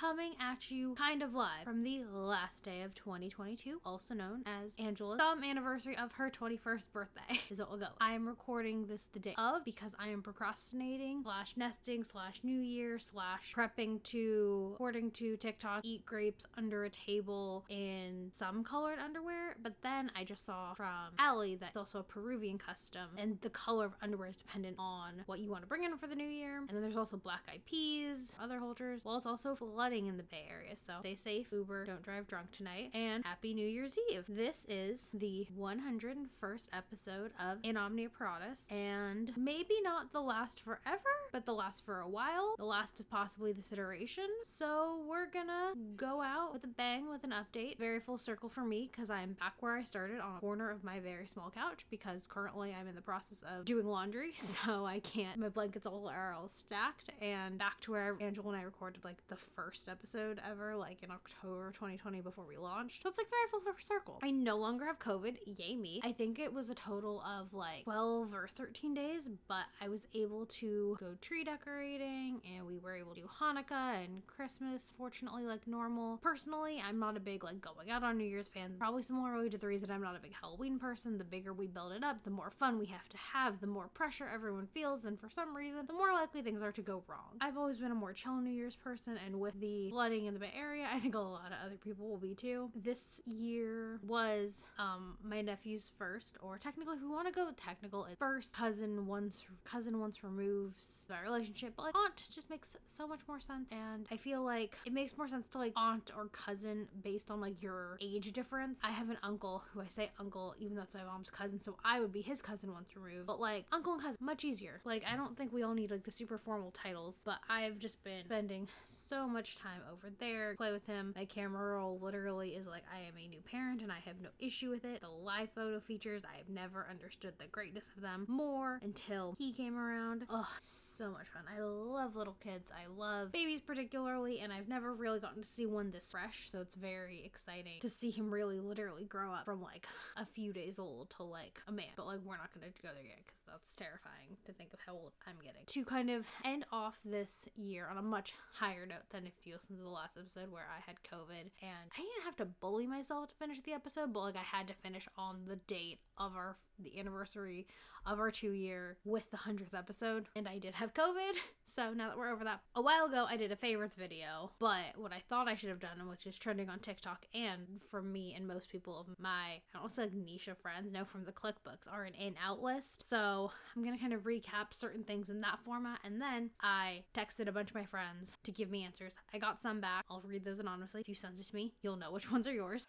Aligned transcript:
coming 0.00 0.32
at 0.40 0.70
you 0.70 0.94
kind 0.94 1.22
of 1.22 1.34
live 1.34 1.62
from 1.62 1.82
the 1.82 2.02
last 2.10 2.64
day 2.64 2.80
of 2.80 2.94
2022, 2.94 3.78
also 3.84 4.14
known 4.14 4.42
as 4.46 4.74
Angela's 4.78 5.18
some 5.18 5.44
anniversary 5.44 5.94
of 5.94 6.10
her 6.12 6.30
21st 6.30 6.90
birthday, 6.90 7.38
is 7.50 7.58
what 7.58 7.68
we'll 7.68 7.80
go. 7.80 7.88
I 8.00 8.14
am 8.14 8.26
recording 8.26 8.86
this 8.86 9.08
the 9.12 9.18
day 9.18 9.34
of 9.36 9.62
because 9.62 9.92
I 9.98 10.08
am 10.08 10.22
procrastinating 10.22 11.20
slash 11.22 11.54
nesting 11.58 12.02
slash 12.02 12.40
New 12.42 12.62
Year 12.62 12.98
slash 12.98 13.52
prepping 13.54 14.02
to, 14.04 14.70
according 14.74 15.10
to 15.12 15.36
TikTok, 15.36 15.84
eat 15.84 16.06
grapes 16.06 16.46
under 16.56 16.84
a 16.84 16.90
table 16.90 17.66
in 17.68 18.30
some 18.32 18.64
colored 18.64 19.00
underwear. 19.04 19.56
But 19.62 19.74
then 19.82 20.10
I 20.16 20.24
just 20.24 20.46
saw 20.46 20.72
from 20.72 21.12
Allie 21.18 21.56
that's 21.56 21.76
also 21.76 21.98
a 21.98 22.04
Peruvian 22.04 22.56
custom, 22.56 23.10
and 23.18 23.36
the 23.42 23.50
color 23.50 23.84
of 23.84 23.92
underwear 24.00 24.30
is 24.30 24.36
dependent 24.36 24.76
on 24.78 25.24
what 25.26 25.40
you 25.40 25.50
want 25.50 25.62
to 25.62 25.68
bring 25.68 25.84
in 25.84 25.94
for 25.98 26.06
the 26.06 26.16
new 26.16 26.24
year. 26.24 26.56
And 26.56 26.70
then 26.70 26.80
there's 26.80 26.96
also 26.96 27.18
black 27.18 27.42
eyed 27.52 27.66
peas, 27.66 28.34
other 28.42 28.58
cultures. 28.58 29.02
Well, 29.04 29.18
it's 29.18 29.26
also 29.26 29.54
flooding 29.90 30.06
in 30.06 30.16
the 30.16 30.22
Bay 30.22 30.46
Area, 30.48 30.76
so 30.76 30.92
stay 31.00 31.16
safe, 31.16 31.48
Uber, 31.50 31.84
don't 31.84 32.00
drive 32.00 32.28
drunk 32.28 32.52
tonight, 32.52 32.90
and 32.94 33.24
happy 33.24 33.52
New 33.52 33.66
Year's 33.66 33.98
Eve. 34.08 34.22
This 34.28 34.64
is 34.68 35.10
the 35.12 35.48
101st 35.58 36.68
episode 36.72 37.32
of 37.40 37.58
In 37.64 37.76
Omnia 37.76 38.08
Paratus, 38.10 38.70
and 38.70 39.32
maybe 39.36 39.74
not 39.82 40.12
the 40.12 40.20
last 40.20 40.60
forever, 40.60 41.00
but 41.32 41.44
the 41.44 41.52
last 41.52 41.84
for 41.84 41.98
a 41.98 42.08
while, 42.08 42.54
the 42.56 42.64
last 42.64 43.00
of 43.00 43.10
possibly 43.10 43.52
this 43.52 43.72
iteration. 43.72 44.28
So 44.44 45.00
we're 45.08 45.26
gonna 45.26 45.72
go 45.96 46.22
out 46.22 46.52
with 46.52 46.62
a 46.62 46.68
bang 46.68 47.10
with 47.10 47.24
an 47.24 47.32
update. 47.32 47.76
Very 47.76 47.98
full 47.98 48.18
circle 48.18 48.48
for 48.48 48.64
me 48.64 48.88
because 48.92 49.10
I'm 49.10 49.32
back 49.40 49.54
where 49.58 49.76
I 49.76 49.82
started 49.82 50.20
on 50.20 50.36
a 50.36 50.40
corner 50.40 50.70
of 50.70 50.84
my 50.84 51.00
very 51.00 51.26
small 51.26 51.50
couch 51.50 51.84
because 51.90 52.28
currently 52.28 52.72
I'm 52.78 52.86
in 52.86 52.94
the 52.94 53.02
process 53.02 53.42
of 53.42 53.64
doing 53.64 53.86
laundry, 53.86 54.30
so 54.36 54.84
I 54.86 55.00
can't. 55.00 55.36
My 55.40 55.48
blankets 55.48 55.84
all 55.84 56.08
are 56.08 56.32
all 56.32 56.48
stacked, 56.48 57.10
and 57.20 57.58
back 57.58 57.80
to 57.80 57.90
where 57.90 58.16
Angela 58.20 58.50
and 58.50 58.56
I 58.56 58.62
recorded 58.62 59.04
like 59.04 59.26
the 59.26 59.36
first 59.36 59.79
episode 59.88 60.40
ever, 60.48 60.76
like 60.76 61.02
in 61.02 61.10
October 61.10 61.70
2020 61.72 62.20
before 62.20 62.44
we 62.46 62.56
launched. 62.56 63.02
So 63.02 63.08
it's 63.08 63.18
like 63.18 63.28
very 63.30 63.50
full 63.50 63.60
circle. 63.78 64.18
I 64.22 64.30
no 64.30 64.56
longer 64.56 64.86
have 64.86 64.98
COVID. 64.98 65.36
Yay 65.46 65.76
me. 65.76 66.00
I 66.04 66.12
think 66.12 66.38
it 66.38 66.52
was 66.52 66.70
a 66.70 66.74
total 66.74 67.22
of 67.22 67.52
like 67.52 67.84
12 67.84 68.34
or 68.34 68.48
13 68.48 68.94
days, 68.94 69.28
but 69.48 69.64
I 69.80 69.88
was 69.88 70.02
able 70.14 70.46
to 70.46 70.96
go 70.98 71.14
tree 71.20 71.44
decorating 71.44 72.40
and 72.56 72.66
we 72.66 72.78
were 72.78 72.94
able 72.94 73.14
to 73.14 73.20
do 73.20 73.28
Hanukkah 73.40 74.04
and 74.04 74.26
Christmas, 74.26 74.92
fortunately, 74.96 75.46
like 75.46 75.66
normal. 75.66 76.18
Personally, 76.18 76.82
I'm 76.86 76.98
not 76.98 77.16
a 77.16 77.20
big 77.20 77.44
like 77.44 77.60
going 77.60 77.90
out 77.90 78.02
on 78.02 78.18
New 78.18 78.24
Year's 78.24 78.48
fan. 78.48 78.74
Probably 78.78 79.02
similarly 79.02 79.48
to 79.50 79.58
the 79.58 79.66
reason 79.66 79.90
I'm 79.90 80.02
not 80.02 80.16
a 80.16 80.20
big 80.20 80.34
Halloween 80.40 80.78
person. 80.78 81.18
The 81.18 81.24
bigger 81.24 81.52
we 81.52 81.66
build 81.66 81.92
it 81.92 82.04
up, 82.04 82.24
the 82.24 82.30
more 82.30 82.50
fun 82.50 82.78
we 82.78 82.86
have 82.86 83.08
to 83.08 83.16
have, 83.16 83.60
the 83.60 83.66
more 83.66 83.88
pressure 83.88 84.28
everyone 84.32 84.66
feels, 84.72 85.04
and 85.04 85.18
for 85.18 85.28
some 85.28 85.56
reason, 85.56 85.86
the 85.86 85.92
more 85.92 86.12
likely 86.12 86.42
things 86.42 86.62
are 86.62 86.72
to 86.72 86.82
go 86.82 87.02
wrong. 87.08 87.36
I've 87.40 87.56
always 87.56 87.78
been 87.78 87.90
a 87.90 87.94
more 87.94 88.12
chill 88.12 88.36
New 88.40 88.50
Year's 88.50 88.76
person, 88.76 89.18
and 89.24 89.40
with 89.40 89.58
the 89.60 89.69
flooding 89.90 90.26
in 90.26 90.34
the 90.34 90.40
Bay 90.40 90.52
Area, 90.58 90.86
I 90.92 90.98
think 90.98 91.14
a 91.14 91.18
lot 91.18 91.46
of 91.46 91.58
other 91.64 91.76
people 91.76 92.08
will 92.08 92.18
be 92.18 92.34
too. 92.34 92.70
This 92.74 93.20
year 93.26 94.00
was 94.06 94.64
um 94.78 95.16
my 95.22 95.40
nephew's 95.42 95.92
first, 95.98 96.36
or 96.40 96.58
technically, 96.58 96.96
if 96.96 97.02
we 97.02 97.08
want 97.08 97.26
to 97.26 97.32
go 97.32 97.48
technical, 97.56 98.04
it's 98.04 98.16
first 98.18 98.52
cousin 98.52 99.06
once 99.06 99.44
cousin 99.64 99.98
once 100.00 100.22
removes 100.22 101.04
that 101.08 101.22
relationship, 101.22 101.74
but 101.76 101.84
like 101.84 101.94
aunt 101.94 102.24
just 102.34 102.50
makes 102.50 102.76
so 102.86 103.06
much 103.06 103.20
more 103.28 103.40
sense, 103.40 103.68
and 103.72 104.06
I 104.10 104.16
feel 104.16 104.42
like 104.42 104.76
it 104.84 104.92
makes 104.92 105.16
more 105.16 105.28
sense 105.28 105.46
to 105.52 105.58
like 105.58 105.72
aunt 105.76 106.10
or 106.16 106.26
cousin 106.28 106.88
based 107.02 107.30
on 107.30 107.40
like 107.40 107.62
your 107.62 107.98
age 108.00 108.32
difference. 108.32 108.78
I 108.82 108.90
have 108.90 109.10
an 109.10 109.18
uncle 109.22 109.62
who 109.72 109.80
I 109.80 109.86
say 109.88 110.10
uncle, 110.18 110.54
even 110.58 110.76
though 110.76 110.82
it's 110.82 110.94
my 110.94 111.04
mom's 111.04 111.30
cousin, 111.30 111.58
so 111.60 111.76
I 111.84 112.00
would 112.00 112.12
be 112.12 112.22
his 112.22 112.42
cousin 112.42 112.72
once 112.72 112.88
removed, 112.96 113.26
but 113.26 113.40
like 113.40 113.64
uncle 113.72 113.92
and 113.94 114.02
cousin, 114.02 114.16
much 114.20 114.44
easier. 114.44 114.80
Like 114.84 115.04
I 115.10 115.16
don't 115.16 115.36
think 115.36 115.52
we 115.52 115.62
all 115.62 115.74
need 115.74 115.90
like 115.90 116.04
the 116.04 116.10
super 116.10 116.38
formal 116.38 116.70
titles, 116.70 117.20
but 117.24 117.38
I've 117.48 117.78
just 117.78 118.02
been 118.04 118.24
spending 118.24 118.68
so 118.84 119.26
much 119.28 119.59
time 119.62 119.80
over 119.90 120.10
there, 120.18 120.54
play 120.56 120.72
with 120.72 120.86
him. 120.86 121.12
My 121.16 121.24
camera 121.24 121.74
roll 121.76 121.98
literally 122.00 122.50
is 122.50 122.66
like 122.66 122.82
I 122.92 123.00
am 123.00 123.14
a 123.22 123.28
new 123.28 123.40
parent 123.40 123.82
and 123.82 123.92
I 123.92 123.98
have 124.06 124.20
no 124.22 124.30
issue 124.38 124.70
with 124.70 124.84
it. 124.84 125.00
The 125.00 125.08
live 125.08 125.50
photo 125.54 125.80
features, 125.80 126.22
I 126.24 126.38
have 126.38 126.48
never 126.48 126.86
understood 126.90 127.34
the 127.38 127.46
greatness 127.46 127.84
of 127.96 128.02
them 128.02 128.26
more 128.28 128.80
until 128.82 129.34
he 129.38 129.52
came 129.52 129.76
around. 129.76 130.24
Oh, 130.30 130.48
so 130.58 131.10
much 131.10 131.26
fun. 131.28 131.42
I 131.54 131.60
love 131.60 132.16
little 132.16 132.36
kids. 132.42 132.70
I 132.70 132.86
love 132.90 133.32
babies 133.32 133.60
particularly, 133.60 134.40
and 134.40 134.52
I've 134.52 134.68
never 134.68 134.94
really 134.94 135.20
gotten 135.20 135.42
to 135.42 135.48
see 135.48 135.66
one 135.66 135.90
this 135.90 136.10
fresh, 136.10 136.48
so 136.50 136.60
it's 136.60 136.74
very 136.74 137.22
exciting 137.24 137.80
to 137.80 137.88
see 137.90 138.10
him 138.10 138.30
really 138.30 138.60
literally 138.60 139.04
grow 139.04 139.32
up 139.32 139.44
from 139.44 139.62
like 139.62 139.86
a 140.16 140.24
few 140.24 140.52
days 140.52 140.78
old 140.78 141.10
to 141.16 141.22
like 141.22 141.60
a 141.68 141.72
man. 141.72 141.86
But 141.96 142.06
like 142.06 142.20
we're 142.24 142.36
not 142.36 142.52
gonna 142.54 142.72
go 142.82 142.88
there 142.94 143.04
yet 143.04 143.18
because 143.26 143.42
that's 143.46 143.74
terrifying 143.76 144.36
to 144.46 144.52
think 144.52 144.72
of 144.72 144.80
how 144.86 144.92
old 144.92 145.12
I'm 145.26 145.36
getting. 145.42 145.62
To 145.66 145.84
kind 145.84 146.10
of 146.10 146.26
end 146.44 146.64
off 146.72 146.98
this 147.04 147.48
year 147.56 147.88
on 147.90 147.96
a 147.96 148.02
much 148.02 148.32
higher 148.54 148.86
note 148.86 149.08
than 149.10 149.26
if 149.26 149.32
you 149.44 149.49
listen 149.52 149.76
to 149.76 149.82
the 149.82 149.88
last 149.88 150.16
episode 150.18 150.50
where 150.50 150.66
I 150.68 150.80
had 150.86 150.96
COVID 151.02 151.50
and 151.62 151.90
I 151.92 151.98
didn't 151.98 152.24
have 152.24 152.36
to 152.36 152.44
bully 152.46 152.86
myself 152.86 153.28
to 153.28 153.34
finish 153.34 153.60
the 153.62 153.72
episode, 153.72 154.12
but 154.12 154.20
like 154.20 154.36
I 154.36 154.56
had 154.56 154.68
to 154.68 154.74
finish 154.74 155.08
on 155.16 155.44
the 155.46 155.56
date 155.56 156.00
of 156.18 156.36
our 156.36 156.56
the 156.78 156.98
anniversary 156.98 157.66
of 158.06 158.18
our 158.20 158.30
two 158.30 158.52
year 158.52 158.96
with 159.04 159.30
the 159.30 159.36
hundredth 159.36 159.74
episode, 159.74 160.26
and 160.34 160.48
I 160.48 160.58
did 160.58 160.74
have 160.74 160.94
COVID. 160.94 161.32
So 161.72 161.92
now 161.92 162.08
that 162.08 162.18
we're 162.18 162.32
over 162.32 162.42
that, 162.42 162.62
a 162.74 162.82
while 162.82 163.04
ago 163.06 163.26
I 163.28 163.36
did 163.36 163.52
a 163.52 163.56
favorites 163.56 163.94
video, 163.94 164.50
but 164.58 164.96
what 164.96 165.12
I 165.12 165.22
thought 165.28 165.46
I 165.46 165.54
should 165.54 165.68
have 165.68 165.78
done, 165.78 166.08
which 166.08 166.26
is 166.26 166.36
trending 166.36 166.68
on 166.68 166.80
TikTok 166.80 167.26
and 167.32 167.80
for 167.92 168.02
me 168.02 168.34
and 168.36 168.44
most 168.44 168.70
people 168.70 168.98
of 168.98 169.06
my 169.20 169.60
I 169.72 169.78
don't 169.78 169.94
say 169.94 170.02
like 170.02 170.12
niche 170.12 170.48
of 170.48 170.58
friends, 170.58 170.90
no, 170.92 171.04
from 171.04 171.24
the 171.24 171.32
clickbooks 171.32 171.86
are 171.88 172.02
an 172.02 172.14
in 172.14 172.34
out 172.44 172.60
list. 172.60 173.08
So 173.08 173.52
I'm 173.76 173.84
gonna 173.84 173.98
kind 173.98 174.12
of 174.12 174.24
recap 174.24 174.72
certain 174.72 175.04
things 175.04 175.30
in 175.30 175.40
that 175.42 175.60
format, 175.64 176.00
and 176.04 176.20
then 176.20 176.50
I 176.60 177.04
texted 177.14 177.46
a 177.46 177.52
bunch 177.52 177.70
of 177.70 177.76
my 177.76 177.84
friends 177.84 178.36
to 178.42 178.50
give 178.50 178.68
me 178.68 178.84
answers. 178.84 179.12
I 179.32 179.38
got 179.38 179.60
some 179.60 179.80
back. 179.80 180.06
I'll 180.10 180.24
read 180.26 180.44
those 180.44 180.58
anonymously. 180.58 181.02
If 181.02 181.08
you 181.08 181.14
send 181.14 181.38
it 181.38 181.46
to 181.46 181.54
me, 181.54 181.74
you'll 181.82 181.94
know 181.94 182.10
which 182.10 182.32
ones 182.32 182.48
are 182.48 182.52
yours. 182.52 182.88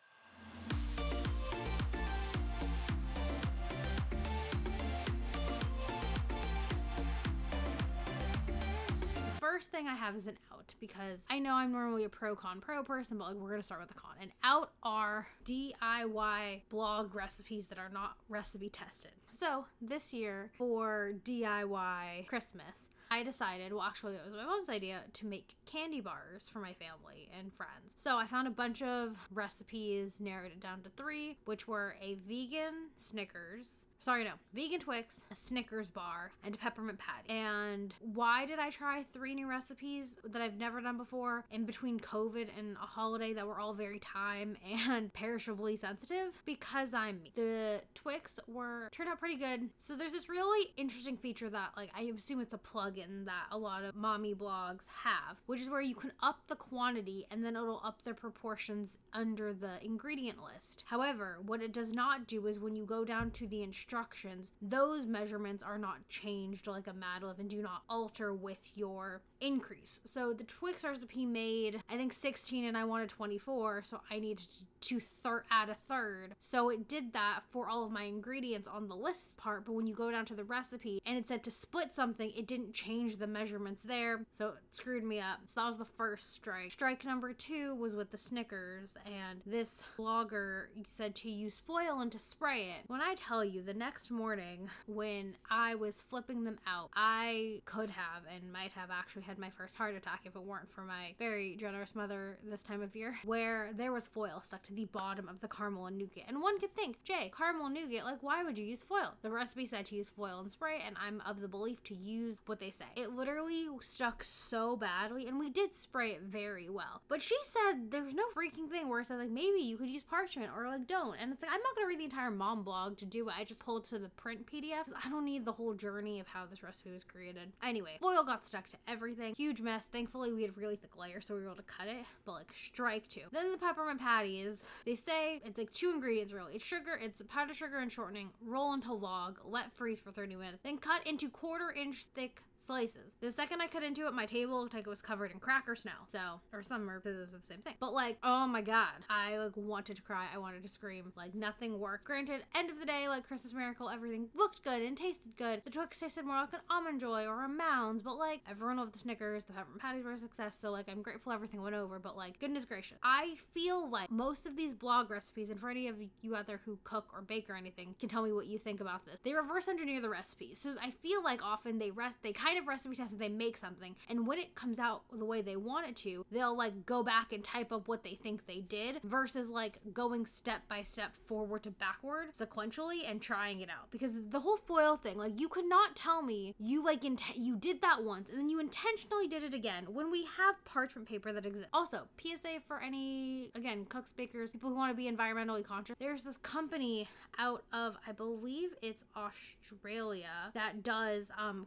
First 9.51 9.69
thing 9.69 9.85
I 9.87 9.95
have 9.95 10.15
is 10.15 10.27
an 10.27 10.37
out 10.53 10.73
because 10.79 11.19
I 11.29 11.39
know 11.39 11.55
I'm 11.55 11.73
normally 11.73 12.05
a 12.05 12.09
pro 12.09 12.35
con 12.35 12.61
pro 12.61 12.83
person, 12.83 13.17
but 13.17 13.27
like 13.27 13.35
we're 13.35 13.49
gonna 13.49 13.63
start 13.63 13.81
with 13.81 13.89
the 13.89 13.95
con. 13.95 14.11
And 14.21 14.31
out 14.43 14.71
are 14.81 15.27
DIY 15.45 16.61
blog 16.69 17.13
recipes 17.13 17.67
that 17.67 17.77
are 17.77 17.89
not 17.89 18.15
recipe 18.29 18.69
tested. 18.69 19.11
So 19.27 19.65
this 19.81 20.13
year 20.13 20.51
for 20.57 21.11
DIY 21.25 22.27
Christmas, 22.27 22.91
I 23.09 23.23
decided, 23.23 23.73
well, 23.73 23.81
actually, 23.81 24.15
it 24.15 24.21
was 24.23 24.31
my 24.31 24.45
mom's 24.45 24.69
idea 24.69 25.01
to 25.11 25.25
make 25.25 25.55
candy 25.65 25.99
bars 25.99 26.47
for 26.47 26.59
my 26.59 26.71
family 26.71 27.29
and 27.37 27.51
friends. 27.53 27.93
So 27.97 28.17
I 28.17 28.27
found 28.27 28.47
a 28.47 28.51
bunch 28.51 28.81
of 28.81 29.17
recipes, 29.33 30.15
narrowed 30.21 30.53
it 30.53 30.61
down 30.61 30.81
to 30.83 30.89
three, 30.95 31.35
which 31.43 31.67
were 31.67 31.97
a 32.01 32.15
vegan 32.25 32.87
Snickers, 32.95 33.87
sorry 34.01 34.23
no. 34.23 34.31
Vegan 34.53 34.79
twix 34.79 35.23
a 35.31 35.35
snickers 35.35 35.89
bar 35.89 36.31
and 36.43 36.55
a 36.55 36.57
peppermint 36.57 36.97
patty. 36.97 37.29
And 37.29 37.93
why 37.99 38.45
did 38.45 38.57
i 38.57 38.69
try 38.69 39.05
three 39.13 39.35
new 39.35 39.47
recipes 39.47 40.17
that 40.25 40.41
i've 40.41 40.57
never 40.57 40.81
done 40.81 40.97
before 40.97 41.45
in 41.51 41.65
between 41.65 41.99
covid 41.99 42.47
and 42.57 42.75
a 42.77 42.85
holiday 42.85 43.33
that 43.33 43.45
were 43.45 43.59
all 43.59 43.73
very 43.73 43.99
time 43.99 44.57
and 44.89 45.13
perishably 45.13 45.75
sensitive? 45.75 46.41
Because 46.45 46.93
i'm 46.93 47.21
me 47.21 47.31
the 47.35 47.81
twix 47.93 48.39
were 48.47 48.89
turned 48.91 49.09
out 49.09 49.19
pretty 49.19 49.37
good. 49.37 49.69
So 49.77 49.95
there's 49.95 50.13
this 50.13 50.29
really 50.29 50.73
interesting 50.77 51.15
feature 51.15 51.49
that 51.49 51.71
like 51.77 51.91
i 51.95 52.01
assume 52.01 52.41
it's 52.41 52.53
a 52.53 52.57
plugin 52.57 53.25
that 53.25 53.45
a 53.51 53.57
lot 53.57 53.83
of 53.83 53.95
mommy 53.95 54.33
blogs 54.33 54.85
have 55.03 55.37
which 55.45 55.61
is 55.61 55.69
where 55.69 55.81
you 55.81 55.93
can 55.93 56.11
up 56.23 56.41
the 56.47 56.55
quantity 56.55 57.27
and 57.29 57.45
then 57.45 57.55
it'll 57.55 57.81
up 57.83 58.01
the 58.03 58.13
proportions 58.13 58.97
under 59.13 59.53
the 59.53 59.83
ingredient 59.85 60.39
list. 60.41 60.83
However 60.87 61.37
what 61.45 61.61
it 61.61 61.71
does 61.71 61.93
not 61.93 62.25
do 62.25 62.47
is 62.47 62.59
when 62.59 62.73
you 62.73 62.85
go 62.85 63.05
down 63.05 63.29
to 63.31 63.47
the 63.47 63.61
instructions 63.61 63.90
instructions, 63.91 64.53
those 64.61 65.05
measurements 65.05 65.61
are 65.61 65.77
not 65.77 66.07
changed 66.07 66.65
like 66.65 66.87
a 66.87 66.93
Mad 66.93 67.23
Lib 67.23 67.39
and 67.39 67.49
do 67.49 67.61
not 67.61 67.83
alter 67.89 68.33
with 68.33 68.71
your 68.73 69.21
increase. 69.41 69.99
So 70.05 70.31
the 70.31 70.45
Twix 70.45 70.85
recipe 70.85 71.25
made, 71.25 71.81
I 71.89 71.97
think 71.97 72.13
16 72.13 72.63
and 72.63 72.77
I 72.77 72.85
wanted 72.85 73.09
24, 73.09 73.83
so 73.83 73.99
I 74.09 74.19
needed 74.19 74.47
to 74.79 74.99
thir- 75.01 75.43
add 75.51 75.69
a 75.69 75.73
third. 75.73 76.35
So 76.39 76.69
it 76.69 76.87
did 76.87 77.11
that 77.13 77.41
for 77.49 77.67
all 77.67 77.83
of 77.83 77.91
my 77.91 78.03
ingredients 78.03 78.69
on 78.71 78.87
the 78.87 78.95
list 78.95 79.35
part, 79.35 79.65
but 79.65 79.73
when 79.73 79.87
you 79.87 79.93
go 79.93 80.09
down 80.09 80.25
to 80.27 80.35
the 80.35 80.45
recipe 80.45 81.01
and 81.05 81.17
it 81.17 81.27
said 81.27 81.43
to 81.43 81.51
split 81.51 81.93
something, 81.93 82.31
it 82.35 82.47
didn't 82.47 82.73
change 82.73 83.17
the 83.17 83.27
measurements 83.27 83.83
there, 83.83 84.21
so 84.31 84.49
it 84.49 84.53
screwed 84.71 85.03
me 85.03 85.19
up. 85.19 85.39
So 85.47 85.59
that 85.59 85.67
was 85.67 85.77
the 85.77 85.85
first 85.85 86.33
strike. 86.33 86.71
Strike 86.71 87.03
number 87.03 87.33
two 87.33 87.75
was 87.75 87.93
with 87.93 88.11
the 88.11 88.17
Snickers, 88.17 88.95
and 89.05 89.41
this 89.45 89.83
blogger 89.97 90.67
said 90.85 91.13
to 91.15 91.29
use 91.29 91.59
foil 91.59 91.99
and 91.99 92.11
to 92.11 92.19
spray 92.19 92.69
it. 92.77 92.87
When 92.87 93.01
I 93.01 93.15
tell 93.15 93.43
you, 93.43 93.61
the 93.61 93.80
next 93.81 94.11
morning, 94.11 94.69
when 94.85 95.33
I 95.49 95.73
was 95.73 96.03
flipping 96.07 96.43
them 96.43 96.59
out, 96.67 96.91
I 96.95 97.61
could 97.65 97.89
have 97.89 98.21
and 98.31 98.53
might 98.53 98.71
have 98.73 98.91
actually 98.91 99.23
had 99.23 99.39
my 99.39 99.49
first 99.49 99.75
heart 99.75 99.95
attack 99.95 100.21
if 100.25 100.35
it 100.35 100.43
weren't 100.43 100.71
for 100.71 100.81
my 100.81 101.15
very 101.17 101.55
generous 101.59 101.95
mother 101.95 102.37
this 102.47 102.61
time 102.61 102.83
of 102.83 102.95
year, 102.95 103.15
where 103.25 103.71
there 103.75 103.91
was 103.91 104.07
foil 104.07 104.39
stuck 104.43 104.61
to 104.63 104.73
the 104.73 104.85
bottom 104.85 105.27
of 105.27 105.41
the 105.41 105.47
caramel 105.47 105.87
and 105.87 105.97
nougat. 105.97 106.25
And 106.27 106.43
one 106.43 106.59
could 106.59 106.75
think, 106.75 107.03
Jay, 107.03 107.31
caramel 107.35 107.69
nougat, 107.69 108.05
like, 108.05 108.21
why 108.21 108.43
would 108.43 108.59
you 108.59 108.65
use 108.65 108.83
foil? 108.83 109.15
The 109.23 109.31
recipe 109.31 109.65
said 109.65 109.87
to 109.87 109.95
use 109.95 110.09
foil 110.09 110.39
and 110.39 110.51
spray, 110.51 110.83
and 110.85 110.95
I'm 111.03 111.19
of 111.25 111.41
the 111.41 111.47
belief 111.47 111.81
to 111.85 111.95
use 111.95 112.39
what 112.45 112.59
they 112.59 112.69
say. 112.69 112.85
It 112.95 113.15
literally 113.15 113.65
stuck 113.79 114.23
so 114.23 114.75
badly, 114.75 115.25
and 115.25 115.39
we 115.39 115.49
did 115.49 115.73
spray 115.73 116.11
it 116.11 116.21
very 116.21 116.69
well. 116.69 117.01
But 117.09 117.23
she 117.23 117.37
said 117.41 117.89
there's 117.89 118.13
no 118.13 118.25
freaking 118.37 118.69
thing 118.69 118.89
where 118.89 118.99
it 118.99 119.07
said, 119.07 119.17
like, 119.17 119.31
maybe 119.31 119.57
you 119.57 119.77
could 119.77 119.89
use 119.89 120.03
parchment 120.03 120.51
or, 120.55 120.67
like, 120.67 120.85
don't. 120.85 121.17
And 121.19 121.33
it's 121.33 121.41
like, 121.41 121.51
I'm 121.51 121.61
not 121.61 121.75
gonna 121.75 121.87
read 121.87 121.99
the 121.99 122.03
entire 122.03 122.29
mom 122.29 122.61
blog 122.61 122.99
to 122.99 123.05
do 123.05 123.27
it. 123.27 123.33
I 123.35 123.43
just 123.43 123.65
pulled 123.65 123.70
to 123.79 123.99
the 123.99 124.09
print 124.09 124.45
PDF. 124.51 124.85
I 125.03 125.09
don't 125.09 125.25
need 125.25 125.45
the 125.45 125.51
whole 125.51 125.73
journey 125.73 126.19
of 126.19 126.27
how 126.27 126.45
this 126.45 126.63
recipe 126.63 126.91
was 126.91 127.03
created. 127.03 127.53
Anyway, 127.63 127.97
foil 127.99 128.23
got 128.23 128.45
stuck 128.45 128.67
to 128.69 128.77
everything. 128.87 129.33
Huge 129.35 129.61
mess. 129.61 129.85
Thankfully, 129.91 130.31
we 130.33 130.41
had 130.41 130.57
really 130.57 130.75
thick 130.75 130.97
layers, 130.97 131.25
so 131.25 131.35
we 131.35 131.41
were 131.41 131.47
able 131.47 131.55
to 131.57 131.63
cut 131.63 131.87
it, 131.87 132.05
but 132.25 132.33
like 132.33 132.51
strike 132.53 133.07
two. 133.07 133.21
Then 133.31 133.51
the 133.51 133.57
peppermint 133.57 133.99
patties, 133.99 134.63
they 134.85 134.95
say 134.95 135.41
it's 135.45 135.57
like 135.57 135.71
two 135.71 135.91
ingredients 135.91 136.33
really. 136.33 136.55
It's 136.55 136.65
sugar, 136.65 136.99
it's 137.01 137.21
powdered 137.29 137.55
sugar 137.55 137.77
and 137.77 137.91
shortening, 137.91 138.29
roll 138.45 138.73
into 138.73 138.93
log, 138.93 139.39
let 139.45 139.71
freeze 139.73 139.99
for 139.99 140.11
30 140.11 140.35
minutes, 140.35 140.59
then 140.63 140.77
cut 140.77 141.05
into 141.07 141.29
quarter 141.29 141.71
inch 141.71 142.05
thick 142.15 142.41
slices. 142.61 143.13
The 143.21 143.31
second 143.31 143.61
I 143.61 143.67
cut 143.67 143.83
into 143.83 144.07
it, 144.07 144.13
my 144.13 144.25
table 144.25 144.61
looked 144.61 144.73
like 144.73 144.87
it 144.87 144.89
was 144.89 145.01
covered 145.01 145.31
in 145.31 145.39
cracker 145.39 145.75
snow. 145.75 145.91
So, 146.07 146.19
or 146.53 146.63
some 146.63 146.89
are 146.89 147.01
those 147.03 147.33
are 147.33 147.37
the 147.37 147.43
same 147.43 147.59
thing. 147.59 147.75
But 147.79 147.93
like, 147.93 148.17
oh 148.23 148.47
my 148.47 148.61
god, 148.61 148.93
I 149.09 149.37
like 149.37 149.55
wanted 149.55 149.95
to 149.97 150.01
cry. 150.01 150.27
I 150.33 150.37
wanted 150.37 150.63
to 150.63 150.69
scream. 150.69 151.11
Like 151.15 151.35
nothing 151.35 151.79
worked. 151.79 152.05
Granted, 152.05 152.43
end 152.55 152.69
of 152.69 152.79
the 152.79 152.85
day, 152.85 153.07
like 153.07 153.27
Christmas 153.27 153.53
Miracle, 153.53 153.89
everything 153.89 154.27
looked 154.35 154.63
good 154.63 154.81
and 154.81 154.97
tasted 154.97 155.35
good. 155.37 155.61
The 155.63 155.71
Twix 155.71 155.99
tasted 155.99 156.25
more 156.25 156.37
like 156.37 156.53
an 156.53 156.59
almond 156.69 156.99
joy 156.99 157.25
or 157.25 157.43
a 157.43 157.49
Mounds, 157.49 158.01
but 158.01 158.17
like 158.17 158.41
everyone 158.49 158.77
loved 158.77 158.93
the 158.93 158.99
Snickers. 158.99 159.45
The 159.45 159.53
peppermint 159.53 159.81
patties 159.81 160.05
were 160.05 160.13
a 160.13 160.17
success. 160.17 160.57
So 160.59 160.71
like, 160.71 160.89
I'm 160.89 161.01
grateful 161.01 161.31
everything 161.31 161.61
went 161.61 161.75
over. 161.75 161.99
But 161.99 162.15
like, 162.17 162.39
goodness 162.39 162.65
gracious, 162.65 162.97
I 163.03 163.35
feel 163.53 163.89
like 163.89 164.09
most 164.09 164.45
of 164.45 164.55
these 164.55 164.73
blog 164.73 165.09
recipes, 165.09 165.49
and 165.49 165.59
for 165.59 165.69
any 165.69 165.87
of 165.87 165.95
you 166.21 166.35
out 166.35 166.47
there 166.47 166.61
who 166.65 166.77
cook 166.83 167.07
or 167.13 167.21
bake 167.21 167.49
or 167.49 167.55
anything, 167.55 167.95
can 167.99 168.09
tell 168.09 168.23
me 168.23 168.31
what 168.31 168.47
you 168.47 168.57
think 168.57 168.81
about 168.81 169.05
this. 169.05 169.17
They 169.23 169.33
reverse 169.33 169.67
engineer 169.67 170.01
the 170.01 170.09
recipes. 170.09 170.59
So 170.59 170.75
I 170.81 170.91
feel 170.91 171.23
like 171.23 171.43
often 171.43 171.79
they 171.79 171.91
rest, 171.91 172.17
they 172.23 172.31
kind 172.31 172.50
of 172.57 172.67
recipe 172.67 172.95
test 172.95 173.11
and 173.11 173.21
they 173.21 173.29
make 173.29 173.57
something, 173.57 173.95
and 174.09 174.27
when 174.27 174.39
it 174.39 174.55
comes 174.55 174.79
out 174.79 175.03
the 175.11 175.25
way 175.25 175.41
they 175.41 175.55
want 175.55 175.87
it 175.87 175.95
to, 175.97 176.25
they'll 176.31 176.55
like 176.55 176.85
go 176.85 177.03
back 177.03 177.33
and 177.33 177.43
type 177.43 177.71
up 177.71 177.87
what 177.87 178.03
they 178.03 178.15
think 178.15 178.45
they 178.45 178.61
did 178.61 178.99
versus 179.03 179.49
like 179.49 179.79
going 179.93 180.25
step 180.25 180.61
by 180.67 180.81
step 180.83 181.15
forward 181.25 181.63
to 181.63 181.71
backward 181.71 182.31
sequentially 182.33 183.09
and 183.09 183.21
trying 183.21 183.61
it 183.61 183.69
out. 183.69 183.89
Because 183.91 184.19
the 184.29 184.39
whole 184.39 184.57
foil 184.57 184.95
thing, 184.95 185.17
like 185.17 185.39
you 185.39 185.47
could 185.47 185.65
not 185.65 185.95
tell 185.95 186.21
me 186.21 186.53
you 186.59 186.83
like 186.83 187.03
int- 187.03 187.35
you 187.35 187.55
did 187.57 187.81
that 187.81 188.03
once 188.03 188.29
and 188.29 188.39
then 188.39 188.49
you 188.49 188.59
intentionally 188.59 189.27
did 189.27 189.43
it 189.43 189.53
again 189.53 189.85
when 189.89 190.11
we 190.11 190.25
have 190.37 190.63
parchment 190.65 191.07
paper 191.07 191.31
that 191.31 191.45
exists. 191.45 191.69
Also, 191.73 192.07
PSA 192.21 192.59
for 192.67 192.81
any 192.81 193.51
again 193.55 193.85
cooks, 193.85 194.11
bakers, 194.11 194.51
people 194.51 194.69
who 194.69 194.75
want 194.75 194.91
to 194.91 194.95
be 194.95 195.09
environmentally 195.09 195.63
conscious. 195.63 195.95
There's 195.99 196.23
this 196.23 196.37
company 196.37 197.07
out 197.37 197.63
of 197.73 197.97
I 198.07 198.11
believe 198.11 198.69
it's 198.81 199.03
Australia 199.15 200.51
that 200.53 200.83
does 200.83 201.31
um 201.37 201.65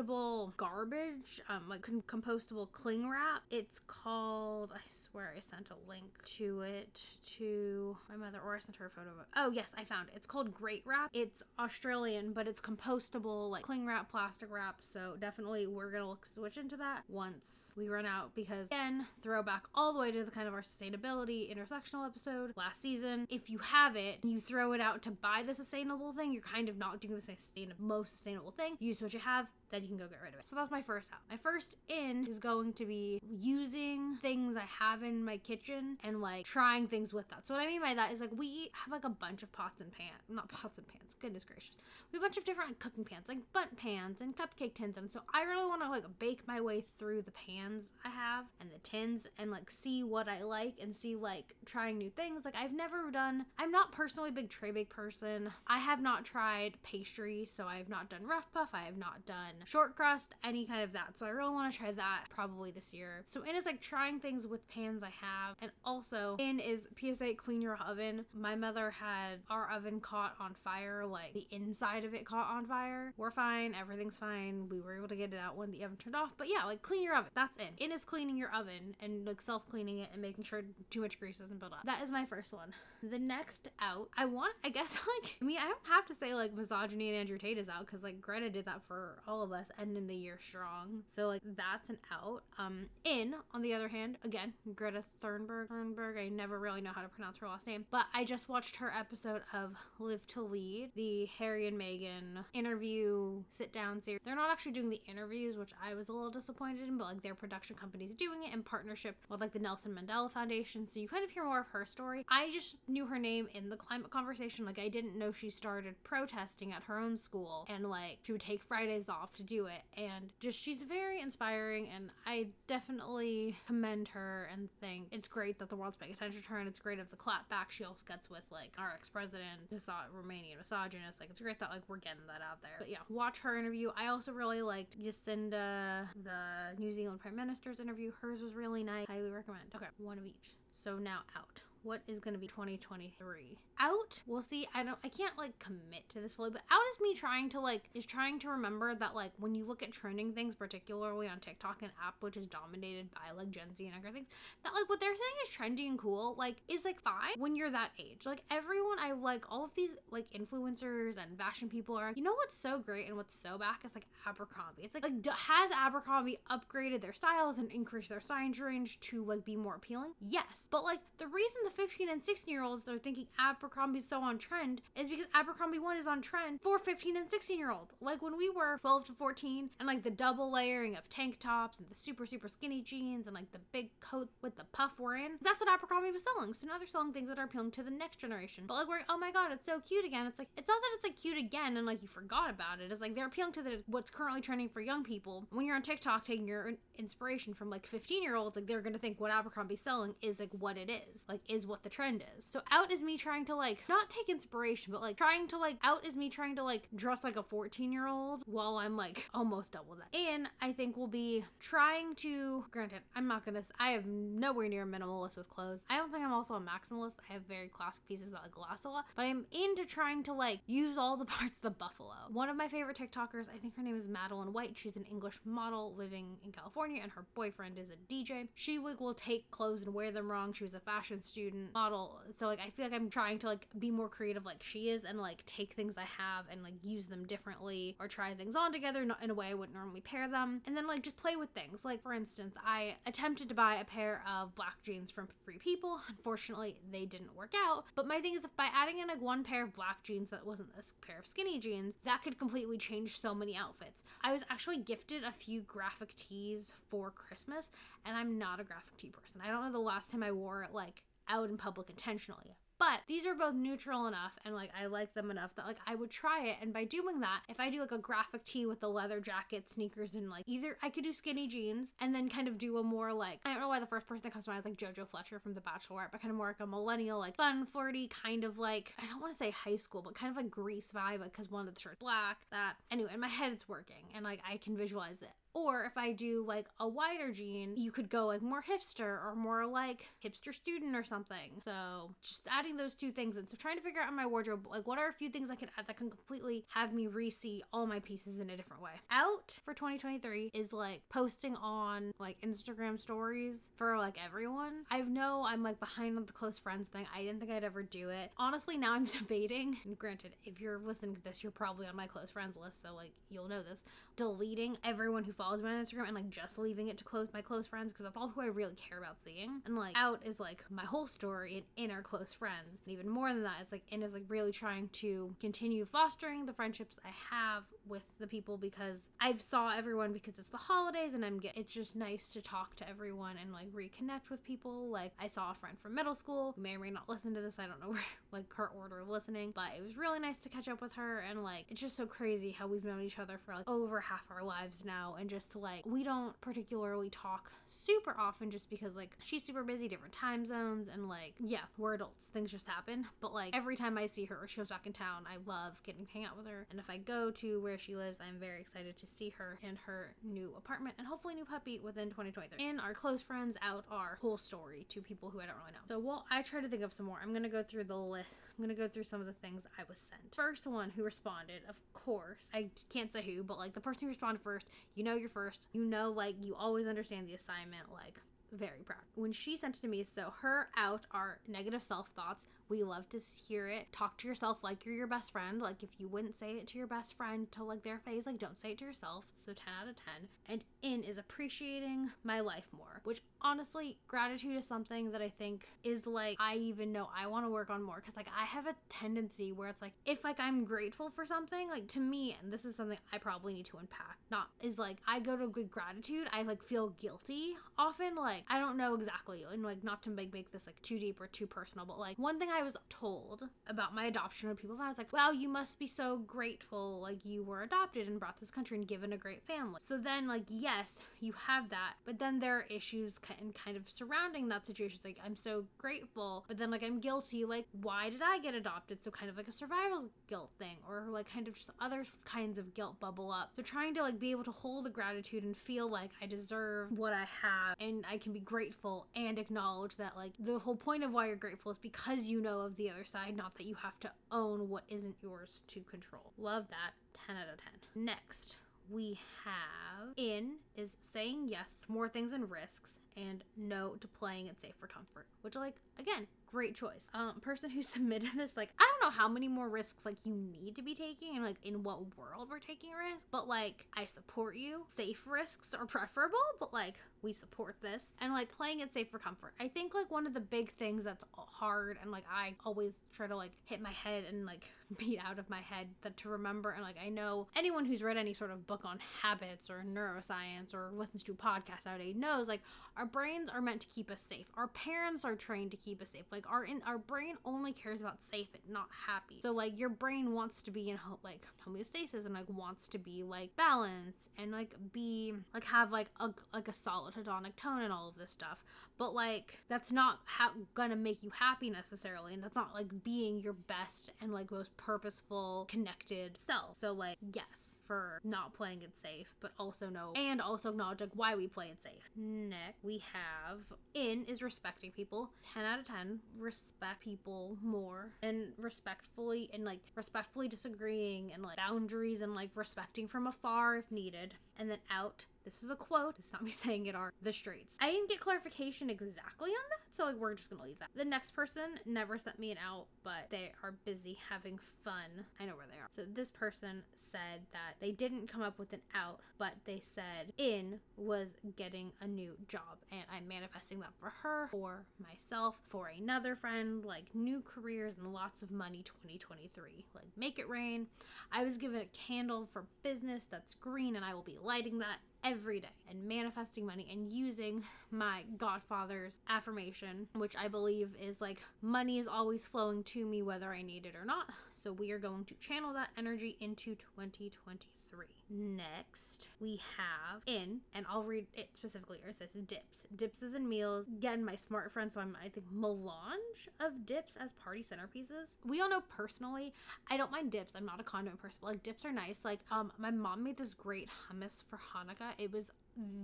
compostable 0.00 0.56
garbage, 0.56 1.40
um 1.48 1.68
like 1.68 1.82
compostable 1.82 2.70
cling 2.72 3.08
wrap. 3.08 3.42
It's 3.50 3.78
called 3.86 4.70
I 4.74 4.80
swear 4.90 5.34
I 5.36 5.40
sent 5.40 5.70
a 5.70 5.88
link 5.88 6.04
to 6.36 6.62
it 6.62 7.06
to 7.36 7.96
my 8.08 8.16
mother 8.16 8.38
or 8.44 8.56
I 8.56 8.58
sent 8.58 8.76
her 8.76 8.86
a 8.86 8.90
photo 8.90 9.10
of 9.10 9.20
it. 9.20 9.26
Oh 9.36 9.50
yes, 9.50 9.68
I 9.76 9.84
found 9.84 10.08
it. 10.08 10.14
It's 10.16 10.26
called 10.26 10.52
Great 10.52 10.82
Wrap. 10.84 11.10
It's 11.12 11.42
Australian, 11.58 12.32
but 12.32 12.46
it's 12.46 12.60
compostable 12.60 13.50
like 13.50 13.62
cling 13.62 13.86
wrap, 13.86 14.10
plastic 14.10 14.48
wrap. 14.50 14.76
So 14.80 15.14
definitely 15.18 15.66
we're 15.66 15.90
gonna 15.90 16.14
switch 16.34 16.56
into 16.56 16.76
that 16.78 17.02
once 17.08 17.72
we 17.76 17.88
run 17.88 18.06
out 18.06 18.34
because 18.34 18.66
again, 18.66 19.06
throwback 19.22 19.64
all 19.74 19.92
the 19.92 20.00
way 20.00 20.10
to 20.10 20.24
the 20.24 20.30
kind 20.30 20.48
of 20.48 20.54
our 20.54 20.62
sustainability 20.62 21.54
intersectional 21.54 22.06
episode 22.06 22.52
last 22.56 22.80
season. 22.80 23.26
If 23.30 23.50
you 23.50 23.58
have 23.58 23.96
it 23.96 24.18
and 24.22 24.32
you 24.32 24.40
throw 24.40 24.72
it 24.72 24.80
out 24.80 25.02
to 25.02 25.10
buy 25.10 25.42
the 25.46 25.54
sustainable 25.54 26.12
thing, 26.12 26.32
you're 26.32 26.42
kind 26.42 26.68
of 26.68 26.76
not 26.76 27.00
doing 27.00 27.20
the 27.20 27.68
most 27.78 28.12
sustainable 28.12 28.52
thing. 28.52 28.76
Use 28.78 29.02
what 29.02 29.12
you 29.12 29.20
have, 29.20 29.46
then 29.70 29.82
you 29.82 29.88
can 29.88 29.96
go 29.96 30.06
get 30.06 30.18
rid 30.22 30.34
of 30.34 30.40
it. 30.40 30.48
So 30.48 30.56
that's 30.56 30.70
my 30.70 30.82
first 30.82 31.10
out. 31.12 31.20
My 31.30 31.36
first 31.36 31.76
in 31.88 32.26
is 32.26 32.38
going 32.38 32.72
to 32.74 32.86
be 32.86 33.20
using 33.28 34.16
things 34.16 34.56
I 34.56 34.66
have 34.78 35.02
in 35.02 35.24
my 35.24 35.36
kitchen 35.38 35.98
and 36.04 36.20
like 36.20 36.44
trying 36.44 36.86
things 36.86 37.12
with 37.12 37.28
that. 37.30 37.46
So 37.46 37.54
what 37.54 37.62
I 37.62 37.66
mean 37.66 37.80
by 37.80 37.94
that 37.94 38.12
is 38.12 38.20
like 38.20 38.30
we 38.36 38.70
have 38.72 38.92
like 38.92 39.04
a 39.04 39.10
bunch 39.10 39.42
of 39.42 39.52
pots 39.52 39.80
and 39.80 39.92
pans, 39.92 40.10
not 40.28 40.48
pots 40.48 40.78
and 40.78 40.86
pans. 40.86 41.16
Goodness 41.20 41.44
gracious, 41.44 41.76
we 42.10 42.16
have 42.16 42.22
a 42.22 42.24
bunch 42.24 42.38
of 42.38 42.44
different 42.44 42.70
like, 42.70 42.78
cooking 42.78 43.04
pans, 43.04 43.26
like 43.28 43.38
Bundt 43.52 43.76
pans 43.76 44.22
and 44.22 44.34
cupcake 44.34 44.74
tins, 44.74 44.96
and 44.96 45.12
so 45.12 45.20
I 45.34 45.42
really 45.42 45.66
want 45.66 45.82
to 45.82 45.90
like 45.90 46.04
bake 46.18 46.40
my 46.48 46.62
way 46.62 46.82
through 46.98 47.22
the 47.22 47.30
pans 47.32 47.90
I 48.04 48.08
have 48.08 48.46
and 48.58 48.70
the 48.72 48.78
tins 48.78 49.26
and 49.38 49.50
like 49.50 49.70
see 49.70 50.02
what 50.02 50.28
I 50.28 50.42
like 50.42 50.76
and 50.80 50.96
see 50.96 51.16
like 51.16 51.54
trying 51.66 51.98
new 51.98 52.08
things. 52.08 52.44
Like 52.44 52.56
I've 52.56 52.72
never 52.72 53.10
done. 53.10 53.44
I'm 53.58 53.70
not 53.70 53.92
personally 53.92 54.30
a 54.30 54.32
big 54.32 54.48
tray 54.48 54.70
bake 54.70 54.88
person. 54.88 55.50
I 55.66 55.78
have 55.78 56.00
not 56.00 56.24
tried 56.24 56.78
pastry, 56.82 57.44
so 57.44 57.66
I 57.66 57.76
have 57.76 57.90
not 57.90 58.08
done 58.08 58.26
rough 58.26 58.50
puff. 58.52 58.70
I 58.72 58.82
have 58.82 58.96
not 58.96 59.26
done 59.26 59.59
short 59.66 59.96
crust, 59.96 60.34
any 60.44 60.66
kind 60.66 60.82
of 60.82 60.92
that. 60.92 61.18
So 61.18 61.26
I 61.26 61.30
really 61.30 61.52
want 61.52 61.72
to 61.72 61.78
try 61.78 61.92
that 61.92 62.24
probably 62.30 62.70
this 62.70 62.92
year. 62.92 63.22
So 63.26 63.42
in 63.42 63.56
is 63.56 63.64
like 63.64 63.80
trying 63.80 64.20
things 64.20 64.46
with 64.46 64.68
pans 64.68 65.02
I 65.02 65.10
have, 65.20 65.56
and 65.60 65.70
also 65.84 66.36
in 66.38 66.60
is 66.60 66.88
PSA 66.98 67.34
clean 67.34 67.62
your 67.62 67.76
oven. 67.76 68.24
My 68.34 68.54
mother 68.54 68.90
had 68.90 69.40
our 69.48 69.70
oven 69.70 70.00
caught 70.00 70.34
on 70.40 70.54
fire, 70.54 71.04
like 71.06 71.32
the 71.32 71.46
inside 71.50 72.04
of 72.04 72.14
it 72.14 72.24
caught 72.24 72.48
on 72.48 72.66
fire. 72.66 73.12
We're 73.16 73.30
fine, 73.30 73.74
everything's 73.78 74.18
fine. 74.18 74.68
We 74.68 74.80
were 74.80 74.96
able 74.96 75.08
to 75.08 75.16
get 75.16 75.32
it 75.32 75.38
out 75.38 75.56
when 75.56 75.70
the 75.70 75.84
oven 75.84 75.96
turned 75.96 76.16
off. 76.16 76.30
But 76.36 76.48
yeah, 76.48 76.64
like 76.64 76.82
clean 76.82 77.02
your 77.02 77.16
oven. 77.16 77.30
That's 77.34 77.56
in. 77.58 77.68
In 77.78 77.92
is 77.92 78.04
cleaning 78.04 78.36
your 78.36 78.54
oven 78.54 78.96
and 79.00 79.26
like 79.26 79.40
self 79.40 79.68
cleaning 79.68 79.98
it 79.98 80.10
and 80.12 80.22
making 80.22 80.44
sure 80.44 80.62
too 80.90 81.00
much 81.00 81.18
grease 81.18 81.38
doesn't 81.38 81.58
build 81.58 81.72
up. 81.72 81.80
That 81.84 82.02
is 82.02 82.10
my 82.10 82.24
first 82.26 82.52
one. 82.52 82.72
The 83.02 83.18
next 83.18 83.68
out, 83.80 84.08
I 84.16 84.26
want, 84.26 84.54
I 84.64 84.68
guess, 84.68 84.94
like, 85.22 85.36
I 85.40 85.44
mean, 85.44 85.58
I 85.58 85.62
don't 85.62 85.78
have 85.88 86.06
to 86.06 86.14
say 86.14 86.34
like 86.34 86.54
misogyny 86.54 87.08
and 87.08 87.16
Andrew 87.18 87.38
Tate 87.38 87.58
is 87.58 87.68
out 87.68 87.86
because 87.86 88.02
like 88.02 88.20
Greta 88.20 88.50
did 88.50 88.66
that 88.66 88.82
for 88.86 89.22
all 89.26 89.42
of 89.42 89.52
us 89.52 89.68
ending 89.80 90.06
the 90.06 90.14
year 90.14 90.38
strong. 90.38 91.02
So 91.06 91.26
like 91.28 91.42
that's 91.56 91.88
an 91.88 91.98
out. 92.12 92.42
Um, 92.58 92.86
in 93.04 93.34
on 93.54 93.62
the 93.62 93.72
other 93.72 93.88
hand, 93.88 94.18
again, 94.24 94.52
Greta 94.74 95.02
Thunberg. 95.22 95.68
Thunberg. 95.68 96.18
I 96.18 96.28
never 96.28 96.58
really 96.58 96.80
know 96.80 96.92
how 96.94 97.02
to 97.02 97.08
pronounce 97.08 97.38
her 97.38 97.46
last 97.46 97.66
name, 97.66 97.86
but 97.90 98.06
I 98.12 98.24
just 98.24 98.48
watched 98.48 98.76
her 98.76 98.92
episode 98.94 99.42
of 99.52 99.74
Live 99.98 100.26
to 100.28 100.42
Lead, 100.42 100.90
the 100.94 101.26
Harry 101.38 101.66
and 101.66 101.80
Meghan 101.80 102.44
interview 102.52 103.42
sit 103.48 103.72
down 103.72 104.02
series. 104.02 104.20
They're 104.24 104.36
not 104.36 104.50
actually 104.50 104.72
doing 104.72 104.90
the 104.90 105.00
interviews, 105.06 105.56
which 105.56 105.72
I 105.82 105.94
was 105.94 106.08
a 106.08 106.12
little 106.12 106.30
disappointed 106.30 106.86
in, 106.86 106.98
but 106.98 107.04
like 107.04 107.22
their 107.22 107.34
production 107.34 107.76
company's 107.76 108.14
doing 108.14 108.42
it 108.42 108.52
in 108.52 108.62
partnership 108.62 109.16
with 109.28 109.40
like 109.40 109.52
the 109.52 109.58
Nelson 109.58 109.98
Mandela 109.98 110.30
Foundation. 110.30 110.88
So 110.88 111.00
you 111.00 111.08
kind 111.08 111.24
of 111.24 111.30
hear 111.30 111.44
more 111.44 111.60
of 111.60 111.66
her 111.68 111.86
story. 111.86 112.26
I 112.28 112.50
just 112.50 112.78
knew 112.90 113.06
her 113.06 113.18
name 113.18 113.48
in 113.54 113.70
the 113.70 113.76
climate 113.76 114.10
conversation. 114.10 114.64
Like 114.66 114.78
I 114.78 114.88
didn't 114.88 115.16
know 115.16 115.32
she 115.32 115.50
started 115.50 115.94
protesting 116.04 116.72
at 116.72 116.82
her 116.84 116.98
own 116.98 117.16
school 117.16 117.66
and 117.68 117.88
like 117.88 118.18
she 118.22 118.32
would 118.32 118.40
take 118.40 118.62
Fridays 118.62 119.08
off 119.08 119.32
to 119.34 119.42
do 119.42 119.66
it. 119.66 119.82
And 119.96 120.32
just 120.40 120.60
she's 120.62 120.82
very 120.82 121.20
inspiring 121.20 121.88
and 121.94 122.10
I 122.26 122.48
definitely 122.66 123.56
commend 123.66 124.08
her 124.08 124.48
and 124.52 124.68
think 124.80 125.08
it's 125.10 125.28
great 125.28 125.58
that 125.58 125.68
the 125.68 125.76
world's 125.76 125.96
paying 125.96 126.12
attention 126.12 126.42
to 126.42 126.48
her 126.50 126.58
and 126.58 126.68
it's 126.68 126.78
great 126.78 126.98
of 126.98 127.10
the 127.10 127.16
clapback 127.16 127.70
she 127.70 127.84
also 127.84 128.04
gets 128.06 128.28
with 128.30 128.44
like 128.50 128.72
our 128.78 128.92
ex-president, 128.94 129.70
miso- 129.72 129.92
Romanian 130.14 130.58
misogynist. 130.58 131.20
Like 131.20 131.30
it's 131.30 131.40
great 131.40 131.58
that 131.60 131.70
like 131.70 131.82
we're 131.88 131.98
getting 131.98 132.26
that 132.26 132.42
out 132.48 132.62
there. 132.62 132.76
But 132.78 132.90
yeah, 132.90 132.98
watch 133.08 133.38
her 133.40 133.58
interview. 133.58 133.90
I 133.96 134.08
also 134.08 134.32
really 134.32 134.62
liked 134.62 135.00
Jacinda, 135.00 136.08
the 136.22 136.78
New 136.78 136.92
Zealand 136.92 137.20
Prime 137.20 137.36
Minister's 137.36 137.80
interview. 137.80 138.12
Hers 138.20 138.42
was 138.42 138.54
really 138.54 138.84
nice. 138.84 139.06
Highly 139.06 139.30
recommend. 139.30 139.64
Okay, 139.74 139.86
one 139.98 140.18
of 140.18 140.26
each. 140.26 140.56
So 140.72 140.96
now 140.96 141.20
out 141.36 141.60
what 141.82 142.02
is 142.06 142.18
going 142.20 142.34
to 142.34 142.40
be 142.40 142.46
2023 142.46 143.56
out? 143.78 144.22
We'll 144.26 144.42
see. 144.42 144.66
I 144.74 144.82
don't 144.82 144.98
i 145.04 145.08
can't 145.08 145.36
like 145.38 145.58
commit 145.58 146.08
to 146.10 146.20
this 146.20 146.34
fully 146.34 146.50
but 146.50 146.62
out 146.70 146.80
is 146.94 147.00
me 147.00 147.14
trying 147.14 147.48
to 147.50 147.60
like 147.60 147.88
is 147.94 148.06
trying 148.06 148.38
to 148.40 148.48
remember 148.48 148.94
that 148.94 149.14
like 149.14 149.32
when 149.38 149.54
you 149.54 149.64
look 149.64 149.82
at 149.82 149.92
trending 149.92 150.32
things 150.32 150.54
particularly 150.54 151.28
on 151.28 151.38
tiktok 151.38 151.82
and 151.82 151.90
app 152.06 152.14
which 152.20 152.36
is 152.36 152.46
dominated 152.46 153.08
by 153.12 153.36
like 153.36 153.50
gen 153.50 153.74
z 153.74 153.86
and 153.86 153.94
other 153.94 154.12
things 154.12 154.26
that 154.64 154.74
like 154.74 154.88
what 154.88 155.00
they're 155.00 155.08
saying 155.08 155.18
is 155.44 155.50
trendy 155.56 155.88
and 155.88 155.98
cool 155.98 156.34
like 156.38 156.56
is 156.68 156.84
like 156.84 157.00
fine 157.00 157.34
when 157.38 157.56
you're 157.56 157.70
that 157.70 157.90
age. 157.98 158.26
Like 158.26 158.42
everyone 158.50 158.98
i 159.00 159.12
like 159.12 159.50
all 159.50 159.64
of 159.64 159.74
these 159.74 159.94
like 160.10 160.26
influencers 160.30 161.16
and 161.18 161.38
fashion 161.38 161.68
people 161.68 161.96
are 161.96 162.12
you 162.14 162.22
know 162.22 162.34
what's 162.34 162.56
so 162.56 162.78
great 162.78 163.08
and 163.08 163.16
what's 163.16 163.34
so 163.34 163.58
back 163.58 163.80
it's 163.84 163.94
like 163.94 164.06
abercrombie. 164.26 164.82
It's 164.82 164.94
like 164.94 165.02
like 165.02 165.26
has 165.26 165.70
abercrombie 165.72 166.38
upgraded 166.50 167.00
their 167.00 167.12
styles 167.12 167.58
and 167.58 167.70
increased 167.70 168.08
their 168.08 168.20
size 168.20 168.60
range 168.60 169.00
to 169.00 169.24
like 169.24 169.44
be 169.44 169.56
more 169.56 169.76
appealing? 169.76 170.12
Yes. 170.20 170.66
But 170.70 170.84
like 170.84 171.00
the 171.18 171.26
reason 171.26 171.56
the 171.64 171.69
15 171.76 172.08
and 172.08 172.22
16 172.22 172.52
year 172.52 172.62
olds 172.62 172.88
are 172.88 172.98
thinking 172.98 173.26
Abercrombie's 173.38 174.08
so 174.08 174.22
on 174.22 174.38
trend 174.38 174.82
is 174.96 175.08
because 175.08 175.26
Abercrombie 175.34 175.78
1 175.78 175.96
is 175.96 176.06
on 176.06 176.20
trend 176.20 176.60
for 176.62 176.78
15 176.78 177.16
and 177.16 177.30
16 177.30 177.58
year 177.58 177.70
olds. 177.70 177.94
Like 178.00 178.22
when 178.22 178.36
we 178.36 178.50
were 178.50 178.78
12 178.80 179.06
to 179.06 179.12
14 179.12 179.70
and 179.78 179.86
like 179.86 180.02
the 180.02 180.10
double 180.10 180.52
layering 180.52 180.96
of 180.96 181.08
tank 181.08 181.38
tops 181.38 181.78
and 181.78 181.88
the 181.88 181.94
super, 181.94 182.26
super 182.26 182.48
skinny 182.48 182.82
jeans 182.82 183.26
and 183.26 183.34
like 183.34 183.50
the 183.52 183.60
big 183.72 183.90
coat 184.00 184.28
with 184.42 184.56
the 184.56 184.64
puff 184.72 184.92
we're 184.98 185.16
in. 185.16 185.32
That's 185.42 185.60
what 185.60 185.70
Abercrombie 185.70 186.12
was 186.12 186.22
selling. 186.22 186.52
So 186.54 186.66
now 186.66 186.78
they're 186.78 186.86
selling 186.86 187.12
things 187.12 187.28
that 187.28 187.38
are 187.38 187.44
appealing 187.44 187.70
to 187.72 187.82
the 187.82 187.90
next 187.90 188.18
generation. 188.18 188.64
But 188.66 188.74
like 188.74 188.88
we're 188.88 189.00
oh 189.08 189.18
my 189.18 189.30
god, 189.30 189.52
it's 189.52 189.66
so 189.66 189.80
cute 189.80 190.04
again. 190.04 190.26
It's 190.26 190.38
like 190.38 190.48
it's 190.56 190.68
not 190.68 190.80
that 190.80 190.90
it's 190.94 191.04
like 191.04 191.20
cute 191.20 191.38
again 191.38 191.76
and 191.76 191.86
like 191.86 192.02
you 192.02 192.08
forgot 192.08 192.50
about 192.50 192.80
it. 192.80 192.90
It's 192.92 193.00
like 193.00 193.14
they're 193.14 193.26
appealing 193.26 193.52
to 193.54 193.62
the 193.62 193.82
what's 193.86 194.10
currently 194.10 194.40
trending 194.40 194.68
for 194.68 194.80
young 194.80 195.04
people. 195.04 195.46
When 195.50 195.66
you're 195.66 195.76
on 195.76 195.82
TikTok 195.82 196.24
taking 196.24 196.46
your 196.46 196.74
inspiration 196.98 197.54
from 197.54 197.70
like 197.70 197.86
15 197.86 198.22
year 198.22 198.36
olds, 198.36 198.56
like 198.56 198.66
they're 198.66 198.80
gonna 198.80 198.98
think 198.98 199.20
what 199.20 199.30
Abercrombie's 199.30 199.80
selling 199.80 200.14
is 200.22 200.38
like 200.38 200.50
what 200.58 200.76
it 200.76 200.90
is, 200.90 201.22
like 201.28 201.40
is 201.48 201.59
what 201.66 201.82
the 201.82 201.88
trend 201.88 202.24
is. 202.36 202.46
So 202.48 202.60
out 202.70 202.90
is 202.90 203.02
me 203.02 203.16
trying 203.16 203.44
to 203.46 203.54
like 203.54 203.84
not 203.88 204.10
take 204.10 204.28
inspiration, 204.28 204.92
but 204.92 205.02
like 205.02 205.16
trying 205.16 205.48
to 205.48 205.58
like 205.58 205.76
out 205.82 206.06
is 206.06 206.16
me 206.16 206.28
trying 206.28 206.56
to 206.56 206.64
like 206.64 206.88
dress 206.94 207.22
like 207.24 207.36
a 207.36 207.42
14 207.42 207.92
year 207.92 208.06
old 208.06 208.42
while 208.46 208.76
I'm 208.76 208.96
like 208.96 209.28
almost 209.34 209.72
double 209.72 209.96
that. 209.96 210.18
And 210.18 210.48
I 210.60 210.72
think 210.72 210.96
we'll 210.96 211.06
be 211.06 211.44
trying 211.58 212.14
to. 212.16 212.64
Granted, 212.70 213.00
I'm 213.14 213.26
not 213.26 213.44
gonna. 213.44 213.62
I 213.78 213.92
have 213.92 214.06
nowhere 214.06 214.68
near 214.68 214.86
minimalist 214.86 215.36
with 215.36 215.48
clothes. 215.48 215.84
I 215.90 215.96
don't 215.96 216.12
think 216.12 216.24
I'm 216.24 216.32
also 216.32 216.54
a 216.54 216.60
maximalist. 216.60 217.14
I 217.28 217.32
have 217.32 217.42
very 217.42 217.68
classic 217.68 218.06
pieces 218.08 218.32
that 218.32 218.40
I 218.44 218.60
last 218.60 218.84
a 218.84 218.90
lot, 218.90 219.06
but 219.16 219.22
I'm 219.22 219.46
into 219.52 219.84
trying 219.84 220.22
to 220.24 220.32
like 220.32 220.60
use 220.66 220.98
all 220.98 221.16
the 221.16 221.24
parts 221.36 221.56
of 221.56 221.62
the 221.62 221.70
buffalo. 221.70 222.14
One 222.32 222.48
of 222.48 222.56
my 222.56 222.68
favorite 222.68 222.96
TikTokers, 222.96 223.48
I 223.54 223.58
think 223.58 223.76
her 223.76 223.82
name 223.82 223.96
is 223.96 224.08
Madeline 224.08 224.52
White. 224.52 224.76
She's 224.76 224.96
an 224.96 225.04
English 225.10 225.38
model 225.44 225.94
living 225.96 226.36
in 226.44 226.52
California, 226.52 227.00
and 227.02 227.12
her 227.12 227.24
boyfriend 227.34 227.78
is 227.78 227.88
a 227.90 228.12
DJ. 228.12 228.48
She 228.54 228.78
like 228.78 229.00
will 229.00 229.14
take 229.14 229.50
clothes 229.50 229.82
and 229.82 229.94
wear 229.94 230.10
them 230.10 230.30
wrong. 230.30 230.52
She 230.52 230.64
was 230.64 230.74
a 230.74 230.80
fashion 230.80 231.22
student 231.22 231.49
model, 231.72 232.20
so 232.36 232.46
like 232.46 232.60
I 232.60 232.70
feel 232.70 232.84
like 232.84 232.94
I'm 232.94 233.10
trying 233.10 233.38
to 233.40 233.46
like 233.46 233.66
be 233.78 233.90
more 233.90 234.08
creative 234.08 234.44
like 234.44 234.62
she 234.62 234.90
is 234.90 235.04
and 235.04 235.18
like 235.18 235.44
take 235.46 235.74
things 235.74 235.94
I 235.96 236.04
have 236.18 236.46
and 236.50 236.62
like 236.62 236.74
use 236.82 237.06
them 237.06 237.24
differently 237.24 237.96
or 238.00 238.08
try 238.08 238.34
things 238.34 238.56
on 238.56 238.72
together 238.72 239.06
in 239.22 239.30
a 239.30 239.34
way 239.34 239.48
I 239.48 239.54
wouldn't 239.54 239.76
normally 239.76 240.00
pair 240.00 240.28
them 240.28 240.62
and 240.66 240.76
then 240.76 240.86
like 240.86 241.02
just 241.02 241.16
play 241.16 241.36
with 241.36 241.50
things. 241.50 241.84
Like 241.84 242.02
for 242.02 242.12
instance, 242.12 242.54
I 242.64 242.96
attempted 243.06 243.48
to 243.48 243.54
buy 243.54 243.76
a 243.76 243.84
pair 243.84 244.22
of 244.28 244.54
black 244.54 244.82
jeans 244.82 245.10
from 245.10 245.28
Free 245.44 245.58
People. 245.58 246.00
Unfortunately, 246.08 246.76
they 246.92 247.06
didn't 247.06 247.34
work 247.36 247.52
out. 247.54 247.84
But 247.94 248.06
my 248.06 248.20
thing 248.20 248.34
is 248.34 248.44
if 248.44 248.56
by 248.56 248.68
adding 248.74 248.98
in 248.98 249.08
like 249.08 249.20
one 249.20 249.44
pair 249.44 249.64
of 249.64 249.72
black 249.72 250.02
jeans 250.02 250.30
that 250.30 250.46
wasn't 250.46 250.74
this 250.76 250.94
pair 251.06 251.18
of 251.18 251.26
skinny 251.26 251.58
jeans, 251.58 251.94
that 252.04 252.22
could 252.22 252.38
completely 252.38 252.78
change 252.78 253.20
so 253.20 253.34
many 253.34 253.56
outfits. 253.56 254.04
I 254.22 254.32
was 254.32 254.42
actually 254.50 254.78
gifted 254.78 255.24
a 255.24 255.32
few 255.32 255.62
graphic 255.62 256.14
tees 256.14 256.74
for 256.88 257.10
Christmas 257.10 257.70
and 258.04 258.16
I'm 258.16 258.38
not 258.38 258.60
a 258.60 258.64
graphic 258.64 258.96
tee 258.96 259.10
person. 259.10 259.40
I 259.44 259.48
don't 259.48 259.64
know 259.64 259.72
the 259.72 259.78
last 259.78 260.10
time 260.10 260.22
I 260.22 260.32
wore 260.32 260.66
like 260.72 261.02
out 261.30 261.48
in 261.48 261.56
public 261.56 261.88
intentionally. 261.88 262.56
But 262.80 263.00
these 263.08 263.26
are 263.26 263.34
both 263.34 263.52
neutral 263.52 264.06
enough 264.06 264.32
and 264.46 264.54
like 264.54 264.70
I 264.74 264.86
like 264.86 265.12
them 265.12 265.30
enough 265.30 265.54
that 265.56 265.66
like 265.66 265.76
I 265.86 265.94
would 265.94 266.10
try 266.10 266.46
it. 266.46 266.56
And 266.62 266.72
by 266.72 266.84
doing 266.84 267.20
that, 267.20 267.42
if 267.50 267.60
I 267.60 267.68
do 267.68 267.78
like 267.80 267.92
a 267.92 267.98
graphic 267.98 268.42
tee 268.42 268.64
with 268.64 268.80
the 268.80 268.88
leather 268.88 269.20
jacket, 269.20 269.70
sneakers, 269.70 270.14
and 270.14 270.30
like 270.30 270.44
either 270.46 270.78
I 270.82 270.88
could 270.88 271.04
do 271.04 271.12
skinny 271.12 271.46
jeans 271.46 271.92
and 272.00 272.14
then 272.14 272.30
kind 272.30 272.48
of 272.48 272.56
do 272.56 272.78
a 272.78 272.82
more 272.82 273.12
like 273.12 273.38
I 273.44 273.52
don't 273.52 273.60
know 273.60 273.68
why 273.68 273.80
the 273.80 273.86
first 273.86 274.06
person 274.06 274.22
that 274.24 274.32
comes 274.32 274.46
to 274.46 274.50
mind 274.50 274.60
is 274.60 274.64
like 274.64 274.78
JoJo 274.78 275.08
Fletcher 275.08 275.38
from 275.38 275.52
The 275.52 275.60
Bachelorette, 275.60 276.08
but 276.10 276.22
kind 276.22 276.30
of 276.30 276.38
more 276.38 276.46
like 276.46 276.60
a 276.60 276.66
millennial, 276.66 277.18
like 277.18 277.36
fun, 277.36 277.66
flirty, 277.66 278.08
kind 278.08 278.44
of 278.44 278.56
like 278.56 278.94
I 278.98 279.04
don't 279.04 279.20
want 279.20 279.34
to 279.34 279.38
say 279.38 279.50
high 279.50 279.76
school, 279.76 280.00
but 280.00 280.14
kind 280.14 280.30
of 280.30 280.36
like 280.38 280.50
Grease 280.50 280.90
vibe 280.90 281.22
because 281.22 281.50
one 281.50 281.68
of 281.68 281.74
the 281.74 281.80
shirts 281.80 282.00
black. 282.00 282.38
That 282.50 282.76
anyway, 282.90 283.10
in 283.12 283.20
my 283.20 283.28
head 283.28 283.52
it's 283.52 283.68
working 283.68 284.06
and 284.14 284.24
like 284.24 284.40
I 284.50 284.56
can 284.56 284.74
visualize 284.74 285.20
it. 285.20 285.32
Or 285.52 285.84
if 285.84 285.98
I 285.98 286.12
do 286.12 286.44
like 286.46 286.66
a 286.78 286.86
wider 286.86 287.32
jean, 287.32 287.74
you 287.76 287.90
could 287.90 288.08
go 288.08 288.26
like 288.26 288.40
more 288.40 288.62
hipster 288.62 289.00
or 289.24 289.34
more 289.34 289.66
like 289.66 290.06
hipster 290.24 290.54
student 290.54 290.94
or 290.94 291.02
something. 291.02 291.60
So 291.64 292.12
just 292.22 292.46
adding 292.48 292.69
those 292.76 292.94
two 292.94 293.10
things 293.10 293.36
and 293.36 293.48
so 293.50 293.56
trying 293.56 293.76
to 293.76 293.82
figure 293.82 294.00
out 294.00 294.08
in 294.08 294.16
my 294.16 294.26
wardrobe 294.26 294.66
like 294.70 294.86
what 294.86 294.98
are 294.98 295.08
a 295.08 295.12
few 295.12 295.28
things 295.30 295.50
I 295.50 295.56
can 295.56 295.70
add 295.78 295.86
that 295.86 295.96
can 295.96 296.10
completely 296.10 296.64
have 296.74 296.92
me 296.92 297.06
re-see 297.06 297.62
all 297.72 297.86
my 297.86 298.00
pieces 298.00 298.40
in 298.40 298.50
a 298.50 298.56
different 298.56 298.82
way. 298.82 298.92
Out 299.10 299.58
for 299.64 299.74
2023 299.74 300.50
is 300.54 300.72
like 300.72 301.02
posting 301.08 301.56
on 301.56 302.12
like 302.18 302.40
Instagram 302.42 303.00
stories 303.00 303.70
for 303.76 303.98
like 303.98 304.18
everyone. 304.24 304.84
I 304.90 305.00
know 305.00 305.44
I'm 305.46 305.62
like 305.62 305.80
behind 305.80 306.16
on 306.16 306.26
the 306.26 306.32
close 306.32 306.58
friends 306.58 306.88
thing. 306.88 307.06
I 307.14 307.22
didn't 307.22 307.40
think 307.40 307.50
I'd 307.50 307.64
ever 307.64 307.82
do 307.82 308.10
it. 308.10 308.30
Honestly, 308.36 308.76
now 308.76 308.92
I'm 308.94 309.04
debating. 309.18 309.78
And 309.84 309.98
granted, 309.98 310.32
if 310.44 310.60
you're 310.60 310.78
listening 310.78 311.14
to 311.16 311.22
this, 311.22 311.42
you're 311.42 311.52
probably 311.52 311.86
on 311.86 311.96
my 311.96 312.06
close 312.06 312.30
friends 312.30 312.56
list, 312.56 312.82
so 312.82 312.94
like 312.94 313.12
you'll 313.30 313.48
know 313.48 313.62
this. 313.62 313.82
Deleting 314.16 314.76
everyone 314.84 315.24
who 315.24 315.32
follows 315.32 315.62
me 315.62 315.70
on 315.70 315.84
Instagram 315.84 316.06
and 316.06 316.14
like 316.14 316.30
just 316.30 316.58
leaving 316.58 316.88
it 316.88 316.98
to 316.98 317.04
close 317.04 317.28
my 317.32 317.42
close 317.42 317.66
friends 317.66 317.92
because 317.92 318.04
that's 318.04 318.16
all 318.16 318.28
who 318.28 318.40
I 318.40 318.46
really 318.46 318.74
care 318.74 318.98
about 318.98 319.20
seeing. 319.20 319.62
And 319.66 319.76
like 319.76 319.94
out 319.96 320.20
is 320.24 320.40
like 320.40 320.62
my 320.70 320.84
whole 320.84 321.06
story 321.06 321.64
and 321.76 321.90
in 321.90 321.90
our 321.94 322.02
close 322.02 322.34
friends. 322.34 322.59
And 322.68 322.78
even 322.86 323.08
more 323.08 323.32
than 323.32 323.42
that, 323.42 323.56
it's 323.60 323.72
like 323.72 323.82
and 323.92 324.02
is 324.02 324.12
like 324.12 324.24
really 324.28 324.52
trying 324.52 324.88
to 324.88 325.34
continue 325.40 325.84
fostering 325.84 326.46
the 326.46 326.52
friendships 326.52 326.98
I 327.04 327.10
have 327.34 327.64
with 327.88 328.02
the 328.18 328.26
people 328.26 328.56
because 328.56 329.08
I've 329.20 329.40
saw 329.40 329.76
everyone 329.76 330.12
because 330.12 330.38
it's 330.38 330.48
the 330.48 330.56
holidays 330.56 331.14
and 331.14 331.24
I'm 331.24 331.38
get 331.38 331.56
it's 331.56 331.72
just 331.72 331.96
nice 331.96 332.28
to 332.28 332.42
talk 332.42 332.76
to 332.76 332.88
everyone 332.88 333.36
and 333.40 333.52
like 333.52 333.66
reconnect 333.72 334.30
with 334.30 334.44
people. 334.44 334.88
Like 334.88 335.12
I 335.18 335.28
saw 335.28 335.50
a 335.50 335.54
friend 335.54 335.76
from 335.82 335.94
middle 335.94 336.14
school 336.14 336.52
who 336.56 336.62
may 336.62 336.76
or 336.76 336.78
may 336.78 336.90
not 336.90 337.08
listen 337.08 337.34
to 337.34 337.40
this. 337.40 337.56
I 337.58 337.66
don't 337.66 337.80
know 337.80 337.98
like 338.32 338.52
her 338.54 338.68
order 338.68 339.00
of 339.00 339.08
listening, 339.08 339.52
but 339.54 339.70
it 339.76 339.82
was 339.82 339.96
really 339.96 340.20
nice 340.20 340.38
to 340.40 340.48
catch 340.48 340.68
up 340.68 340.80
with 340.80 340.92
her 340.94 341.20
and 341.20 341.42
like 341.42 341.66
it's 341.68 341.80
just 341.80 341.96
so 341.96 342.06
crazy 342.06 342.50
how 342.50 342.66
we've 342.66 342.84
known 342.84 343.02
each 343.02 343.18
other 343.18 343.38
for 343.38 343.54
like 343.54 343.68
over 343.68 344.00
half 344.00 344.24
our 344.30 344.44
lives 344.44 344.84
now 344.84 345.16
and 345.18 345.28
just 345.28 345.56
like 345.56 345.84
we 345.86 346.04
don't 346.04 346.38
particularly 346.40 347.10
talk 347.10 347.50
super 347.70 348.14
often 348.18 348.50
just 348.50 348.68
because 348.68 348.96
like 348.96 349.16
she's 349.22 349.42
super 349.42 349.62
busy, 349.62 349.88
different 349.88 350.12
time 350.12 350.44
zones, 350.44 350.88
and 350.92 351.08
like 351.08 351.34
yeah, 351.38 351.60
we're 351.78 351.94
adults. 351.94 352.26
Things 352.26 352.49
just 352.50 352.68
happen. 352.68 353.06
But 353.20 353.32
like 353.32 353.54
every 353.54 353.76
time 353.76 353.96
I 353.98 354.06
see 354.06 354.24
her 354.26 354.36
or 354.40 354.48
she 354.48 354.56
comes 354.56 354.68
back 354.68 354.86
in 354.86 354.92
town, 354.92 355.24
I 355.30 355.36
love 355.46 355.82
getting 355.82 356.06
to 356.06 356.12
hang 356.12 356.24
out 356.24 356.36
with 356.36 356.46
her. 356.46 356.66
And 356.70 356.78
if 356.78 356.88
I 356.88 356.96
go 356.96 357.30
to 357.32 357.60
where 357.60 357.78
she 357.78 357.96
lives, 357.96 358.18
I'm 358.20 358.38
very 358.38 358.60
excited 358.60 358.96
to 358.98 359.06
see 359.06 359.30
her 359.30 359.58
and 359.62 359.78
her 359.86 360.14
new 360.22 360.52
apartment 360.56 360.96
and 360.98 361.06
hopefully 361.06 361.34
new 361.34 361.44
puppy 361.44 361.78
within 361.78 362.08
2023. 362.08 362.64
In 362.64 362.80
our 362.80 362.94
close 362.94 363.22
friends 363.22 363.56
out 363.62 363.84
our 363.90 364.18
whole 364.20 364.38
story 364.38 364.86
to 364.90 365.00
people 365.00 365.30
who 365.30 365.40
I 365.40 365.46
don't 365.46 365.56
really 365.56 365.72
know. 365.72 365.78
So 365.88 365.98
while 365.98 366.26
I 366.30 366.42
try 366.42 366.60
to 366.60 366.68
think 366.68 366.82
of 366.82 366.92
some 366.92 367.06
more, 367.06 367.18
I'm 367.22 367.32
gonna 367.32 367.48
go 367.48 367.62
through 367.62 367.84
the 367.84 367.96
list. 367.96 368.30
I'm 368.58 368.64
gonna 368.64 368.74
go 368.74 368.88
through 368.88 369.04
some 369.04 369.20
of 369.20 369.26
the 369.26 369.32
things 369.32 369.62
I 369.78 369.82
was 369.88 369.98
sent. 369.98 370.34
First 370.34 370.66
one 370.66 370.90
who 370.90 371.04
responded, 371.04 371.62
of 371.68 371.76
course, 371.92 372.48
I 372.54 372.68
can't 372.92 373.12
say 373.12 373.22
who, 373.22 373.42
but 373.42 373.58
like 373.58 373.74
the 373.74 373.80
person 373.80 374.02
who 374.02 374.08
responded 374.08 374.42
first, 374.42 374.66
you 374.94 375.04
know 375.04 375.14
you're 375.14 375.30
first. 375.30 375.66
You 375.72 375.84
know, 375.84 376.10
like 376.10 376.36
you 376.40 376.54
always 376.54 376.86
understand 376.86 377.28
the 377.28 377.34
assignment, 377.34 377.92
like 377.92 378.18
very 378.52 378.80
proud. 378.84 378.98
When 379.14 379.32
she 379.32 379.56
sent 379.56 379.76
it 379.76 379.80
to 379.82 379.88
me, 379.88 380.04
so 380.04 380.32
her 380.40 380.68
out 380.76 381.06
are 381.10 381.38
negative 381.46 381.82
self 381.82 382.08
thoughts. 382.10 382.46
We 382.68 382.82
love 382.82 383.08
to 383.10 383.18
hear 383.18 383.68
it. 383.68 383.92
Talk 383.92 384.16
to 384.18 384.28
yourself 384.28 384.62
like 384.62 384.84
you're 384.84 384.94
your 384.94 385.06
best 385.06 385.32
friend. 385.32 385.60
Like 385.60 385.82
if 385.82 385.90
you 385.98 386.08
wouldn't 386.08 386.38
say 386.38 386.52
it 386.52 386.66
to 386.68 386.78
your 386.78 386.86
best 386.86 387.16
friend 387.16 387.50
to 387.52 387.64
like 387.64 387.82
their 387.82 387.98
face, 387.98 388.26
like 388.26 388.38
don't 388.38 388.58
say 388.60 388.72
it 388.72 388.78
to 388.78 388.84
yourself. 388.84 389.24
So 389.36 389.52
10 389.52 389.64
out 389.82 389.88
of 389.88 389.96
10. 389.96 390.28
And 390.48 390.64
in 390.82 391.02
is 391.02 391.18
appreciating 391.18 392.10
my 392.24 392.40
life 392.40 392.66
more, 392.76 393.00
which 393.04 393.22
honestly, 393.42 393.98
gratitude 394.08 394.56
is 394.56 394.66
something 394.66 395.12
that 395.12 395.22
I 395.22 395.28
think 395.28 395.68
is 395.82 396.06
like 396.06 396.36
I 396.40 396.56
even 396.56 396.92
know 396.92 397.08
I 397.16 397.26
want 397.26 397.46
to 397.46 397.50
work 397.50 397.70
on 397.70 397.82
more 397.82 398.00
cuz 398.00 398.16
like 398.16 398.28
I 398.36 398.44
have 398.44 398.66
a 398.66 398.74
tendency 398.88 399.52
where 399.52 399.68
it's 399.68 399.82
like 399.82 399.92
if 400.04 400.24
like 400.24 400.38
I'm 400.38 400.64
grateful 400.64 401.10
for 401.10 401.26
something, 401.26 401.68
like 401.68 401.86
to 401.88 402.00
me, 402.00 402.36
and 402.42 402.52
this 402.52 402.64
is 402.64 402.76
something 402.76 402.98
I 403.12 403.18
probably 403.18 403.54
need 403.54 403.66
to 403.66 403.78
unpack. 403.78 404.18
Not 404.30 404.50
is 404.60 404.78
like 404.78 404.98
I 405.06 405.20
go 405.20 405.36
to 405.36 405.48
good 405.48 405.70
gratitude, 405.70 406.28
I 406.32 406.42
like 406.42 406.62
feel 406.62 406.90
guilty 407.00 407.56
often 407.78 408.14
like 408.14 408.44
I 408.48 408.58
don't 408.58 408.76
know 408.76 408.94
exactly 408.94 409.44
and 409.50 409.62
like 409.62 409.82
not 409.82 410.02
to 410.02 410.10
make 410.10 410.32
make 410.32 410.52
this 410.52 410.66
like 410.66 410.80
too 410.82 410.98
deep 410.98 411.20
or 411.20 411.26
too 411.26 411.46
personal, 411.46 411.86
but 411.86 411.98
like 411.98 412.18
one 412.18 412.38
thing 412.38 412.50
I 412.50 412.62
was 412.62 412.76
told 412.88 413.48
about 413.66 413.94
my 413.94 414.06
adoption 414.06 414.48
when 414.48 414.56
people 414.56 414.76
found 414.76 414.86
I 414.86 414.90
was 414.90 414.98
like, 414.98 415.12
wow, 415.12 415.30
you 415.30 415.48
must 415.48 415.78
be 415.78 415.86
so 415.86 416.18
grateful 416.18 417.00
like 417.00 417.24
you 417.24 417.42
were 417.42 417.62
adopted 417.62 418.08
and 418.08 418.18
brought 418.20 418.38
this 418.40 418.50
country 418.50 418.76
and 418.76 418.86
given 418.86 419.12
a 419.12 419.16
great 419.16 419.42
family. 419.42 419.78
So 419.80 419.98
then 419.98 420.28
like 420.28 420.44
yes, 420.48 421.00
you 421.20 421.32
have 421.46 421.70
that, 421.70 421.94
but 422.04 422.18
then 422.18 422.40
there 422.40 422.58
are 422.58 422.66
issues 422.68 423.18
and 423.40 423.54
kind 423.54 423.76
of 423.76 423.88
surrounding 423.88 424.48
that 424.48 424.66
situation. 424.66 425.00
Like 425.04 425.18
I'm 425.24 425.36
so 425.36 425.64
grateful, 425.78 426.44
but 426.48 426.58
then 426.58 426.70
like 426.70 426.82
I'm 426.82 427.00
guilty. 427.00 427.44
Like 427.44 427.66
why 427.82 428.10
did 428.10 428.22
I 428.22 428.38
get 428.38 428.54
adopted? 428.54 429.02
So 429.02 429.10
kind 429.10 429.30
of 429.30 429.36
like 429.36 429.48
a 429.48 429.52
survival 429.52 430.04
guilt 430.28 430.50
thing, 430.58 430.76
or 430.88 431.04
like 431.08 431.32
kind 431.32 431.46
of 431.48 431.54
just 431.54 431.70
other 431.80 432.04
kinds 432.24 432.58
of 432.58 432.74
guilt 432.74 432.98
bubble 433.00 433.30
up. 433.30 433.50
So 433.54 433.62
trying 433.62 433.94
to 433.94 434.02
like 434.02 434.18
be 434.18 434.30
able 434.30 434.44
to 434.44 434.50
hold 434.50 434.84
the 434.84 434.90
gratitude 434.90 435.44
and 435.44 435.56
feel 435.56 435.88
like 435.88 436.10
I 436.22 436.26
deserve 436.26 436.90
what 436.96 437.12
I 437.12 437.26
have, 437.42 437.76
and 437.80 438.04
I 438.10 438.18
can 438.18 438.32
be 438.32 438.40
grateful 438.40 439.06
and 439.14 439.38
acknowledge 439.38 439.96
that 439.96 440.16
like 440.16 440.32
the 440.38 440.58
whole 440.58 440.76
point 440.76 441.04
of 441.04 441.12
why 441.12 441.26
you're 441.26 441.36
grateful 441.36 441.72
is 441.72 441.78
because 441.78 442.24
you 442.24 442.40
know 442.40 442.60
of 442.60 442.76
the 442.76 442.90
other 442.90 443.04
side, 443.04 443.36
not 443.36 443.54
that 443.56 443.66
you 443.66 443.74
have 443.76 443.98
to 444.00 444.10
own 444.32 444.68
what 444.68 444.84
isn't 444.88 445.16
yours 445.22 445.62
to 445.68 445.80
control. 445.82 446.32
Love 446.38 446.66
that. 446.70 446.92
10 447.26 447.36
out 447.36 447.52
of 447.52 447.58
10. 447.94 448.04
Next, 448.04 448.56
we 448.90 449.18
have 449.44 450.14
in 450.16 450.56
is 450.76 450.96
saying 451.00 451.46
yes 451.48 451.84
more 451.88 452.08
things 452.08 452.32
and 452.32 452.50
risks 452.50 452.98
and 453.16 453.44
no 453.56 453.94
to 454.00 454.08
playing 454.08 454.46
it 454.46 454.60
safe 454.60 454.74
for 454.78 454.86
comfort. 454.86 455.26
Which 455.42 455.56
like 455.56 455.76
again 455.98 456.26
great 456.52 456.74
choice. 456.74 457.08
Um 457.14 457.40
person 457.40 457.70
who 457.70 457.82
submitted 457.90 458.30
this 458.36 458.56
like 458.56 458.70
i 458.78 458.84
don't 458.90 459.08
know 459.08 459.16
how 459.16 459.28
many 459.28 459.48
more 459.48 459.68
risks 459.68 460.04
like 460.04 460.16
you 460.24 460.34
need 460.34 460.76
to 460.76 460.82
be 460.82 460.94
taking 460.94 461.36
and 461.36 461.44
like 461.44 461.56
in 461.64 461.82
what 461.82 462.16
world 462.16 462.48
we're 462.50 462.58
taking 462.58 462.90
risks 462.90 463.22
but 463.30 463.48
like 463.48 463.86
i 463.96 464.04
support 464.04 464.56
you. 464.56 464.84
Safe 464.96 465.26
risks 465.26 465.74
are 465.74 465.86
preferable 465.96 466.38
but 466.58 466.72
like 466.72 466.94
we 467.22 467.32
support 467.34 467.76
this. 467.82 468.02
And 468.20 468.32
like 468.32 468.50
playing 468.56 468.80
it 468.80 468.92
safe 468.92 469.10
for 469.10 469.18
comfort. 469.18 469.52
I 469.60 469.68
think 469.68 469.94
like 469.94 470.10
one 470.10 470.26
of 470.26 470.32
the 470.34 470.40
big 470.40 470.72
things 470.72 471.04
that's 471.04 471.24
hard 471.36 471.98
and 472.02 472.10
like 472.10 472.24
i 472.32 472.54
always 472.64 472.92
try 473.14 473.26
to 473.26 473.36
like 473.36 473.52
hit 473.64 473.80
my 473.80 473.90
head 473.92 474.24
and 474.28 474.46
like 474.46 474.64
beat 474.98 475.20
out 475.24 475.38
of 475.38 475.48
my 475.48 475.60
head 475.60 475.86
that 476.02 476.16
to 476.18 476.28
remember. 476.28 476.70
And 476.70 476.82
like 476.82 476.96
i 477.04 477.08
know 477.08 477.46
anyone 477.56 477.84
who's 477.84 478.02
read 478.02 478.16
any 478.16 478.32
sort 478.34 478.50
of 478.50 478.66
book 478.66 478.82
on 478.84 478.98
habits 479.22 479.70
or 479.70 479.84
neuroscience 479.86 480.74
or 480.74 480.90
listens 480.92 481.22
to 481.24 481.34
podcasts 481.34 481.86
nowadays 481.86 482.16
knows 482.16 482.48
like 482.48 482.60
Our 482.96 483.06
brains 483.06 483.48
are 483.48 483.60
meant 483.60 483.80
to 483.82 483.86
keep 483.86 484.10
us 484.10 484.20
safe. 484.20 484.46
Our 484.56 484.68
parents 484.68 485.24
are 485.24 485.36
trained 485.36 485.70
to 485.72 485.76
keep 485.76 486.02
us 486.02 486.10
safe. 486.10 486.24
Like 486.30 486.39
our 486.48 486.64
in 486.64 486.82
our 486.86 486.98
brain 486.98 487.36
only 487.44 487.72
cares 487.72 488.00
about 488.00 488.22
safe 488.22 488.48
and 488.54 488.72
not 488.72 488.88
happy. 489.06 489.38
So 489.40 489.52
like 489.52 489.78
your 489.78 489.88
brain 489.88 490.32
wants 490.34 490.62
to 490.62 490.70
be 490.70 490.90
in 490.90 490.96
ho- 490.96 491.18
like 491.22 491.46
homeostasis 491.66 492.24
and 492.24 492.34
like 492.34 492.48
wants 492.48 492.88
to 492.88 492.98
be 492.98 493.22
like 493.22 493.54
balanced 493.56 494.28
and 494.38 494.52
like 494.52 494.74
be 494.92 495.34
like 495.54 495.64
have 495.64 495.90
like 495.90 496.08
a 496.20 496.30
like 496.52 496.68
a 496.68 496.72
solid 496.72 497.14
hedonic 497.14 497.56
tone 497.56 497.82
and 497.82 497.92
all 497.92 498.08
of 498.08 498.16
this 498.16 498.30
stuff. 498.30 498.62
But 498.98 499.14
like 499.14 499.58
that's 499.68 499.92
not 499.92 500.20
how 500.24 500.50
gonna 500.74 500.96
make 500.96 501.22
you 501.22 501.30
happy 501.30 501.70
necessarily, 501.70 502.34
and 502.34 502.42
that's 502.42 502.56
not 502.56 502.74
like 502.74 503.02
being 503.02 503.40
your 503.40 503.54
best 503.54 504.12
and 504.20 504.32
like 504.32 504.50
most 504.50 504.76
purposeful 504.76 505.66
connected 505.68 506.36
self. 506.38 506.76
So 506.76 506.92
like 506.92 507.16
yes 507.34 507.79
for 507.90 508.20
not 508.22 508.54
playing 508.54 508.82
it 508.82 508.96
safe, 508.96 509.34
but 509.40 509.50
also 509.58 509.88
know 509.88 510.12
and 510.14 510.40
also 510.40 510.70
acknowledge 510.70 511.00
like 511.00 511.10
why 511.14 511.34
we 511.34 511.48
play 511.48 511.66
it 511.72 511.78
safe. 511.82 512.08
Next, 512.14 512.84
we 512.84 513.02
have 513.12 513.58
in 513.94 514.24
is 514.26 514.42
respecting 514.42 514.92
people. 514.92 515.30
10 515.54 515.64
out 515.64 515.80
of 515.80 515.86
10. 515.86 516.20
Respect 516.38 517.00
people 517.00 517.56
more 517.60 518.12
and 518.22 518.52
respectfully 518.58 519.50
and 519.52 519.64
like 519.64 519.80
respectfully 519.96 520.46
disagreeing 520.46 521.32
and 521.32 521.42
like 521.42 521.56
boundaries 521.56 522.20
and 522.20 522.32
like 522.32 522.50
respecting 522.54 523.08
from 523.08 523.26
afar 523.26 523.78
if 523.78 523.90
needed. 523.90 524.34
And 524.56 524.70
then 524.70 524.78
out 524.88 525.24
this 525.50 525.62
is 525.64 525.70
a 525.70 525.76
quote. 525.76 526.14
It's 526.18 526.32
not 526.32 526.42
me 526.42 526.50
saying 526.64 526.86
it 526.86 526.94
are 526.94 527.12
the 527.22 527.32
streets. 527.32 527.76
I 527.80 527.90
didn't 527.90 528.08
get 528.08 528.20
clarification 528.20 528.88
exactly 528.88 529.50
on 529.50 529.66
that, 529.70 529.94
so 529.94 530.14
we're 530.16 530.34
just 530.34 530.50
gonna 530.50 530.62
leave 530.62 530.78
that. 530.78 530.88
The 530.94 531.04
next 531.04 531.32
person 531.32 531.62
never 531.84 532.18
sent 532.18 532.38
me 532.38 532.52
an 532.52 532.58
out, 532.58 532.86
but 533.02 533.28
they 533.30 533.52
are 533.62 533.74
busy 533.84 534.18
having 534.28 534.58
fun. 534.84 535.26
I 535.40 535.44
know 535.44 535.56
where 535.56 535.66
they 535.66 535.78
are. 535.78 535.88
So 535.96 536.10
this 536.12 536.30
person 536.30 536.82
said 536.96 537.42
that 537.52 537.74
they 537.80 537.90
didn't 537.90 538.28
come 538.28 538.42
up 538.42 538.58
with 538.58 538.72
an 538.72 538.80
out, 538.94 539.20
but 539.38 539.54
they 539.64 539.80
said 539.82 540.32
in 540.38 540.78
was 540.96 541.28
getting 541.56 541.92
a 542.00 542.06
new 542.06 542.36
job, 542.48 542.78
and 542.92 543.02
I'm 543.12 543.26
manifesting 543.26 543.80
that 543.80 543.94
for 543.98 544.12
her, 544.22 544.48
for 544.50 544.84
myself, 545.02 545.56
for 545.68 545.88
another 545.88 546.36
friend, 546.36 546.84
like 546.84 547.06
new 547.14 547.42
careers 547.42 547.94
and 547.98 548.12
lots 548.12 548.42
of 548.42 548.50
money 548.50 548.82
2023. 548.84 549.86
Like 549.94 550.04
make 550.16 550.38
it 550.38 550.48
rain. 550.48 550.86
I 551.32 551.42
was 551.42 551.58
given 551.58 551.80
a 551.80 551.86
candle 551.86 552.48
for 552.52 552.66
business 552.82 553.26
that's 553.28 553.54
green, 553.54 553.96
and 553.96 554.04
I 554.04 554.14
will 554.14 554.22
be 554.22 554.38
lighting 554.40 554.78
that 554.78 554.98
every 555.24 555.60
day 555.60 555.68
and 555.88 556.04
manifesting 556.04 556.66
money 556.66 556.88
and 556.90 557.08
using 557.08 557.62
my 557.90 558.24
godfather's 558.36 559.20
affirmation, 559.28 560.08
which 560.14 560.36
I 560.36 560.48
believe 560.48 560.90
is 561.00 561.20
like 561.20 561.38
money 561.62 561.98
is 561.98 562.06
always 562.06 562.46
flowing 562.46 562.82
to 562.84 563.04
me 563.04 563.22
whether 563.22 563.48
I 563.48 563.62
need 563.62 563.86
it 563.86 563.94
or 563.94 564.04
not. 564.04 564.30
So 564.62 564.72
we 564.72 564.90
are 564.90 564.98
going 564.98 565.24
to 565.24 565.34
channel 565.36 565.72
that 565.72 565.88
energy 565.96 566.36
into 566.38 566.74
2023. 566.74 568.04
Next, 568.28 569.28
we 569.40 569.58
have 569.78 570.20
in, 570.26 570.60
and 570.74 570.84
I'll 570.88 571.02
read 571.02 571.26
it 571.34 571.48
specifically, 571.54 571.98
it 572.06 572.14
says 572.14 572.28
dips. 572.46 572.86
Dips 572.94 573.22
is 573.22 573.34
in 573.34 573.48
meals. 573.48 573.86
Again, 573.86 574.22
my 574.22 574.36
smart 574.36 574.70
friend, 574.70 574.92
so 574.92 575.00
I'm, 575.00 575.16
I 575.24 575.30
think, 575.30 575.46
melange 575.50 576.50
of 576.60 576.84
dips 576.84 577.16
as 577.16 577.32
party 577.32 577.64
centerpieces. 577.64 578.36
We 578.44 578.60
all 578.60 578.68
know 578.68 578.82
personally, 578.94 579.54
I 579.90 579.96
don't 579.96 580.12
mind 580.12 580.30
dips. 580.30 580.52
I'm 580.54 580.66
not 580.66 580.78
a 580.78 580.84
condiment 580.84 581.22
person, 581.22 581.38
but 581.40 581.52
like 581.52 581.62
dips 581.62 581.86
are 581.86 581.92
nice. 581.92 582.20
Like, 582.22 582.40
um, 582.50 582.70
my 582.76 582.90
mom 582.90 583.24
made 583.24 583.38
this 583.38 583.54
great 583.54 583.88
hummus 583.88 584.42
for 584.50 584.58
Hanukkah. 584.58 585.14
It 585.16 585.32
was 585.32 585.50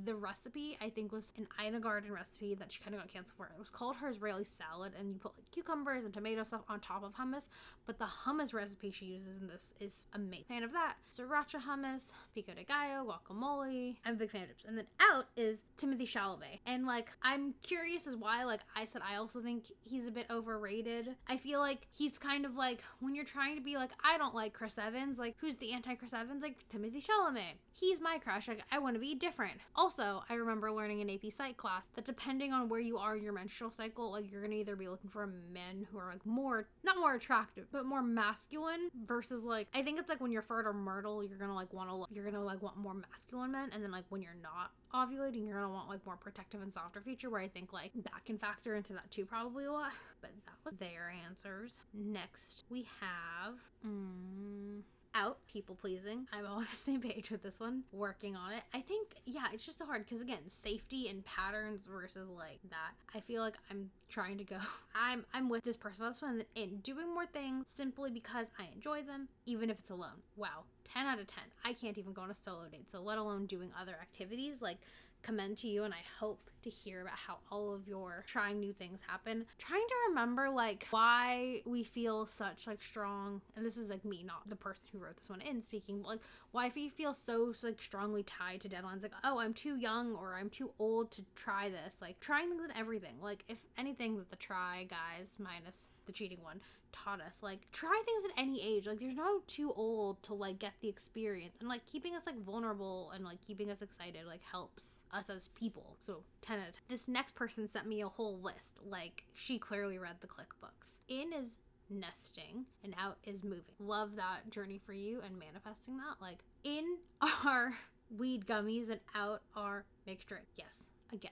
the 0.04 0.14
recipe 0.14 0.78
I 0.80 0.88
think 0.88 1.12
was 1.12 1.32
an 1.36 1.46
Ina 1.62 1.80
Garten 1.80 2.12
recipe 2.12 2.54
that 2.54 2.70
she 2.70 2.80
kind 2.80 2.94
of 2.94 3.00
got 3.00 3.12
canceled 3.12 3.36
for. 3.36 3.46
It 3.46 3.58
was 3.58 3.70
called 3.70 3.96
her 3.96 4.08
Israeli 4.08 4.44
salad, 4.44 4.92
and 4.98 5.12
you 5.12 5.18
put 5.18 5.32
like 5.36 5.50
cucumbers 5.50 6.04
and 6.04 6.14
tomato 6.14 6.44
stuff 6.44 6.62
on 6.68 6.80
top 6.80 7.02
of 7.02 7.14
hummus. 7.14 7.46
But 7.86 7.98
the 7.98 8.06
hummus 8.24 8.54
recipe 8.54 8.90
she 8.90 9.06
uses 9.06 9.40
in 9.40 9.46
this 9.46 9.74
is 9.80 10.06
amazing. 10.14 10.46
Fan 10.48 10.62
of 10.62 10.72
that. 10.72 10.94
Sriracha 11.10 11.60
hummus, 11.60 12.12
pico 12.34 12.52
de 12.54 12.64
gallo, 12.64 13.04
guacamole. 13.06 13.96
I'm 14.04 14.14
a 14.14 14.16
big 14.16 14.30
fan 14.30 14.42
of 14.42 14.48
dips. 14.48 14.64
And 14.66 14.78
then 14.78 14.86
out 15.00 15.26
is 15.36 15.58
Timothée 15.78 16.02
Chalamet, 16.02 16.60
and 16.66 16.86
like 16.86 17.08
I'm 17.22 17.54
curious 17.62 18.06
as 18.06 18.16
why. 18.16 18.44
Like 18.44 18.60
I 18.74 18.84
said, 18.84 19.02
I 19.08 19.16
also 19.16 19.40
think 19.40 19.64
he's 19.82 20.06
a 20.06 20.10
bit 20.10 20.26
overrated. 20.30 21.16
I 21.28 21.36
feel 21.36 21.60
like 21.60 21.86
he's 21.92 22.18
kind 22.18 22.44
of 22.44 22.54
like 22.56 22.82
when 23.00 23.14
you're 23.14 23.24
trying 23.24 23.56
to 23.56 23.62
be 23.62 23.76
like 23.76 23.90
I 24.02 24.16
don't 24.18 24.34
like 24.34 24.52
Chris 24.52 24.78
Evans. 24.78 25.18
Like 25.18 25.36
who's 25.38 25.56
the 25.56 25.72
anti 25.72 25.94
Chris 25.94 26.12
Evans? 26.12 26.42
Like 26.42 26.56
Timothée 26.72 27.04
Chalamet. 27.04 27.58
He's 27.72 28.00
my 28.00 28.18
crush. 28.18 28.48
Like 28.48 28.62
I 28.70 28.78
want 28.78 28.94
to 28.94 29.00
be 29.00 29.14
different. 29.14 29.55
Also, 29.74 30.22
I 30.28 30.34
remember 30.34 30.70
learning 30.72 31.00
in 31.00 31.10
AP 31.10 31.30
Psych 31.30 31.56
class 31.56 31.84
that 31.94 32.04
depending 32.04 32.52
on 32.52 32.68
where 32.68 32.80
you 32.80 32.98
are 32.98 33.16
in 33.16 33.22
your 33.22 33.32
menstrual 33.32 33.70
cycle, 33.70 34.10
like 34.10 34.30
you're 34.30 34.42
gonna 34.42 34.54
either 34.54 34.76
be 34.76 34.88
looking 34.88 35.10
for 35.10 35.26
men 35.26 35.86
who 35.90 35.98
are 35.98 36.08
like 36.08 36.24
more, 36.24 36.68
not 36.84 36.96
more 36.98 37.14
attractive, 37.14 37.66
but 37.72 37.86
more 37.86 38.02
masculine 38.02 38.90
versus 39.06 39.42
like, 39.42 39.68
I 39.74 39.82
think 39.82 39.98
it's 39.98 40.08
like 40.08 40.20
when 40.20 40.30
you're 40.30 40.42
fertile 40.42 40.72
myrtle, 40.72 41.24
you're 41.24 41.38
gonna 41.38 41.54
like 41.54 41.72
wanna, 41.72 42.04
you're 42.12 42.24
gonna 42.24 42.42
like 42.44 42.62
want 42.62 42.76
more 42.76 42.94
masculine 42.94 43.52
men. 43.52 43.70
And 43.72 43.82
then 43.82 43.90
like 43.90 44.04
when 44.08 44.22
you're 44.22 44.36
not 44.42 44.72
ovulating, 44.94 45.46
you're 45.46 45.60
gonna 45.60 45.72
want 45.72 45.88
like 45.88 46.04
more 46.06 46.16
protective 46.16 46.62
and 46.62 46.72
softer 46.72 47.00
feature 47.00 47.30
where 47.30 47.40
I 47.40 47.48
think 47.48 47.72
like 47.72 47.92
that 48.04 48.24
can 48.24 48.38
factor 48.38 48.74
into 48.74 48.92
that 48.94 49.10
too 49.10 49.24
probably 49.26 49.64
a 49.64 49.72
lot. 49.72 49.92
But 50.20 50.30
that 50.46 50.54
was 50.64 50.74
their 50.78 51.12
answers. 51.26 51.80
Next, 51.92 52.64
we 52.70 52.86
have. 53.00 53.54
Mm, 53.86 54.80
out 55.16 55.38
people 55.50 55.74
pleasing. 55.74 56.26
I'm 56.32 56.46
on 56.46 56.60
the 56.60 56.66
same 56.66 57.00
page 57.00 57.30
with 57.30 57.42
this 57.42 57.58
one, 57.58 57.82
working 57.92 58.36
on 58.36 58.52
it. 58.52 58.62
I 58.74 58.80
think, 58.80 59.08
yeah, 59.24 59.46
it's 59.52 59.64
just 59.64 59.78
so 59.78 59.86
hard 59.86 60.04
because 60.04 60.20
again, 60.20 60.48
safety 60.48 61.08
and 61.08 61.24
patterns 61.24 61.86
versus 61.86 62.28
like 62.28 62.60
that. 62.70 62.92
I 63.14 63.20
feel 63.20 63.42
like 63.42 63.56
I'm 63.70 63.90
trying 64.08 64.38
to 64.38 64.44
go. 64.44 64.58
I'm 64.94 65.24
I'm 65.32 65.48
with 65.48 65.64
this 65.64 65.76
person 65.76 66.04
on 66.04 66.12
this 66.12 66.22
one 66.22 66.44
and 66.56 66.82
doing 66.82 67.12
more 67.12 67.26
things 67.26 67.66
simply 67.68 68.10
because 68.10 68.48
I 68.58 68.68
enjoy 68.74 69.02
them, 69.02 69.28
even 69.46 69.70
if 69.70 69.78
it's 69.78 69.90
alone. 69.90 70.22
Wow, 70.36 70.64
10 70.92 71.06
out 71.06 71.18
of 71.18 71.26
10. 71.26 71.42
I 71.64 71.72
can't 71.72 71.98
even 71.98 72.12
go 72.12 72.22
on 72.22 72.30
a 72.30 72.34
solo 72.34 72.66
date, 72.70 72.90
so 72.90 73.00
let 73.00 73.18
alone 73.18 73.46
doing 73.46 73.70
other 73.80 73.96
activities 74.00 74.60
like 74.60 74.78
commend 75.22 75.58
to 75.58 75.66
you 75.66 75.82
and 75.84 75.92
I 75.92 76.04
hope 76.20 76.50
to 76.66 76.70
hear 76.70 77.02
about 77.02 77.14
how 77.14 77.38
all 77.50 77.72
of 77.72 77.86
your 77.86 78.24
trying 78.26 78.58
new 78.58 78.72
things 78.72 78.98
happen. 79.06 79.46
Trying 79.58 79.86
to 79.86 79.94
remember 80.08 80.50
like 80.50 80.86
why 80.90 81.62
we 81.64 81.82
feel 81.82 82.26
such 82.26 82.66
like 82.66 82.82
strong 82.82 83.40
and 83.56 83.64
this 83.64 83.76
is 83.76 83.88
like 83.88 84.04
me, 84.04 84.24
not 84.24 84.48
the 84.48 84.56
person 84.56 84.82
who 84.92 84.98
wrote 84.98 85.16
this 85.16 85.30
one 85.30 85.40
in 85.40 85.62
speaking, 85.62 86.02
like 86.02 86.20
why 86.50 86.70
we 86.74 86.88
feel 86.88 87.14
so 87.14 87.52
like 87.62 87.80
strongly 87.80 88.22
tied 88.24 88.60
to 88.62 88.68
deadlines 88.68 89.02
like 89.02 89.12
oh 89.24 89.38
I'm 89.38 89.54
too 89.54 89.76
young 89.76 90.14
or 90.14 90.34
I'm 90.34 90.50
too 90.50 90.70
old 90.78 91.10
to 91.12 91.22
try 91.34 91.68
this. 91.68 91.96
Like 92.00 92.18
trying 92.20 92.48
things 92.48 92.64
and 92.64 92.72
everything. 92.76 93.16
Like 93.22 93.44
if 93.48 93.58
anything 93.78 94.16
that 94.18 94.30
the 94.30 94.36
try 94.36 94.86
guys 94.90 95.36
minus 95.38 95.90
the 96.06 96.12
cheating 96.12 96.38
one 96.42 96.60
taught 96.92 97.20
us 97.20 97.38
like 97.42 97.60
try 97.72 98.00
things 98.06 98.24
at 98.24 98.30
any 98.40 98.62
age 98.62 98.86
like 98.86 98.98
there's 98.98 99.14
no 99.14 99.40
too 99.46 99.72
old 99.76 100.22
to 100.22 100.34
like 100.34 100.58
get 100.58 100.72
the 100.80 100.88
experience 100.88 101.54
and 101.60 101.68
like 101.68 101.84
keeping 101.86 102.14
us 102.16 102.22
like 102.26 102.38
vulnerable 102.42 103.10
and 103.14 103.24
like 103.24 103.40
keeping 103.46 103.70
us 103.70 103.82
excited 103.82 104.24
like 104.26 104.40
helps 104.42 105.04
us 105.12 105.24
as 105.28 105.48
people 105.48 105.96
so 105.98 106.22
10 106.42 106.55
of 106.56 106.62
10 106.62 106.72
this 106.88 107.08
next 107.08 107.34
person 107.34 107.68
sent 107.68 107.86
me 107.86 108.00
a 108.00 108.08
whole 108.08 108.38
list. 108.40 108.78
Like 108.84 109.24
she 109.34 109.58
clearly 109.58 109.98
read 109.98 110.16
the 110.20 110.26
click 110.26 110.48
books 110.60 110.98
in 111.08 111.32
is 111.32 111.56
nesting 111.88 112.66
and 112.82 112.94
out 112.98 113.18
is 113.24 113.44
moving. 113.44 113.74
Love 113.78 114.16
that 114.16 114.50
journey 114.50 114.78
for 114.78 114.92
you 114.92 115.20
and 115.24 115.38
manifesting 115.38 115.96
that. 115.98 116.20
Like 116.20 116.38
in 116.64 116.96
our 117.44 117.74
weed 118.16 118.46
gummies 118.46 118.90
and 118.90 119.00
out 119.14 119.42
are 119.54 119.84
mixed 120.06 120.28
drink. 120.28 120.46
Yes 120.56 120.84
again 121.12 121.30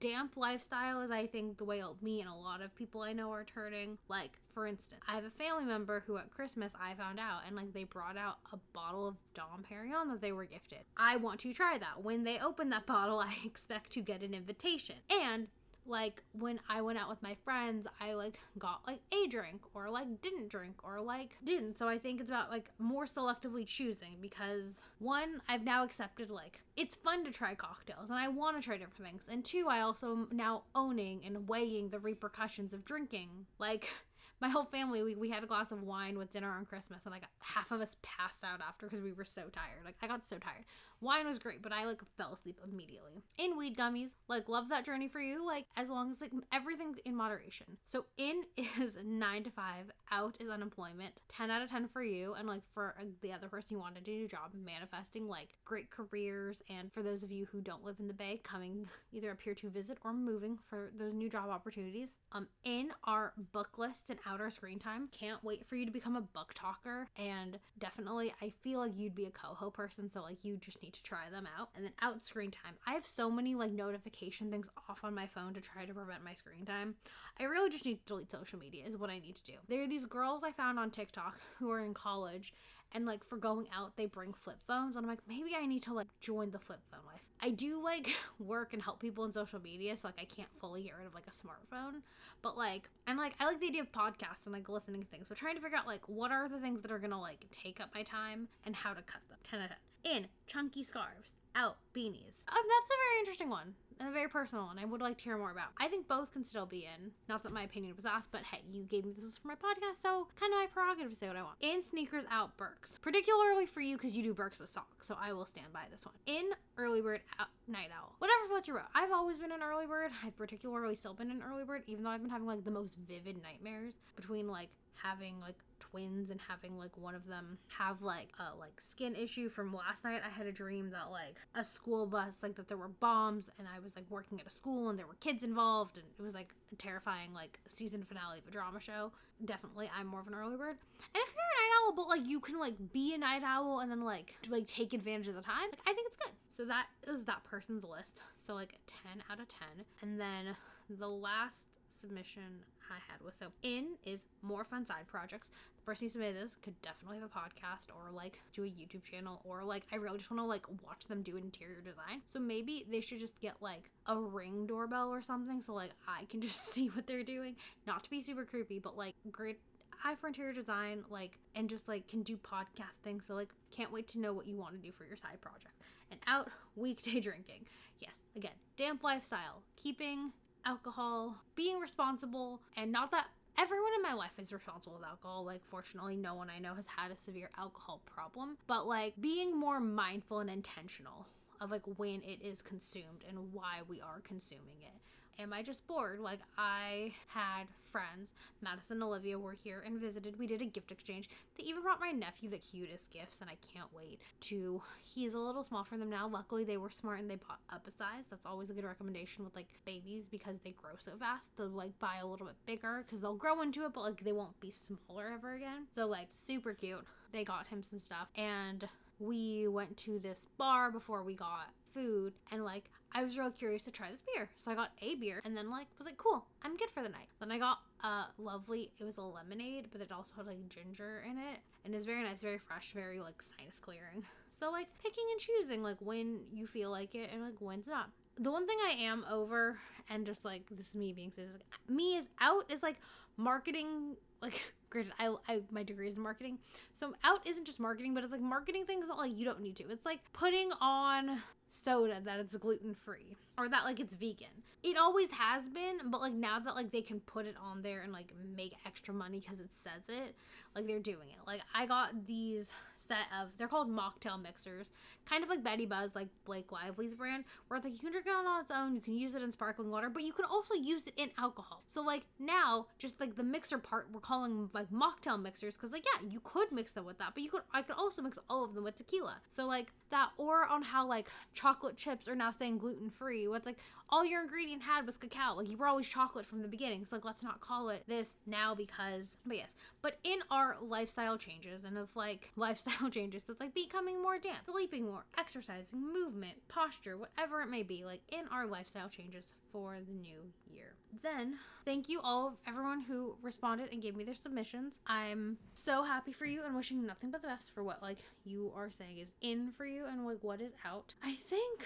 damp 0.00 0.36
lifestyle 0.36 1.02
is 1.02 1.10
I 1.10 1.26
think 1.26 1.58
the 1.58 1.64
way 1.64 1.82
me 2.02 2.20
and 2.20 2.30
a 2.30 2.34
lot 2.34 2.60
of 2.60 2.74
people 2.74 3.02
I 3.02 3.12
know 3.12 3.30
are 3.32 3.44
turning. 3.44 3.98
Like 4.08 4.38
for 4.54 4.66
instance, 4.66 5.00
I 5.06 5.14
have 5.14 5.24
a 5.24 5.30
family 5.30 5.64
member 5.64 6.02
who 6.06 6.16
at 6.16 6.30
Christmas 6.30 6.72
I 6.80 6.94
found 6.94 7.18
out 7.18 7.40
and 7.46 7.56
like 7.56 7.72
they 7.72 7.84
brought 7.84 8.16
out 8.16 8.38
a 8.52 8.58
bottle 8.72 9.06
of 9.06 9.16
Dom 9.34 9.64
Perignon 9.70 10.10
that 10.10 10.20
they 10.20 10.32
were 10.32 10.44
gifted. 10.44 10.80
I 10.96 11.16
want 11.16 11.40
to 11.40 11.52
try 11.52 11.78
that. 11.78 12.02
When 12.02 12.24
they 12.24 12.38
open 12.38 12.70
that 12.70 12.86
bottle, 12.86 13.18
I 13.18 13.34
expect 13.44 13.92
to 13.92 14.00
get 14.00 14.22
an 14.22 14.34
invitation. 14.34 14.96
And 15.22 15.48
like 15.88 16.22
when 16.32 16.60
I 16.68 16.82
went 16.82 16.98
out 16.98 17.08
with 17.08 17.22
my 17.22 17.36
friends, 17.44 17.86
I 18.00 18.14
like 18.14 18.38
got 18.58 18.80
like 18.86 19.00
a 19.12 19.26
drink 19.26 19.62
or 19.74 19.90
like 19.90 20.20
didn't 20.22 20.48
drink 20.48 20.74
or 20.82 21.00
like 21.00 21.36
didn't. 21.44 21.78
So 21.78 21.88
I 21.88 21.98
think 21.98 22.20
it's 22.20 22.30
about 22.30 22.50
like 22.50 22.70
more 22.78 23.04
selectively 23.04 23.66
choosing 23.66 24.16
because 24.20 24.80
one, 24.98 25.40
I've 25.48 25.64
now 25.64 25.84
accepted 25.84 26.30
like 26.30 26.60
it's 26.76 26.96
fun 26.96 27.24
to 27.24 27.30
try 27.30 27.54
cocktails 27.54 28.10
and 28.10 28.18
I 28.18 28.28
want 28.28 28.56
to 28.56 28.62
try 28.62 28.76
different 28.76 29.10
things. 29.10 29.22
And 29.28 29.44
two, 29.44 29.66
I 29.68 29.80
also 29.80 30.12
am 30.12 30.28
now 30.32 30.64
owning 30.74 31.22
and 31.24 31.48
weighing 31.48 31.90
the 31.90 31.98
repercussions 31.98 32.74
of 32.74 32.84
drinking. 32.84 33.46
Like 33.58 33.88
my 34.40 34.48
whole 34.48 34.66
family 34.66 35.02
we, 35.02 35.14
we 35.14 35.30
had 35.30 35.42
a 35.42 35.46
glass 35.46 35.72
of 35.72 35.82
wine 35.82 36.18
with 36.18 36.30
dinner 36.32 36.50
on 36.50 36.66
christmas 36.66 37.04
and 37.04 37.12
like 37.12 37.22
half 37.38 37.70
of 37.70 37.80
us 37.80 37.96
passed 38.02 38.44
out 38.44 38.60
after 38.60 38.86
because 38.86 39.02
we 39.02 39.12
were 39.12 39.24
so 39.24 39.42
tired 39.52 39.82
like 39.84 39.94
i 40.02 40.06
got 40.06 40.26
so 40.26 40.36
tired 40.36 40.64
wine 41.00 41.26
was 41.26 41.38
great 41.38 41.62
but 41.62 41.72
i 41.72 41.84
like 41.84 42.00
fell 42.16 42.32
asleep 42.32 42.60
immediately. 42.64 43.22
In 43.38 43.56
weed 43.56 43.76
gummies 43.76 44.10
like 44.28 44.48
love 44.48 44.68
that 44.68 44.84
journey 44.84 45.08
for 45.08 45.20
you 45.20 45.44
like 45.44 45.66
as 45.76 45.88
long 45.88 46.10
as 46.10 46.20
like 46.20 46.32
everything's 46.52 46.98
in 47.04 47.14
moderation. 47.14 47.66
So 47.84 48.06
in 48.16 48.42
is 48.80 48.96
nine 49.04 49.42
to 49.44 49.50
five 49.50 49.90
out 50.10 50.36
is 50.40 50.48
unemployment 50.48 51.12
10 51.28 51.50
out 51.50 51.62
of 51.62 51.70
10 51.70 51.88
for 51.88 52.02
you 52.02 52.34
and 52.34 52.46
like 52.46 52.62
for 52.72 52.94
uh, 53.00 53.04
the 53.22 53.32
other 53.32 53.48
person 53.48 53.76
you 53.76 53.80
wanted 53.80 54.06
a 54.06 54.10
new 54.10 54.28
job 54.28 54.52
manifesting 54.54 55.26
like 55.26 55.48
great 55.64 55.90
careers 55.90 56.62
and 56.68 56.92
for 56.92 57.02
those 57.02 57.22
of 57.22 57.32
you 57.32 57.46
who 57.50 57.60
don't 57.60 57.84
live 57.84 57.96
in 57.98 58.06
the 58.06 58.14
bay 58.14 58.40
coming 58.44 58.86
either 59.12 59.30
up 59.30 59.40
here 59.40 59.54
to 59.54 59.68
visit 59.68 59.98
or 60.04 60.12
moving 60.12 60.58
for 60.68 60.92
those 60.96 61.12
new 61.12 61.28
job 61.28 61.48
opportunities 61.50 62.18
um 62.32 62.46
in 62.64 62.90
our 63.04 63.32
book 63.52 63.78
list 63.78 64.10
and 64.10 64.18
outer 64.26 64.48
screen 64.48 64.78
time 64.78 65.08
can't 65.10 65.42
wait 65.42 65.66
for 65.66 65.74
you 65.76 65.84
to 65.84 65.92
become 65.92 66.16
a 66.16 66.22
BookToker 66.22 67.06
and 67.16 67.58
definitely 67.78 68.32
i 68.40 68.52
feel 68.62 68.78
like 68.78 68.92
you'd 68.96 69.14
be 69.14 69.26
a 69.26 69.30
coho 69.30 69.70
person 69.70 70.08
so 70.08 70.22
like 70.22 70.44
you 70.44 70.56
just 70.58 70.80
need 70.82 70.85
need 70.86 70.94
to 70.94 71.02
try 71.02 71.28
them 71.30 71.48
out. 71.58 71.68
And 71.74 71.84
then 71.84 71.92
out 72.00 72.24
screen 72.24 72.50
time. 72.50 72.74
I 72.86 72.92
have 72.92 73.06
so 73.06 73.30
many 73.30 73.54
like 73.54 73.72
notification 73.72 74.50
things 74.50 74.68
off 74.88 75.00
on 75.02 75.14
my 75.14 75.26
phone 75.26 75.52
to 75.54 75.60
try 75.60 75.84
to 75.84 75.92
prevent 75.92 76.24
my 76.24 76.34
screen 76.34 76.64
time. 76.64 76.94
I 77.38 77.44
really 77.44 77.70
just 77.70 77.84
need 77.84 77.98
to 78.06 78.06
delete 78.06 78.30
social 78.30 78.58
media, 78.58 78.84
is 78.86 78.96
what 78.96 79.10
I 79.10 79.18
need 79.18 79.36
to 79.36 79.44
do. 79.44 79.54
There 79.68 79.82
are 79.82 79.88
these 79.88 80.06
girls 80.06 80.42
I 80.44 80.52
found 80.52 80.78
on 80.78 80.90
TikTok 80.90 81.38
who 81.58 81.70
are 81.70 81.80
in 81.80 81.92
college 81.92 82.54
and 82.92 83.04
like 83.04 83.24
for 83.24 83.36
going 83.36 83.66
out 83.76 83.96
they 83.96 84.06
bring 84.06 84.32
flip 84.32 84.58
phones 84.66 84.96
and 84.96 85.04
i'm 85.04 85.10
like 85.10 85.20
maybe 85.28 85.50
i 85.56 85.66
need 85.66 85.82
to 85.82 85.92
like 85.92 86.06
join 86.20 86.50
the 86.50 86.58
flip 86.58 86.80
phone 86.90 87.00
life 87.06 87.22
i 87.42 87.50
do 87.50 87.82
like 87.82 88.14
work 88.38 88.72
and 88.72 88.82
help 88.82 89.00
people 89.00 89.24
in 89.24 89.32
social 89.32 89.60
media 89.60 89.96
so 89.96 90.08
like 90.08 90.18
i 90.20 90.24
can't 90.24 90.48
fully 90.60 90.84
get 90.84 90.96
rid 90.96 91.06
of 91.06 91.14
like 91.14 91.26
a 91.26 91.30
smartphone 91.30 92.00
but 92.42 92.56
like 92.56 92.88
and 93.06 93.18
like 93.18 93.34
i 93.40 93.44
like 93.44 93.60
the 93.60 93.66
idea 93.66 93.82
of 93.82 93.92
podcasts 93.92 94.44
and 94.44 94.52
like 94.52 94.68
listening 94.68 95.00
to 95.00 95.06
things 95.08 95.26
but 95.28 95.36
trying 95.36 95.56
to 95.56 95.60
figure 95.60 95.76
out 95.76 95.86
like 95.86 96.02
what 96.08 96.30
are 96.32 96.48
the 96.48 96.58
things 96.58 96.80
that 96.80 96.90
are 96.90 96.98
gonna 96.98 97.20
like 97.20 97.44
take 97.50 97.80
up 97.80 97.90
my 97.94 98.02
time 98.02 98.48
and 98.64 98.74
how 98.74 98.90
to 98.90 99.02
cut 99.02 99.20
them 99.28 99.38
10 99.42 99.60
out 99.60 99.64
of 99.64 99.70
10 99.70 99.76
in 100.06 100.26
chunky 100.46 100.82
scarves 100.82 101.32
out 101.54 101.78
beanies 101.94 102.44
um, 102.48 102.64
that's 102.68 102.90
a 102.90 102.98
very 103.02 103.18
interesting 103.20 103.48
one 103.48 103.74
and 103.98 104.08
a 104.08 104.12
very 104.12 104.28
personal 104.28 104.66
one 104.66 104.78
I 104.78 104.84
would 104.84 105.00
like 105.00 105.16
to 105.18 105.24
hear 105.24 105.38
more 105.38 105.50
about. 105.50 105.68
I 105.78 105.88
think 105.88 106.08
both 106.08 106.32
can 106.32 106.44
still 106.44 106.66
be 106.66 106.84
in. 106.84 107.10
Not 107.28 107.42
that 107.42 107.52
my 107.52 107.62
opinion 107.62 107.96
was 107.96 108.04
asked, 108.04 108.30
but 108.30 108.42
hey, 108.42 108.60
you 108.70 108.84
gave 108.84 109.04
me 109.04 109.14
this 109.18 109.38
for 109.38 109.48
my 109.48 109.54
podcast, 109.54 110.02
so 110.02 110.28
kind 110.38 110.52
of 110.52 110.58
my 110.58 110.66
prerogative 110.72 111.12
to 111.12 111.16
say 111.16 111.28
what 111.28 111.36
I 111.36 111.42
want. 111.42 111.56
In 111.60 111.82
sneakers, 111.82 112.24
out 112.30 112.56
Birks. 112.56 112.98
Particularly 113.00 113.66
for 113.66 113.80
you 113.80 113.96
because 113.96 114.12
you 114.12 114.22
do 114.22 114.34
Birks 114.34 114.58
with 114.58 114.68
socks, 114.68 115.06
so 115.06 115.16
I 115.20 115.32
will 115.32 115.46
stand 115.46 115.72
by 115.72 115.84
this 115.90 116.04
one. 116.04 116.14
In 116.26 116.44
early 116.78 117.00
bird, 117.00 117.20
out 117.38 117.48
night 117.68 117.88
owl. 117.96 118.14
Whatever 118.18 118.48
floats 118.48 118.68
your 118.68 118.76
boat. 118.76 118.86
I've 118.94 119.12
always 119.12 119.38
been 119.38 119.52
an 119.52 119.62
early 119.62 119.86
bird. 119.86 120.10
I've 120.24 120.36
particularly 120.36 120.94
still 120.94 121.14
been 121.14 121.30
an 121.30 121.42
early 121.48 121.64
bird, 121.64 121.82
even 121.86 122.04
though 122.04 122.10
I've 122.10 122.20
been 122.20 122.30
having 122.30 122.46
like 122.46 122.64
the 122.64 122.70
most 122.70 122.98
vivid 123.08 123.42
nightmares 123.42 123.94
between 124.14 124.48
like 124.48 124.68
having 124.94 125.40
like 125.40 125.56
twins 125.96 126.30
and 126.30 126.40
having 126.46 126.76
like 126.76 126.96
one 126.96 127.14
of 127.14 127.26
them 127.26 127.56
have 127.68 128.02
like 128.02 128.28
a 128.38 128.54
like 128.58 128.78
skin 128.80 129.14
issue 129.14 129.48
from 129.48 129.74
last 129.74 130.04
night 130.04 130.20
i 130.26 130.28
had 130.28 130.46
a 130.46 130.52
dream 130.52 130.90
that 130.90 131.10
like 131.10 131.36
a 131.54 131.64
school 131.64 132.06
bus 132.06 132.36
like 132.42 132.54
that 132.54 132.68
there 132.68 132.76
were 132.76 132.88
bombs 132.88 133.48
and 133.58 133.66
i 133.74 133.80
was 133.80 133.96
like 133.96 134.04
working 134.10 134.38
at 134.38 134.46
a 134.46 134.50
school 134.50 134.90
and 134.90 134.98
there 134.98 135.06
were 135.06 135.14
kids 135.20 135.42
involved 135.42 135.96
and 135.96 136.06
it 136.18 136.22
was 136.22 136.34
like 136.34 136.52
a 136.72 136.76
terrifying 136.76 137.32
like 137.32 137.58
season 137.66 138.02
finale 138.02 138.38
of 138.38 138.46
a 138.46 138.50
drama 138.50 138.80
show. 138.80 139.12
Definitely 139.44 139.90
i'm 139.96 140.06
more 140.06 140.20
of 140.20 140.26
an 140.26 140.34
early 140.34 140.56
bird. 140.56 140.76
And 141.14 141.22
if 141.22 141.34
you're 141.34 141.44
a 141.44 141.56
night 141.60 141.72
owl 141.86 141.92
but 141.96 142.08
like 142.08 142.26
you 142.26 142.40
can 142.40 142.58
like 142.58 142.74
be 142.92 143.14
a 143.14 143.18
night 143.18 143.42
owl 143.42 143.80
and 143.80 143.90
then 143.90 144.04
like 144.04 144.34
like 144.50 144.66
take 144.66 144.92
advantage 144.92 145.28
of 145.28 145.34
the 145.34 145.42
time 145.42 145.68
like, 145.70 145.80
i 145.86 145.92
think 145.94 146.06
it's 146.08 146.16
good. 146.16 146.32
So 146.48 146.64
that 146.66 146.86
is 147.06 147.24
that 147.24 147.44
person's 147.44 147.84
list. 147.84 148.20
So 148.36 148.54
like 148.54 148.78
10 148.86 149.22
out 149.30 149.40
of 149.40 149.48
10 149.48 149.68
and 150.02 150.20
then 150.20 150.56
the 150.90 151.08
last 151.08 151.68
submission 151.88 152.42
I 152.90 153.12
had 153.12 153.20
was 153.24 153.34
so 153.34 153.46
in 153.62 153.96
is 154.04 154.22
more 154.42 154.64
fun 154.64 154.86
side 154.86 155.06
projects. 155.06 155.50
The 155.78 155.84
person 155.84 156.06
who 156.06 156.10
submitted 156.10 156.36
this 156.36 156.56
could 156.62 156.80
definitely 156.82 157.18
have 157.18 157.28
a 157.28 157.38
podcast 157.38 157.94
or 157.94 158.10
like 158.10 158.40
do 158.52 158.64
a 158.64 158.66
YouTube 158.66 159.02
channel 159.02 159.40
or 159.44 159.62
like 159.64 159.86
I 159.92 159.96
really 159.96 160.18
just 160.18 160.30
want 160.30 160.40
to 160.40 160.46
like 160.46 160.66
watch 160.84 161.06
them 161.06 161.22
do 161.22 161.36
interior 161.36 161.80
design. 161.80 162.22
So 162.28 162.38
maybe 162.38 162.86
they 162.90 163.00
should 163.00 163.18
just 163.18 163.40
get 163.40 163.54
like 163.60 163.90
a 164.06 164.16
ring 164.18 164.66
doorbell 164.66 165.10
or 165.10 165.22
something 165.22 165.62
so 165.62 165.74
like 165.74 165.90
I 166.06 166.24
can 166.24 166.40
just 166.46 166.72
see 166.72 166.88
what 166.88 167.06
they're 167.06 167.24
doing. 167.24 167.56
Not 167.86 168.04
to 168.04 168.10
be 168.10 168.20
super 168.20 168.44
creepy, 168.44 168.78
but 168.78 168.96
like 168.96 169.14
great 169.30 169.58
eye 170.04 170.14
for 170.20 170.28
interior 170.28 170.52
design, 170.52 171.04
like 171.10 171.38
and 171.54 171.68
just 171.68 171.88
like 171.88 172.06
can 172.08 172.22
do 172.22 172.36
podcast 172.36 173.00
things. 173.02 173.26
So 173.26 173.34
like 173.34 173.48
can't 173.70 173.92
wait 173.92 174.08
to 174.08 174.20
know 174.20 174.32
what 174.32 174.46
you 174.46 174.56
want 174.56 174.74
to 174.74 174.80
do 174.80 174.92
for 174.92 175.04
your 175.04 175.16
side 175.16 175.40
project. 175.40 175.74
And 176.10 176.20
out 176.26 176.48
weekday 176.76 177.20
drinking. 177.20 177.66
Yes, 178.00 178.14
again, 178.36 178.52
damp 178.76 179.02
lifestyle, 179.02 179.62
keeping 179.76 180.32
alcohol, 180.66 181.36
being 181.54 181.78
responsible, 181.78 182.60
and 182.76 182.92
not 182.92 183.10
that 183.12 183.26
everyone 183.56 183.92
in 183.96 184.02
my 184.02 184.12
life 184.12 184.38
is 184.38 184.52
responsible 184.52 184.96
with 184.96 185.08
alcohol. 185.08 185.44
Like, 185.44 185.62
fortunately, 185.64 186.16
no 186.16 186.34
one 186.34 186.50
I 186.50 186.58
know 186.58 186.74
has 186.74 186.86
had 186.86 187.10
a 187.10 187.16
severe 187.16 187.50
alcohol 187.56 188.00
problem, 188.04 188.58
but 188.66 188.86
like 188.86 189.14
being 189.20 189.58
more 189.58 189.80
mindful 189.80 190.40
and 190.40 190.50
intentional 190.50 191.26
of 191.60 191.70
like 191.70 191.82
when 191.96 192.22
it 192.22 192.42
is 192.42 192.60
consumed 192.60 193.24
and 193.26 193.52
why 193.52 193.80
we 193.88 194.00
are 194.00 194.20
consuming 194.24 194.82
it 194.82 195.00
am 195.38 195.52
I 195.52 195.62
just 195.62 195.86
bored? 195.86 196.20
Like, 196.20 196.40
I 196.56 197.12
had 197.28 197.64
friends, 197.90 198.30
Madison 198.60 198.96
and 198.96 199.02
Olivia 199.02 199.38
were 199.38 199.56
here 199.62 199.82
and 199.86 199.98
visited. 199.98 200.38
We 200.38 200.46
did 200.46 200.60
a 200.60 200.66
gift 200.66 200.90
exchange. 200.90 201.28
They 201.56 201.64
even 201.64 201.82
brought 201.82 202.00
my 202.00 202.10
nephew 202.10 202.50
the 202.50 202.58
cutest 202.58 203.10
gifts, 203.12 203.40
and 203.40 203.50
I 203.50 203.56
can't 203.72 203.88
wait 203.94 204.20
to. 204.40 204.82
He's 205.02 205.34
a 205.34 205.38
little 205.38 205.64
small 205.64 205.84
for 205.84 205.96
them 205.96 206.10
now. 206.10 206.28
Luckily, 206.28 206.64
they 206.64 206.76
were 206.76 206.90
smart 206.90 207.20
and 207.20 207.30
they 207.30 207.36
bought 207.36 207.60
up 207.70 207.86
a 207.86 207.90
size. 207.90 208.24
That's 208.30 208.46
always 208.46 208.70
a 208.70 208.74
good 208.74 208.84
recommendation 208.84 209.44
with 209.44 209.54
like 209.54 209.68
babies 209.84 210.24
because 210.30 210.56
they 210.62 210.72
grow 210.72 210.92
so 210.98 211.12
fast. 211.18 211.50
They'll 211.56 211.68
like 211.68 211.98
buy 211.98 212.16
a 212.22 212.26
little 212.26 212.46
bit 212.46 212.56
bigger 212.66 213.04
because 213.06 213.22
they'll 213.22 213.34
grow 213.34 213.62
into 213.62 213.84
it, 213.84 213.92
but 213.94 214.02
like 214.02 214.24
they 214.24 214.32
won't 214.32 214.58
be 214.60 214.70
smaller 214.70 215.32
ever 215.34 215.54
again. 215.54 215.86
So, 215.94 216.06
like, 216.06 216.28
super 216.30 216.74
cute. 216.74 217.04
They 217.32 217.44
got 217.44 217.66
him 217.66 217.82
some 217.82 218.00
stuff, 218.00 218.28
and 218.36 218.86
we 219.18 219.66
went 219.68 219.96
to 219.96 220.18
this 220.18 220.46
bar 220.58 220.90
before 220.90 221.22
we 221.22 221.34
got 221.34 221.70
food 221.94 222.34
and 222.52 222.62
like 222.64 222.90
I 223.12 223.22
was 223.24 223.36
real 223.36 223.50
curious 223.50 223.82
to 223.84 223.90
try 223.90 224.10
this 224.10 224.22
beer. 224.34 224.48
So 224.56 224.70
I 224.70 224.74
got 224.74 224.90
a 225.00 225.14
beer 225.16 225.40
and 225.44 225.56
then 225.56 225.70
like 225.70 225.86
was 225.98 226.06
like, 226.06 226.16
cool, 226.18 226.44
I'm 226.62 226.76
good 226.76 226.90
for 226.90 227.02
the 227.02 227.08
night. 227.08 227.28
Then 227.40 227.50
I 227.50 227.58
got 227.58 227.78
a 228.02 228.24
lovely 228.38 228.90
it 228.98 229.04
was 229.04 229.16
a 229.18 229.22
lemonade, 229.22 229.88
but 229.92 230.00
it 230.00 230.12
also 230.12 230.32
had 230.36 230.46
like 230.46 230.68
ginger 230.68 231.24
in 231.28 231.38
it. 231.38 231.60
And 231.84 231.94
it's 231.94 232.06
very 232.06 232.22
nice, 232.22 232.40
very 232.40 232.58
fresh, 232.58 232.92
very 232.92 233.20
like 233.20 233.42
sinus 233.42 233.78
clearing. 233.80 234.24
So 234.50 234.70
like 234.70 234.88
picking 235.02 235.24
and 235.32 235.40
choosing 235.40 235.82
like 235.82 235.96
when 236.00 236.40
you 236.52 236.66
feel 236.66 236.90
like 236.90 237.14
it 237.14 237.30
and 237.32 237.42
like 237.42 237.54
when's 237.60 237.88
not. 237.88 238.10
The 238.38 238.50
one 238.50 238.66
thing 238.66 238.78
I 238.86 238.92
am 238.92 239.24
over 239.30 239.78
and 240.08 240.26
just 240.26 240.44
like 240.44 240.62
this 240.70 240.88
is 240.88 240.94
me 240.94 241.12
being 241.12 241.32
like, 241.36 241.48
me 241.88 242.16
is 242.16 242.28
out 242.40 242.70
is 242.70 242.82
like 242.82 242.96
marketing 243.36 244.16
like 244.46 244.62
granted 244.90 245.12
I, 245.18 245.34
I 245.48 245.60
my 245.70 245.82
degree 245.82 246.08
is 246.08 246.14
in 246.14 246.22
marketing 246.22 246.58
so 246.94 247.14
out 247.24 247.46
isn't 247.46 247.64
just 247.64 247.80
marketing 247.80 248.14
but 248.14 248.22
it's 248.22 248.32
like 248.32 248.40
marketing 248.40 248.84
things 248.86 249.06
that 249.08 249.16
like 249.16 249.36
you 249.36 249.44
don't 249.44 249.60
need 249.60 249.76
to 249.76 249.84
it's 249.90 250.06
like 250.06 250.20
putting 250.32 250.70
on 250.80 251.42
soda 251.68 252.20
that 252.24 252.38
it's 252.38 252.56
gluten 252.56 252.94
free 252.94 253.36
or 253.58 253.68
that 253.68 253.84
like 253.84 254.00
it's 254.00 254.14
vegan. 254.14 254.48
It 254.82 254.96
always 254.96 255.30
has 255.30 255.68
been, 255.68 255.98
but 256.10 256.20
like 256.20 256.32
now 256.32 256.58
that 256.58 256.74
like 256.74 256.92
they 256.92 257.02
can 257.02 257.20
put 257.20 257.46
it 257.46 257.56
on 257.62 257.82
there 257.82 258.02
and 258.02 258.12
like 258.12 258.32
make 258.54 258.76
extra 258.86 259.12
money 259.12 259.40
because 259.40 259.60
it 259.60 259.70
says 259.72 260.02
it, 260.08 260.34
like 260.74 260.86
they're 260.86 261.00
doing 261.00 261.28
it. 261.28 261.46
Like 261.46 261.62
I 261.74 261.86
got 261.86 262.26
these 262.26 262.68
set 263.06 263.26
of 263.40 263.48
they're 263.58 263.68
called 263.68 263.88
mocktail 263.88 264.40
mixers, 264.40 264.90
kind 265.28 265.42
of 265.42 265.48
like 265.48 265.62
Betty 265.62 265.86
Buzz, 265.86 266.14
like 266.14 266.28
Blake 266.44 266.72
Lively's 266.72 267.14
brand, 267.14 267.44
where 267.68 267.78
it's 267.78 267.84
like 267.84 267.94
you 267.94 268.00
can 268.00 268.10
drink 268.10 268.26
it 268.26 268.30
on 268.30 268.60
its 268.60 268.70
own, 268.74 268.94
you 268.94 269.00
can 269.00 269.14
use 269.14 269.34
it 269.34 269.42
in 269.42 269.52
sparkling 269.52 269.90
water, 269.90 270.10
but 270.10 270.22
you 270.22 270.32
can 270.32 270.44
also 270.46 270.74
use 270.74 271.06
it 271.06 271.14
in 271.16 271.30
alcohol. 271.38 271.82
So 271.86 272.02
like 272.02 272.22
now, 272.38 272.86
just 272.98 273.20
like 273.20 273.36
the 273.36 273.44
mixer 273.44 273.78
part, 273.78 274.08
we're 274.12 274.20
calling 274.20 274.70
like 274.72 274.90
mocktail 274.90 275.40
mixers 275.40 275.76
because 275.76 275.92
like 275.92 276.04
yeah, 276.04 276.28
you 276.28 276.40
could 276.42 276.72
mix 276.72 276.92
them 276.92 277.04
with 277.04 277.18
that, 277.18 277.32
but 277.34 277.42
you 277.42 277.50
could 277.50 277.62
I 277.72 277.82
could 277.82 277.96
also 277.96 278.22
mix 278.22 278.38
all 278.48 278.64
of 278.64 278.74
them 278.74 278.84
with 278.84 278.96
tequila. 278.96 279.36
So 279.48 279.66
like 279.66 279.92
that, 280.10 280.30
or 280.38 280.66
on 280.66 280.82
how 280.82 281.06
like 281.06 281.28
chocolate 281.54 281.96
chips 281.96 282.28
are 282.28 282.34
now 282.34 282.50
saying 282.50 282.78
gluten 282.78 283.10
free. 283.10 283.48
What's 283.48 283.66
like 283.66 283.78
all 284.08 284.24
your 284.24 284.42
ingredient 284.42 284.82
had 284.82 285.06
was 285.06 285.16
cacao. 285.16 285.54
Like 285.56 285.68
you 285.68 285.76
were 285.76 285.86
always 285.86 286.08
chocolate 286.08 286.46
from 286.46 286.62
the 286.62 286.68
beginning. 286.68 287.04
So 287.04 287.16
like 287.16 287.24
let's 287.24 287.42
not 287.42 287.60
call 287.60 287.88
it 287.90 288.04
this 288.06 288.36
now 288.46 288.74
because 288.74 289.36
but 289.44 289.56
yes. 289.56 289.74
But 290.02 290.18
in 290.24 290.38
our 290.50 290.76
lifestyle 290.80 291.36
changes 291.38 291.84
and 291.84 291.98
of 291.98 292.08
like 292.14 292.50
lifestyle 292.56 293.10
changes, 293.10 293.44
it's 293.48 293.60
like 293.60 293.74
becoming 293.74 294.22
more 294.22 294.38
damp, 294.38 294.58
sleeping 294.70 295.06
more, 295.06 295.24
exercising, 295.38 296.00
movement, 296.00 296.54
posture, 296.68 297.16
whatever 297.16 297.60
it 297.62 297.68
may 297.68 297.82
be, 297.82 298.04
like 298.04 298.20
in 298.30 298.44
our 298.52 298.66
lifestyle 298.66 299.08
changes 299.08 299.44
for 299.72 299.96
the 300.06 300.14
new 300.14 300.38
year. 300.70 300.94
Then, 301.22 301.58
thank 301.84 302.08
you 302.08 302.20
all 302.22 302.48
of 302.48 302.54
everyone 302.66 303.02
who 303.02 303.36
responded 303.42 303.92
and 303.92 304.02
gave 304.02 304.14
me 304.14 304.24
their 304.24 304.34
submissions. 304.34 304.94
I'm 305.06 305.58
so 305.74 306.02
happy 306.02 306.32
for 306.32 306.44
you 306.44 306.62
and 306.64 306.74
wishing 306.76 307.04
nothing 307.04 307.30
but 307.30 307.42
the 307.42 307.48
best 307.48 307.70
for 307.74 307.82
what 307.82 308.02
like 308.02 308.18
you 308.44 308.72
are 308.76 308.90
saying 308.90 309.18
is 309.18 309.28
in 309.40 309.72
for 309.76 309.86
you 309.86 310.04
and 310.06 310.24
like 310.26 310.38
what 310.42 310.60
is 310.60 310.72
out. 310.84 311.14
I 311.22 311.34
think 311.34 311.84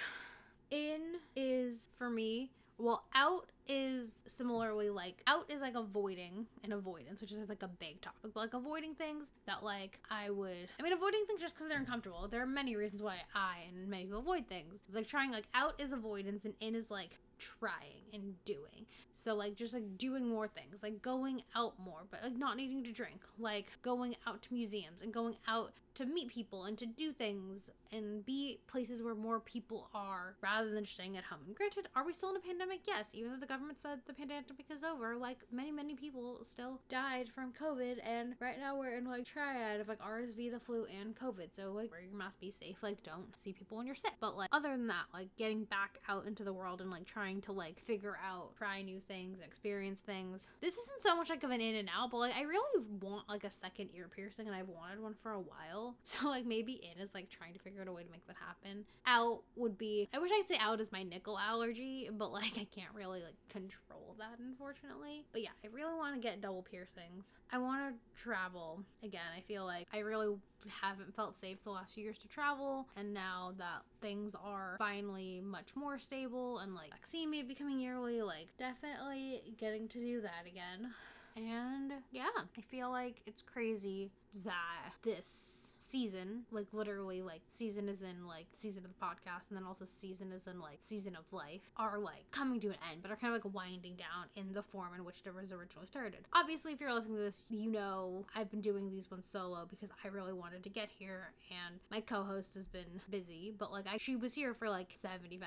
in 0.70 1.16
is 1.36 1.90
for 1.98 2.10
me 2.10 2.50
well 2.78 3.04
out 3.14 3.50
is 3.68 4.22
similarly 4.26 4.90
like 4.90 5.22
out 5.26 5.48
is 5.48 5.60
like 5.60 5.74
avoiding 5.74 6.46
and 6.64 6.72
avoidance 6.72 7.20
which 7.20 7.30
is 7.30 7.48
like 7.48 7.62
a 7.62 7.68
big 7.68 8.00
topic 8.00 8.32
but 8.34 8.40
like 8.40 8.54
avoiding 8.54 8.94
things 8.94 9.26
that 9.46 9.62
like 9.62 10.00
i 10.10 10.30
would 10.30 10.68
i 10.78 10.82
mean 10.82 10.92
avoiding 10.92 11.24
things 11.26 11.40
just 11.40 11.54
because 11.54 11.68
they're 11.68 11.78
uncomfortable 11.78 12.26
there 12.28 12.42
are 12.42 12.46
many 12.46 12.74
reasons 12.74 13.02
why 13.02 13.16
i 13.34 13.58
and 13.68 13.88
many 13.88 14.04
people 14.04 14.18
avoid 14.18 14.46
things 14.48 14.80
it's 14.86 14.96
like 14.96 15.06
trying 15.06 15.30
like 15.30 15.46
out 15.54 15.74
is 15.78 15.92
avoidance 15.92 16.44
and 16.44 16.54
in 16.60 16.74
is 16.74 16.90
like 16.90 17.16
trying 17.40 18.04
and 18.12 18.34
doing. 18.44 18.86
So 19.14 19.34
like 19.34 19.56
just 19.56 19.74
like 19.74 19.98
doing 19.98 20.28
more 20.28 20.46
things, 20.46 20.76
like 20.82 21.02
going 21.02 21.42
out 21.56 21.74
more, 21.82 22.02
but 22.10 22.20
like 22.22 22.36
not 22.36 22.56
needing 22.56 22.84
to 22.84 22.92
drink, 22.92 23.20
like 23.38 23.66
going 23.82 24.14
out 24.26 24.42
to 24.42 24.54
museums 24.54 25.02
and 25.02 25.12
going 25.12 25.36
out 25.48 25.72
to 25.94 26.06
meet 26.06 26.28
people 26.28 26.64
and 26.64 26.78
to 26.78 26.86
do 26.86 27.12
things 27.12 27.70
and 27.92 28.24
be 28.24 28.60
places 28.66 29.02
where 29.02 29.14
more 29.14 29.40
people 29.40 29.88
are 29.94 30.36
rather 30.40 30.70
than 30.70 30.84
staying 30.84 31.16
at 31.16 31.24
home. 31.24 31.40
And 31.46 31.56
granted, 31.56 31.88
are 31.96 32.04
we 32.04 32.12
still 32.12 32.30
in 32.30 32.36
a 32.36 32.40
pandemic? 32.40 32.80
Yes, 32.86 33.06
even 33.12 33.32
though 33.32 33.38
the 33.38 33.46
government 33.46 33.78
said 33.78 34.00
the 34.06 34.12
pandemic 34.12 34.44
is 34.70 34.84
over, 34.84 35.16
like 35.16 35.38
many, 35.50 35.72
many 35.72 35.94
people 35.94 36.40
still 36.44 36.80
died 36.88 37.28
from 37.34 37.52
COVID. 37.52 37.98
And 38.04 38.34
right 38.40 38.58
now 38.58 38.76
we're 38.78 38.96
in 38.96 39.06
like 39.06 39.24
triad 39.24 39.80
of 39.80 39.88
like 39.88 40.00
RSV, 40.00 40.52
the 40.52 40.60
flu, 40.60 40.86
and 41.00 41.16
COVID. 41.16 41.54
So 41.54 41.72
like 41.72 41.90
wear 41.90 42.00
your 42.00 42.16
mask, 42.16 42.40
be 42.40 42.50
safe, 42.50 42.76
like 42.82 43.02
don't 43.02 43.36
see 43.36 43.52
people 43.52 43.76
when 43.76 43.86
you're 43.86 43.94
sick. 43.94 44.12
But 44.20 44.36
like 44.36 44.48
other 44.52 44.70
than 44.70 44.86
that, 44.88 45.06
like 45.12 45.28
getting 45.36 45.64
back 45.64 45.98
out 46.08 46.26
into 46.26 46.44
the 46.44 46.52
world 46.52 46.80
and 46.80 46.90
like 46.90 47.06
trying 47.06 47.40
to 47.42 47.52
like 47.52 47.80
figure 47.84 48.18
out, 48.24 48.56
try 48.56 48.82
new 48.82 49.00
things, 49.00 49.38
experience 49.40 50.00
things. 50.06 50.46
This 50.60 50.74
isn't 50.74 51.02
so 51.02 51.16
much 51.16 51.30
like 51.30 51.42
of 51.42 51.50
an 51.50 51.60
in 51.60 51.76
and 51.76 51.90
out, 51.94 52.10
but 52.10 52.18
like 52.18 52.36
I 52.36 52.42
really 52.42 52.84
want 53.00 53.28
like 53.28 53.44
a 53.44 53.50
second 53.50 53.90
ear 53.96 54.08
piercing 54.14 54.46
and 54.46 54.54
I've 54.54 54.68
wanted 54.68 55.00
one 55.00 55.14
for 55.22 55.32
a 55.32 55.40
while 55.40 55.79
So 56.10 56.28
like 56.28 56.44
maybe 56.44 56.72
in 56.72 57.02
is 57.02 57.10
like 57.14 57.28
trying 57.30 57.52
to 57.52 57.60
figure 57.60 57.80
out 57.80 57.88
a 57.88 57.92
way 57.92 58.02
to 58.02 58.10
make 58.10 58.26
that 58.26 58.36
happen. 58.36 58.84
Out 59.06 59.42
would 59.56 59.78
be 59.78 60.08
I 60.12 60.18
wish 60.18 60.30
I'd 60.32 60.48
say 60.48 60.56
out 60.58 60.80
is 60.80 60.92
my 60.92 61.02
nickel 61.02 61.38
allergy, 61.38 62.08
but 62.12 62.32
like 62.32 62.52
I 62.56 62.66
can't 62.74 62.92
really 62.94 63.20
like 63.22 63.36
control 63.48 64.16
that 64.18 64.38
unfortunately. 64.38 65.24
But 65.32 65.42
yeah, 65.42 65.50
I 65.64 65.68
really 65.68 65.94
want 65.94 66.14
to 66.14 66.20
get 66.20 66.40
double 66.40 66.62
piercings. 66.62 67.24
I 67.52 67.58
want 67.58 67.94
to 67.94 68.22
travel 68.22 68.82
again. 69.02 69.20
I 69.36 69.40
feel 69.40 69.64
like 69.64 69.86
I 69.92 69.98
really 69.98 70.36
haven't 70.68 71.14
felt 71.14 71.40
safe 71.40 71.62
the 71.64 71.70
last 71.70 71.94
few 71.94 72.04
years 72.04 72.18
to 72.18 72.28
travel 72.28 72.86
and 72.96 73.14
now 73.14 73.52
that 73.58 73.82
things 74.00 74.34
are 74.42 74.76
finally 74.78 75.40
much 75.42 75.74
more 75.74 75.98
stable 75.98 76.58
and 76.58 76.74
like 76.74 76.90
vaccine 76.90 77.30
may 77.30 77.42
be 77.42 77.54
coming 77.54 77.80
yearly 77.80 78.20
like 78.22 78.48
definitely 78.58 79.42
getting 79.58 79.88
to 79.88 79.98
do 79.98 80.20
that 80.20 80.44
again 80.46 80.92
and 81.36 81.92
yeah 82.12 82.26
i 82.36 82.60
feel 82.60 82.90
like 82.90 83.22
it's 83.26 83.42
crazy 83.42 84.10
that 84.44 84.92
this 85.02 85.59
season, 85.90 86.44
like 86.50 86.66
literally 86.72 87.22
like 87.22 87.42
season 87.50 87.88
is 87.88 88.02
in 88.02 88.26
like 88.26 88.46
season 88.52 88.84
of 88.84 88.90
the 88.90 89.04
podcast 89.04 89.48
and 89.48 89.56
then 89.56 89.64
also 89.64 89.84
season 89.84 90.32
is 90.32 90.46
in 90.46 90.60
like 90.60 90.78
season 90.84 91.16
of 91.16 91.24
life 91.32 91.62
are 91.76 91.98
like 91.98 92.30
coming 92.30 92.60
to 92.60 92.68
an 92.68 92.76
end, 92.90 93.02
but 93.02 93.10
are 93.10 93.16
kind 93.16 93.34
of 93.34 93.44
like 93.44 93.54
winding 93.54 93.96
down 93.96 94.26
in 94.36 94.52
the 94.52 94.62
form 94.62 94.94
in 94.96 95.04
which 95.04 95.22
it 95.24 95.34
was 95.34 95.52
originally 95.52 95.86
started. 95.86 96.20
Obviously, 96.32 96.72
if 96.72 96.80
you're 96.80 96.92
listening 96.92 97.16
to 97.16 97.22
this, 97.22 97.44
you 97.50 97.70
know 97.70 98.24
I've 98.34 98.50
been 98.50 98.60
doing 98.60 98.90
these 98.90 99.10
ones 99.10 99.26
solo 99.26 99.66
because 99.68 99.90
I 100.04 100.08
really 100.08 100.32
wanted 100.32 100.62
to 100.64 100.68
get 100.68 100.88
here 100.98 101.32
and 101.50 101.80
my 101.90 102.00
co-host 102.00 102.54
has 102.54 102.68
been 102.68 103.00
busy, 103.10 103.52
but 103.58 103.72
like 103.72 103.86
I 103.92 103.96
she 103.96 104.16
was 104.16 104.34
here 104.34 104.54
for 104.54 104.68
like 104.68 104.90
75% 104.94 105.40